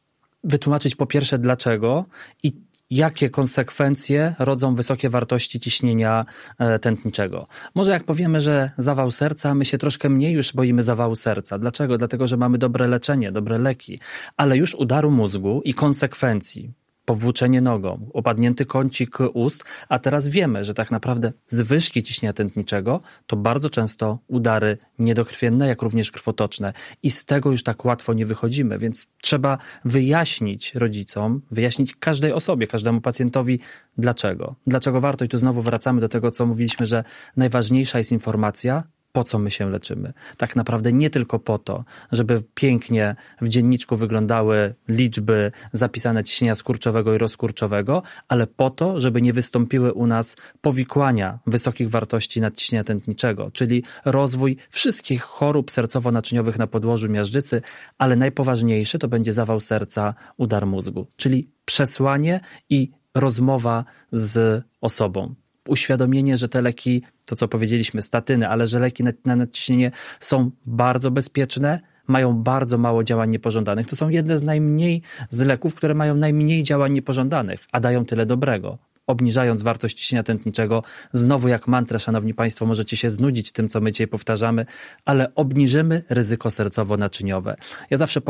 wytłumaczyć 0.44 0.94
po 0.94 1.06
pierwsze 1.06 1.38
dlaczego 1.38 2.04
i 2.42 2.52
jakie 2.90 3.30
konsekwencje 3.30 4.34
rodzą 4.38 4.74
wysokie 4.74 5.10
wartości 5.10 5.60
ciśnienia 5.60 6.24
e, 6.58 6.78
tętniczego. 6.78 7.46
Może 7.74 7.90
jak 7.90 8.04
powiemy, 8.04 8.40
że 8.40 8.70
zawał 8.78 9.10
serca, 9.10 9.54
my 9.54 9.64
się 9.64 9.78
troszkę 9.78 10.08
mniej 10.08 10.32
już 10.32 10.52
boimy 10.52 10.82
zawału 10.82 11.16
serca. 11.16 11.58
Dlaczego? 11.58 11.98
Dlatego, 11.98 12.26
że 12.26 12.36
mamy 12.36 12.58
dobre 12.58 12.88
leczenie, 12.88 13.32
dobre 13.32 13.58
leki, 13.58 14.00
ale 14.36 14.56
już 14.56 14.74
udaru 14.74 15.10
mózgu 15.10 15.62
i 15.64 15.74
konsekwencji 15.74 16.72
powłóczenie 17.06 17.60
nogą, 17.60 18.10
opadnięty 18.12 18.66
kącik 18.66 19.18
ust, 19.34 19.64
a 19.88 19.98
teraz 19.98 20.28
wiemy, 20.28 20.64
że 20.64 20.74
tak 20.74 20.90
naprawdę 20.90 21.32
zwyżki 21.48 22.02
ciśnienia 22.02 22.32
tętniczego 22.32 23.00
to 23.26 23.36
bardzo 23.36 23.70
często 23.70 24.18
udary 24.28 24.78
niedokrwienne, 24.98 25.68
jak 25.68 25.82
również 25.82 26.10
krwotoczne 26.10 26.72
i 27.02 27.10
z 27.10 27.24
tego 27.24 27.50
już 27.50 27.62
tak 27.62 27.84
łatwo 27.84 28.12
nie 28.12 28.26
wychodzimy, 28.26 28.78
więc 28.78 29.06
trzeba 29.22 29.58
wyjaśnić 29.84 30.74
rodzicom, 30.74 31.42
wyjaśnić 31.50 31.96
każdej 31.96 32.32
osobie, 32.32 32.66
każdemu 32.66 33.00
pacjentowi 33.00 33.60
dlaczego. 33.98 34.54
Dlaczego 34.66 35.00
warto 35.00 35.24
i 35.24 35.28
tu 35.28 35.38
znowu 35.38 35.62
wracamy 35.62 36.00
do 36.00 36.08
tego, 36.08 36.30
co 36.30 36.46
mówiliśmy, 36.46 36.86
że 36.86 37.04
najważniejsza 37.36 37.98
jest 37.98 38.12
informacja, 38.12 38.84
po 39.16 39.24
co 39.24 39.38
my 39.38 39.50
się 39.50 39.70
leczymy. 39.70 40.12
Tak 40.36 40.56
naprawdę 40.56 40.92
nie 40.92 41.10
tylko 41.10 41.38
po 41.38 41.58
to, 41.58 41.84
żeby 42.12 42.42
pięknie 42.54 43.16
w 43.40 43.48
dzienniczku 43.48 43.96
wyglądały 43.96 44.74
liczby 44.88 45.52
zapisane 45.72 46.24
ciśnienia 46.24 46.54
skurczowego 46.54 47.14
i 47.14 47.18
rozkurczowego, 47.18 48.02
ale 48.28 48.46
po 48.46 48.70
to, 48.70 49.00
żeby 49.00 49.22
nie 49.22 49.32
wystąpiły 49.32 49.92
u 49.92 50.06
nas 50.06 50.36
powikłania 50.60 51.38
wysokich 51.46 51.90
wartości 51.90 52.40
nadciśnienia 52.40 52.84
tętniczego, 52.84 53.50
czyli 53.50 53.82
rozwój 54.04 54.56
wszystkich 54.70 55.22
chorób 55.22 55.70
sercowo-naczyniowych 55.70 56.58
na 56.58 56.66
podłożu 56.66 57.08
miażdżycy, 57.08 57.62
ale 57.98 58.16
najpoważniejszy 58.16 58.98
to 58.98 59.08
będzie 59.08 59.32
zawał 59.32 59.60
serca, 59.60 60.14
udar 60.36 60.66
mózgu, 60.66 61.06
czyli 61.16 61.50
przesłanie 61.64 62.40
i 62.70 62.90
rozmowa 63.14 63.84
z 64.12 64.64
osobą 64.80 65.34
uświadomienie, 65.68 66.38
że 66.38 66.48
te 66.48 66.62
leki, 66.62 67.02
to 67.24 67.36
co 67.36 67.48
powiedzieliśmy, 67.48 68.02
statyny, 68.02 68.48
ale 68.48 68.66
że 68.66 68.78
leki 68.78 69.04
na, 69.04 69.10
na 69.24 69.36
nadciśnienie 69.36 69.90
są 70.20 70.50
bardzo 70.66 71.10
bezpieczne, 71.10 71.80
mają 72.06 72.34
bardzo 72.34 72.78
mało 72.78 73.04
działań 73.04 73.30
niepożądanych. 73.30 73.86
To 73.86 73.96
są 73.96 74.08
jedne 74.08 74.38
z 74.38 74.42
najmniej 74.42 75.02
z 75.30 75.40
leków, 75.40 75.74
które 75.74 75.94
mają 75.94 76.14
najmniej 76.14 76.62
działań 76.62 76.92
niepożądanych, 76.92 77.60
a 77.72 77.80
dają 77.80 78.04
tyle 78.04 78.26
dobrego 78.26 78.78
obniżając 79.06 79.62
wartość 79.62 79.98
ciśnienia 79.98 80.22
tętniczego. 80.22 80.82
Znowu 81.12 81.48
jak 81.48 81.68
mantrę, 81.68 81.98
szanowni 81.98 82.34
państwo, 82.34 82.66
możecie 82.66 82.96
się 82.96 83.10
znudzić 83.10 83.52
tym, 83.52 83.68
co 83.68 83.80
my 83.80 83.92
dzisiaj 83.92 84.08
powtarzamy, 84.08 84.66
ale 85.04 85.34
obniżymy 85.34 86.02
ryzyko 86.08 86.48
sercowo-naczyniowe. 86.48 87.54
Ja 87.90 87.98
zawsze 87.98 88.20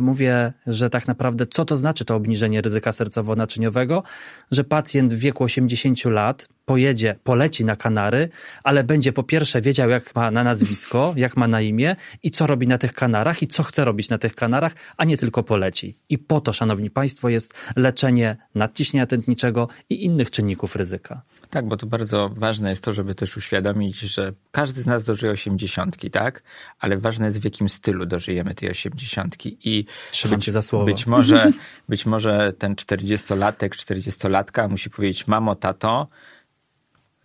mówię, 0.00 0.52
że 0.66 0.90
tak 0.90 1.08
naprawdę 1.08 1.46
co 1.46 1.64
to 1.64 1.76
znaczy 1.76 2.04
to 2.04 2.16
obniżenie 2.16 2.60
ryzyka 2.60 2.90
sercowo-naczyniowego? 2.90 4.02
Że 4.50 4.64
pacjent 4.64 5.14
w 5.14 5.18
wieku 5.18 5.44
80 5.44 6.04
lat 6.04 6.48
pojedzie, 6.68 7.16
poleci 7.24 7.64
na 7.64 7.76
Kanary, 7.76 8.28
ale 8.64 8.84
będzie 8.84 9.12
po 9.12 9.22
pierwsze 9.22 9.60
wiedział, 9.60 9.90
jak 9.90 10.14
ma 10.14 10.30
na 10.30 10.44
nazwisko, 10.44 11.12
jak 11.24 11.36
ma 11.36 11.48
na 11.48 11.60
imię 11.60 11.96
i 12.22 12.30
co 12.30 12.46
robi 12.46 12.66
na 12.68 12.78
tych 12.78 12.92
Kanarach 12.92 13.42
i 13.42 13.46
co 13.46 13.62
chce 13.62 13.84
robić 13.84 14.08
na 14.08 14.18
tych 14.18 14.34
Kanarach, 14.34 14.74
a 14.96 15.04
nie 15.04 15.16
tylko 15.16 15.42
poleci. 15.42 15.96
I 16.08 16.18
po 16.18 16.40
to, 16.40 16.52
szanowni 16.52 16.90
państwo, 16.90 17.28
jest 17.28 17.54
leczenie 17.76 18.36
nadciśnienia 18.54 19.06
tętniczego 19.06 19.68
i 19.90 20.04
innych 20.04 20.30
czynników 20.30 20.76
ryzyka. 20.76 21.22
Tak, 21.50 21.68
bo 21.68 21.76
to 21.76 21.86
bardzo 21.86 22.30
ważne 22.36 22.70
jest 22.70 22.84
to, 22.84 22.92
żeby 22.92 23.14
też 23.14 23.36
uświadomić, 23.36 23.96
że 23.98 24.32
każdy 24.50 24.82
z 24.82 24.86
nas 24.86 25.04
dożyje 25.04 25.32
osiemdziesiątki, 25.32 26.10
tak? 26.10 26.42
Ale 26.78 26.98
ważne 26.98 27.26
jest 27.26 27.40
w 27.40 27.44
jakim 27.44 27.68
stylu 27.68 28.06
dożyjemy 28.06 28.54
tej 28.54 28.70
osiemdziesiątki. 28.70 29.56
I 29.64 29.84
Trzymam 30.10 30.40
cię 30.40 30.52
za 30.52 30.62
słowo. 30.62 30.84
Być 30.84 31.06
może, 31.06 31.52
być 31.88 32.06
może 32.06 32.52
ten 32.58 32.76
czterdziestolatek, 32.76 33.76
czterdziestolatka 33.76 34.68
musi 34.68 34.90
powiedzieć, 34.90 35.26
mamo, 35.26 35.54
tato, 35.54 36.08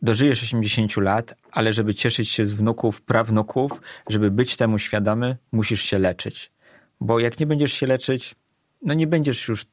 dożyjesz 0.04 0.44
80 0.44 0.98
lat, 0.98 1.36
ale 1.52 1.74
żeby 1.74 1.96
cieszyć 1.96 2.30
się 2.30 2.46
z 2.46 2.54
wnuków, 2.54 3.02
prawnuków, 3.02 3.72
żeby 4.10 4.32
być 4.32 4.58
temu 4.58 4.80
świadomy, 4.80 5.38
musisz 5.52 5.82
się 5.82 6.00
leczyć. 6.00 6.52
Bo 7.02 7.20
jak 7.20 7.40
nie 7.40 7.46
będziesz 7.46 7.74
się 7.74 7.88
leczyć, 7.88 8.36
no 8.82 8.94
nie 8.94 9.08
będziesz 9.08 9.48
już 9.48 9.66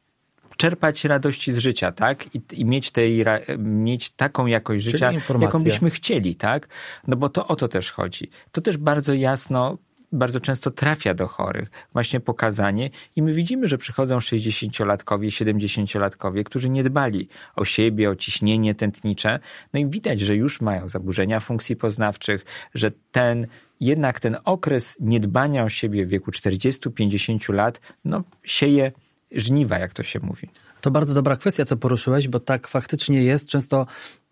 czerpać 0.57 1.05
radości 1.05 1.53
z 1.53 1.59
życia, 1.59 1.93
tak? 1.93 2.35
I, 2.35 2.41
i 2.53 2.65
mieć, 2.65 2.91
tej, 2.91 3.25
mieć 3.59 4.11
taką 4.11 4.47
jakość 4.47 4.85
życia, 4.85 5.13
jaką 5.41 5.63
byśmy 5.65 5.91
chcieli, 5.91 6.37
tak? 6.37 6.69
No 7.07 7.17
bo 7.17 7.29
to 7.29 7.47
o 7.47 7.57
to 7.57 7.69
też 7.69 7.91
chodzi. 7.91 8.31
To 8.53 8.61
też 8.61 8.77
bardzo 8.77 9.15
jasno 9.15 9.79
bardzo 10.13 10.41
często 10.41 10.71
trafia 10.71 11.15
do 11.15 11.29
chorych, 11.29 11.71
właśnie 11.93 12.21
pokazanie 12.21 12.91
i 13.17 13.23
my 13.23 13.33
widzimy, 13.33 13.69
że 13.69 13.79
przychodzą 13.79 14.19
60-latkowie, 14.19 15.29
70-latkowie, 15.29 16.45
którzy 16.45 16.71
nie 16.71 16.85
dbali 16.85 17.29
o 17.57 17.65
siebie, 17.65 18.11
o 18.11 18.17
ciśnienie 18.17 18.75
tętnicze, 18.75 19.39
no 19.73 19.81
i 19.81 19.87
widać, 19.87 20.21
że 20.21 20.37
już 20.37 20.61
mają 20.61 20.89
zaburzenia 20.89 21.41
funkcji 21.41 21.77
poznawczych, 21.77 22.45
że 22.75 22.91
ten 23.13 23.47
jednak 23.81 24.21
ten 24.21 24.37
okres 24.45 24.97
niedbania 25.01 25.65
o 25.65 25.69
siebie 25.69 26.07
w 26.07 26.09
wieku 26.09 26.31
40-50 26.31 27.55
lat, 27.55 27.81
no 28.05 28.23
sieje 28.45 28.93
żniwa, 29.33 29.79
jak 29.79 29.93
to 29.93 30.03
się 30.03 30.21
mówi. 30.21 30.49
To 30.81 30.91
bardzo 30.91 31.15
dobra 31.15 31.37
kwestia, 31.37 31.65
co 31.65 31.77
poruszyłeś, 31.77 32.29
bo 32.29 32.41
tak 32.41 32.69
faktycznie 32.69 33.23
jest. 33.23 33.49
Często 33.49 33.87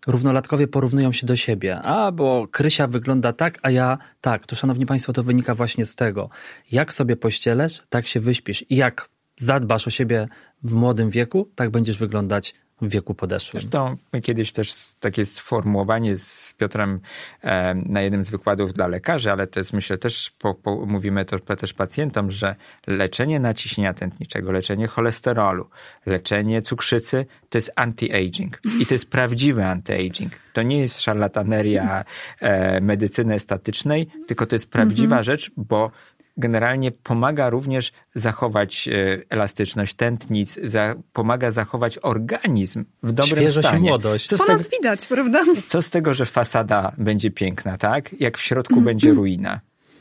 równolatkowie 0.07 0.67
porównują 0.67 1.11
się 1.11 1.27
do 1.27 1.35
siebie. 1.35 1.81
A, 1.81 2.11
bo 2.11 2.47
Krysia 2.51 2.87
wygląda 2.87 3.33
tak, 3.33 3.59
a 3.61 3.69
ja 3.71 3.97
tak. 4.21 4.47
To, 4.47 4.55
szanowni 4.55 4.85
państwo, 4.85 5.13
to 5.13 5.23
wynika 5.23 5.55
właśnie 5.55 5.85
z 5.85 5.95
tego. 5.95 6.29
Jak 6.71 6.93
sobie 6.93 7.15
pościelesz, 7.15 7.81
tak 7.89 8.07
się 8.07 8.19
wyśpisz. 8.19 8.65
I 8.69 8.75
jak 8.75 9.09
zadbasz 9.37 9.87
o 9.87 9.89
siebie 9.89 10.27
w 10.63 10.73
młodym 10.73 11.09
wieku, 11.09 11.51
tak 11.55 11.69
będziesz 11.69 11.97
wyglądać 11.97 12.55
w 12.81 12.89
wieku 12.89 13.13
podeszłym. 13.13 13.61
Zresztą 13.61 13.97
kiedyś 14.23 14.51
też 14.51 14.75
takie 14.99 15.25
sformułowanie 15.25 16.17
z 16.17 16.53
Piotrem 16.57 16.99
e, 17.41 17.73
na 17.73 18.01
jednym 18.01 18.23
z 18.23 18.29
wykładów 18.29 18.73
dla 18.73 18.87
lekarzy, 18.87 19.31
ale 19.31 19.47
to 19.47 19.59
jest 19.59 19.73
myślę 19.73 19.97
też, 19.97 20.31
po, 20.39 20.53
po, 20.53 20.85
mówimy 20.85 21.25
to 21.25 21.39
też 21.39 21.73
pacjentom, 21.73 22.31
że 22.31 22.55
leczenie 22.87 23.39
naciśnienia 23.39 23.93
tętniczego, 23.93 24.51
leczenie 24.51 24.87
cholesterolu, 24.87 25.69
leczenie 26.05 26.61
cukrzycy 26.61 27.25
to 27.49 27.57
jest 27.57 27.71
anti-aging 27.75 28.49
i 28.79 28.85
to 28.85 28.93
jest 28.93 29.11
prawdziwy 29.11 29.61
anti-aging. 29.61 30.29
To 30.53 30.61
nie 30.61 30.79
jest 30.79 31.01
szarlataneria 31.01 32.05
e, 32.39 32.81
medycyny 32.81 33.39
statycznej, 33.39 34.07
tylko 34.27 34.45
to 34.45 34.55
jest 34.55 34.71
prawdziwa 34.71 35.15
mhm. 35.15 35.23
rzecz, 35.23 35.51
bo 35.57 35.91
generalnie 36.39 36.91
pomaga 36.91 37.49
również 37.49 37.91
zachować 38.15 38.87
e, 38.87 38.91
elastyczność 39.29 39.93
tętnic, 39.93 40.59
za, 40.63 40.95
pomaga 41.13 41.51
zachować 41.51 41.99
organizm 42.01 42.85
w 43.03 43.11
dobrym 43.11 43.37
Świeżość 43.37 43.67
stanie. 43.67 43.87
i 43.87 43.89
młodość. 43.89 44.27
Co 44.27 44.37
po 44.37 44.45
nas 44.45 44.61
tego, 44.61 44.77
widać, 44.77 45.07
prawda? 45.07 45.41
Co 45.67 45.81
z 45.81 45.89
tego, 45.89 46.13
że 46.13 46.25
fasada 46.25 46.91
będzie 46.97 47.31
piękna, 47.31 47.77
tak? 47.77 48.15
Jak 48.19 48.37
w 48.37 48.41
środku 48.41 48.73
mm. 48.73 48.85
będzie 48.85 49.11
ruina. 49.11 49.59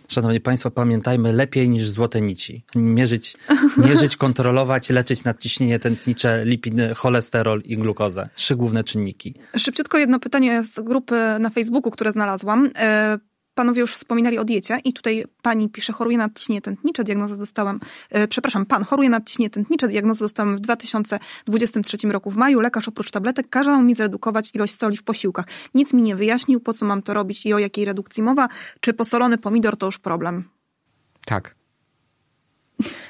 Szanowni 0.08 0.40
Państwo, 0.40 0.70
pamiętajmy, 0.70 1.32
lepiej 1.32 1.68
niż 1.68 1.90
złote 1.90 2.20
nici. 2.20 2.64
Mierzyć, 2.74 3.36
mierzyć 3.88 4.16
kontrolować, 4.16 4.90
leczyć 4.90 5.24
nadciśnienie 5.24 5.78
tętnicze, 5.78 6.44
lipidy, 6.44 6.94
cholesterol 6.94 7.62
i 7.64 7.76
glukozę. 7.76 8.28
Trzy 8.34 8.56
główne 8.56 8.84
czynniki. 8.84 9.34
Szybciutko 9.56 9.98
jedno 9.98 10.20
pytanie 10.20 10.62
z 10.62 10.80
grupy 10.80 11.14
na 11.40 11.50
Facebooku, 11.50 11.90
które 11.90 12.12
znalazłam. 12.12 12.70
Panowie 13.58 13.80
już 13.80 13.94
wspominali 13.94 14.38
o 14.38 14.44
diecie 14.44 14.78
i 14.84 14.92
tutaj 14.92 15.24
pani 15.42 15.68
pisze, 15.68 15.92
choruje 15.92 16.18
na 16.18 16.28
ciśnienie 16.30 16.60
tętnicze, 16.60 17.04
diagnozę 17.04 17.36
dostałam, 17.36 17.80
e, 18.10 18.28
przepraszam, 18.28 18.66
pan 18.66 18.84
choruje 18.84 19.08
na 19.08 19.20
ciśnienie 19.20 19.50
tętnicze, 19.50 19.88
diagnozę 19.88 20.24
dostałem 20.24 20.56
w 20.56 20.60
2023 20.60 22.12
roku 22.12 22.30
w 22.30 22.36
maju. 22.36 22.60
Lekarz 22.60 22.88
oprócz 22.88 23.10
tabletek 23.10 23.48
kazał 23.50 23.82
mi 23.82 23.94
zredukować 23.94 24.50
ilość 24.54 24.78
soli 24.78 24.96
w 24.96 25.02
posiłkach. 25.02 25.46
Nic 25.74 25.92
mi 25.92 26.02
nie 26.02 26.16
wyjaśnił, 26.16 26.60
po 26.60 26.72
co 26.72 26.86
mam 26.86 27.02
to 27.02 27.14
robić 27.14 27.46
i 27.46 27.52
o 27.52 27.58
jakiej 27.58 27.84
redukcji 27.84 28.22
mowa. 28.22 28.48
Czy 28.80 28.94
posolony 28.94 29.38
pomidor 29.38 29.76
to 29.76 29.86
już 29.86 29.98
problem? 29.98 30.44
Tak. 31.24 31.57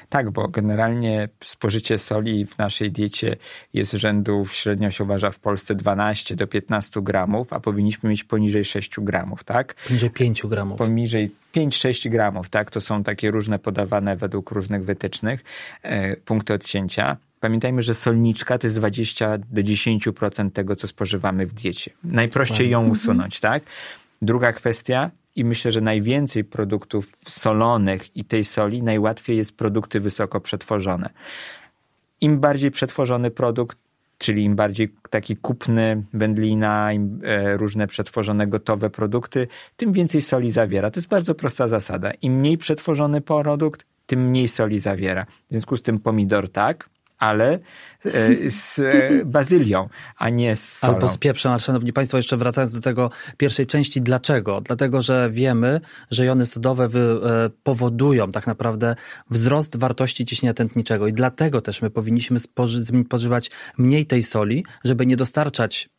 Tak, 0.09 0.29
bo 0.29 0.47
generalnie 0.47 1.29
spożycie 1.45 1.97
soli 1.97 2.45
w 2.45 2.57
naszej 2.57 2.91
diecie 2.91 3.37
jest 3.73 3.91
rzędu, 3.91 4.45
średnio 4.51 4.91
się 4.91 5.03
uważa 5.03 5.31
w 5.31 5.39
Polsce 5.39 5.75
12 5.75 6.35
do 6.35 6.47
15 6.47 7.01
gramów, 7.01 7.53
a 7.53 7.59
powinniśmy 7.59 8.09
mieć 8.09 8.23
poniżej 8.23 8.65
6 8.65 8.99
gramów, 8.99 9.43
tak? 9.43 9.75
Poniżej 9.87 10.09
5 10.09 10.45
gramów. 10.45 10.77
Poniżej 10.77 11.31
5-6 11.55 12.09
gramów, 12.09 12.49
tak? 12.49 12.71
To 12.71 12.81
są 12.81 13.03
takie 13.03 13.31
różne 13.31 13.59
podawane 13.59 14.15
według 14.15 14.51
różnych 14.51 14.85
wytycznych 14.85 15.43
e, 15.83 16.15
punkty 16.15 16.53
odcięcia. 16.53 17.17
Pamiętajmy, 17.39 17.81
że 17.81 17.93
solniczka 17.93 18.57
to 18.57 18.67
jest 18.67 18.77
20 18.77 19.37
do 19.37 19.61
10% 19.61 20.51
tego, 20.51 20.75
co 20.75 20.87
spożywamy 20.87 21.45
w 21.45 21.53
diecie. 21.53 21.91
Najprościej 22.03 22.69
ją 22.69 22.87
usunąć, 22.89 23.39
tak? 23.39 23.63
Druga 24.21 24.53
kwestia, 24.53 25.11
i 25.35 25.45
myślę, 25.45 25.71
że 25.71 25.81
najwięcej 25.81 26.43
produktów 26.43 27.11
solonych 27.27 28.17
i 28.17 28.25
tej 28.25 28.43
soli 28.43 28.83
najłatwiej 28.83 29.37
jest 29.37 29.57
produkty 29.57 29.99
wysoko 29.99 30.41
przetworzone. 30.41 31.09
Im 32.21 32.39
bardziej 32.39 32.71
przetworzony 32.71 33.31
produkt, 33.31 33.77
czyli 34.17 34.43
im 34.43 34.55
bardziej 34.55 34.93
taki 35.09 35.37
kupny, 35.37 36.03
wędlina, 36.13 36.93
im, 36.93 37.21
e, 37.23 37.57
różne 37.57 37.87
przetworzone 37.87 38.47
gotowe 38.47 38.89
produkty, 38.89 39.47
tym 39.77 39.93
więcej 39.93 40.21
soli 40.21 40.51
zawiera. 40.51 40.91
To 40.91 40.99
jest 40.99 41.09
bardzo 41.09 41.35
prosta 41.35 41.67
zasada. 41.67 42.11
Im 42.11 42.33
mniej 42.33 42.57
przetworzony 42.57 43.21
produkt, 43.21 43.85
tym 44.05 44.29
mniej 44.29 44.47
soli 44.47 44.79
zawiera. 44.79 45.25
W 45.25 45.51
związku 45.51 45.77
z 45.77 45.81
tym 45.81 45.99
pomidor 45.99 46.51
tak, 46.51 46.89
ale 47.19 47.59
e, 48.05 48.49
z 48.49 48.79
e, 48.79 49.09
bazylią, 49.25 49.89
a 50.17 50.29
nie 50.29 50.55
z 50.55 50.77
solą. 50.77 50.93
Albo 50.93 51.07
z 51.07 51.17
pieprzem, 51.17 51.51
ale 51.51 51.59
szanowni 51.59 51.93
państwo, 51.93 52.17
jeszcze 52.17 52.37
wracając 52.37 52.73
do 52.73 52.81
tego 52.81 53.11
pierwszej 53.37 53.67
części, 53.67 54.01
dlaczego? 54.01 54.61
Dlatego, 54.61 55.01
że 55.01 55.29
wiemy, 55.31 55.81
że 56.11 56.25
jony 56.25 56.45
sodowe 56.45 56.87
wy, 56.87 56.99
e, 56.99 57.49
powodują 57.63 58.31
tak 58.31 58.47
naprawdę 58.47 58.95
wzrost 59.29 59.77
wartości 59.77 60.25
ciśnienia 60.25 60.53
tętniczego 60.53 61.07
i 61.07 61.13
dlatego 61.13 61.61
też 61.61 61.81
my 61.81 61.89
powinniśmy 61.89 62.39
spożywać 62.39 63.51
mniej 63.77 64.05
tej 64.05 64.23
soli, 64.23 64.65
żeby 64.83 65.05
nie 65.05 65.17
dostarczać 65.17 65.89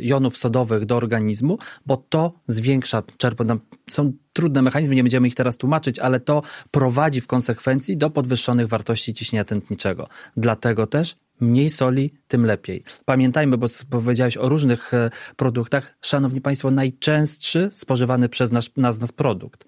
jonów 0.00 0.36
sodowych 0.36 0.84
do 0.84 0.96
organizmu, 0.96 1.58
bo 1.86 1.96
to 1.96 2.32
zwiększa 2.46 3.02
czerpanie. 3.16 3.56
Są 3.90 4.12
trudne 4.32 4.62
mechanizmy, 4.62 4.94
nie 4.94 5.02
będziemy 5.02 5.28
ich 5.28 5.34
teraz 5.34 5.56
tłumaczyć, 5.56 5.98
ale 5.98 6.20
to 6.20 6.42
prowadzi 6.70 7.20
w 7.20 7.26
konsekwencji 7.26 7.96
do 7.96 8.10
podwyższonych 8.10 8.68
wartości 8.68 9.14
ciśnienia 9.14 9.44
tętniczego. 9.44 10.08
Dlatego 10.36 10.86
też 10.86 11.16
mniej 11.40 11.70
soli, 11.70 12.14
tym 12.28 12.46
lepiej. 12.46 12.82
Pamiętajmy, 13.04 13.58
bo 13.58 13.66
powiedziałeś 13.90 14.36
o 14.36 14.48
różnych 14.48 14.94
e, 14.94 15.10
produktach. 15.36 15.94
Szanowni 16.00 16.40
Państwo, 16.40 16.70
najczęstszy 16.70 17.70
spożywany 17.72 18.28
przez 18.28 18.52
nas, 18.52 18.70
nas, 18.76 19.00
nas 19.00 19.12
produkt 19.12 19.64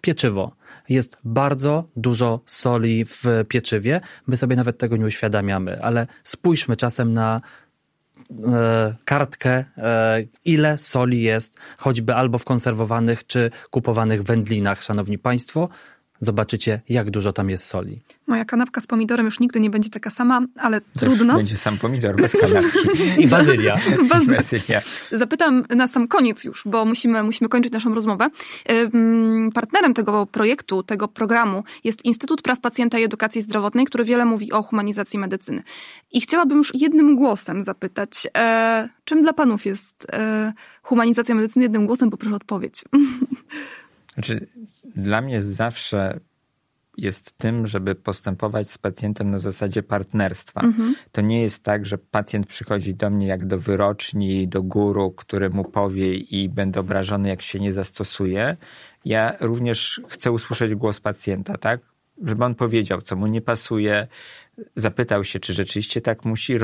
pieczywo. 0.00 0.52
Jest 0.88 1.18
bardzo 1.24 1.88
dużo 1.96 2.40
soli 2.46 3.04
w 3.04 3.24
pieczywie. 3.48 4.00
My 4.26 4.36
sobie 4.36 4.56
nawet 4.56 4.78
tego 4.78 4.96
nie 4.96 5.06
uświadamiamy, 5.06 5.82
ale 5.82 6.06
spójrzmy 6.24 6.76
czasem 6.76 7.12
na 7.12 7.40
E, 7.40 7.65
kartkę, 9.04 9.64
e, 9.78 10.24
ile 10.44 10.78
soli 10.78 11.22
jest 11.22 11.58
choćby 11.78 12.14
albo 12.14 12.38
w 12.38 12.44
konserwowanych 12.44 13.26
czy 13.26 13.50
kupowanych 13.70 14.22
wędlinach, 14.22 14.82
szanowni 14.82 15.18
państwo. 15.18 15.68
Zobaczycie, 16.20 16.80
jak 16.88 17.10
dużo 17.10 17.32
tam 17.32 17.50
jest 17.50 17.64
soli. 17.64 18.00
Moja 18.26 18.44
kanapka 18.44 18.80
z 18.80 18.86
pomidorem 18.86 19.26
już 19.26 19.40
nigdy 19.40 19.60
nie 19.60 19.70
będzie 19.70 19.90
taka 19.90 20.10
sama, 20.10 20.40
ale 20.58 20.80
Też 20.80 21.00
trudno. 21.00 21.36
będzie 21.36 21.56
sam 21.56 21.78
pomidor 21.78 22.16
bez 22.16 22.32
kanapki. 22.32 22.78
I 23.22 23.26
bazylia. 23.26 23.76
bazylia. 24.28 24.80
Zapytam 25.12 25.64
na 25.76 25.88
sam 25.88 26.08
koniec 26.08 26.44
już, 26.44 26.62
bo 26.66 26.84
musimy, 26.84 27.22
musimy 27.22 27.48
kończyć 27.48 27.72
naszą 27.72 27.94
rozmowę. 27.94 28.28
Partnerem 29.54 29.94
tego 29.94 30.26
projektu, 30.26 30.82
tego 30.82 31.08
programu 31.08 31.64
jest 31.84 32.04
Instytut 32.04 32.42
Praw 32.42 32.60
Pacjenta 32.60 32.98
i 32.98 33.04
Edukacji 33.04 33.42
Zdrowotnej, 33.42 33.86
który 33.86 34.04
wiele 34.04 34.24
mówi 34.24 34.52
o 34.52 34.62
humanizacji 34.62 35.18
medycyny. 35.18 35.62
I 36.12 36.20
chciałabym 36.20 36.58
już 36.58 36.74
jednym 36.74 37.16
głosem 37.16 37.64
zapytać, 37.64 38.26
e, 38.36 38.88
czym 39.04 39.22
dla 39.22 39.32
panów 39.32 39.66
jest 39.66 40.06
e, 40.12 40.52
humanizacja 40.82 41.34
medycyny? 41.34 41.62
Jednym 41.62 41.86
głosem 41.86 42.10
poproszę 42.10 42.36
odpowiedź. 42.36 42.84
Znaczy, 44.16 44.46
dla 44.96 45.20
mnie 45.20 45.42
zawsze 45.42 46.20
jest 46.96 47.38
tym, 47.38 47.66
żeby 47.66 47.94
postępować 47.94 48.70
z 48.70 48.78
pacjentem 48.78 49.30
na 49.30 49.38
zasadzie 49.38 49.82
partnerstwa. 49.82 50.60
Mhm. 50.60 50.94
To 51.12 51.20
nie 51.20 51.42
jest 51.42 51.62
tak, 51.62 51.86
że 51.86 51.98
pacjent 51.98 52.46
przychodzi 52.46 52.94
do 52.94 53.10
mnie 53.10 53.26
jak 53.26 53.46
do 53.46 53.58
wyroczni, 53.58 54.48
do 54.48 54.62
guru, 54.62 55.10
który 55.10 55.50
mu 55.50 55.64
powie 55.64 56.14
i 56.14 56.48
będę 56.48 56.80
obrażony, 56.80 57.28
jak 57.28 57.42
się 57.42 57.60
nie 57.60 57.72
zastosuje. 57.72 58.56
Ja 59.04 59.36
również 59.40 60.00
chcę 60.08 60.32
usłyszeć 60.32 60.74
głos 60.74 61.00
pacjenta, 61.00 61.58
tak? 61.58 61.80
Żeby 62.22 62.44
on 62.44 62.54
powiedział, 62.54 63.02
co 63.02 63.16
mu 63.16 63.26
nie 63.26 63.40
pasuje, 63.40 64.06
zapytał 64.76 65.24
się, 65.24 65.40
czy 65.40 65.52
rzeczywiście 65.52 66.00
tak 66.00 66.24
musi, 66.24 66.58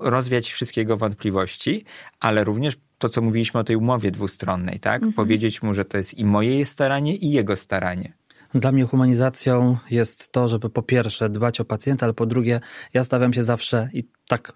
rozwiać 0.00 0.52
wszystkie 0.52 0.80
jego 0.80 0.96
wątpliwości, 0.96 1.84
ale 2.20 2.44
również 2.44 2.76
to, 2.98 3.08
co 3.08 3.22
mówiliśmy 3.22 3.60
o 3.60 3.64
tej 3.64 3.76
umowie 3.76 4.10
dwustronnej, 4.10 4.80
tak? 4.80 4.94
Mhm. 4.94 5.12
Powiedzieć 5.12 5.62
mu, 5.62 5.74
że 5.74 5.84
to 5.84 5.96
jest 5.96 6.14
i 6.14 6.24
moje 6.24 6.66
staranie, 6.66 7.16
i 7.16 7.30
jego 7.30 7.56
staranie. 7.56 8.12
Dla 8.54 8.72
mnie 8.72 8.84
humanizacją 8.84 9.76
jest 9.90 10.32
to, 10.32 10.48
żeby 10.48 10.70
po 10.70 10.82
pierwsze 10.82 11.28
dbać 11.28 11.60
o 11.60 11.64
pacjenta, 11.64 12.06
ale 12.06 12.14
po 12.14 12.26
drugie, 12.26 12.60
ja 12.94 13.04
stawiam 13.04 13.32
się 13.32 13.44
zawsze 13.44 13.88
i 13.92 14.04
tak 14.28 14.52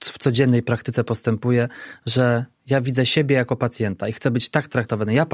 w 0.00 0.18
codziennej 0.18 0.62
praktyce 0.62 1.04
postępuję, 1.04 1.68
że 2.06 2.44
ja 2.66 2.80
widzę 2.80 3.06
siebie 3.06 3.36
jako 3.36 3.56
pacjenta 3.56 4.08
i 4.08 4.12
chcę 4.12 4.30
być 4.30 4.48
tak 4.48 4.68
traktowany. 4.68 5.14
Ja 5.14 5.26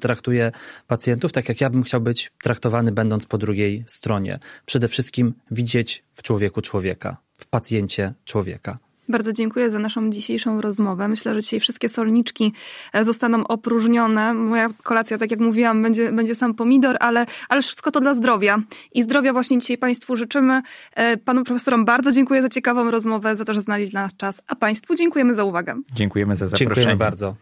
traktuję 0.00 0.52
pacjentów 0.86 1.32
tak, 1.32 1.48
jak 1.48 1.60
ja 1.60 1.70
bym 1.70 1.82
chciał 1.82 2.00
być 2.00 2.32
traktowany, 2.42 2.92
będąc 2.92 3.26
po 3.26 3.38
drugiej 3.38 3.84
stronie. 3.86 4.38
Przede 4.66 4.88
wszystkim 4.88 5.34
widzieć 5.50 6.04
w 6.14 6.22
człowieku 6.22 6.62
człowieka, 6.62 7.16
w 7.38 7.46
pacjencie 7.46 8.14
człowieka. 8.24 8.78
Bardzo 9.08 9.32
dziękuję 9.32 9.70
za 9.70 9.78
naszą 9.78 10.10
dzisiejszą 10.10 10.60
rozmowę. 10.60 11.08
Myślę, 11.08 11.34
że 11.34 11.42
dzisiaj 11.42 11.60
wszystkie 11.60 11.88
solniczki 11.88 12.52
e, 12.92 13.04
zostaną 13.04 13.46
opróżnione. 13.46 14.34
Moja 14.34 14.68
kolacja, 14.82 15.18
tak 15.18 15.30
jak 15.30 15.40
mówiłam, 15.40 15.82
będzie, 15.82 16.12
będzie 16.12 16.34
sam 16.34 16.54
pomidor, 16.54 16.96
ale, 17.00 17.26
ale 17.48 17.62
wszystko 17.62 17.90
to 17.90 18.00
dla 18.00 18.14
zdrowia. 18.14 18.58
I 18.94 19.02
zdrowia 19.02 19.32
właśnie 19.32 19.58
dzisiaj 19.58 19.78
Państwu 19.78 20.16
życzymy. 20.16 20.62
E, 20.94 21.16
panu 21.16 21.44
profesorom 21.44 21.84
bardzo 21.84 22.12
dziękuję 22.12 22.42
za 22.42 22.48
ciekawą 22.48 22.90
rozmowę, 22.90 23.36
za 23.36 23.44
to, 23.44 23.54
że 23.54 23.62
znaleźli 23.62 23.90
dla 23.90 24.02
nas 24.02 24.16
czas, 24.16 24.42
a 24.46 24.56
Państwu 24.56 24.94
dziękujemy 24.94 25.34
za 25.34 25.44
uwagę. 25.44 25.74
Dziękujemy 25.92 26.36
za 26.36 26.48
zaproszenie. 26.48 26.74
Dziękujemy 26.74 26.96
bardzo. 26.96 27.34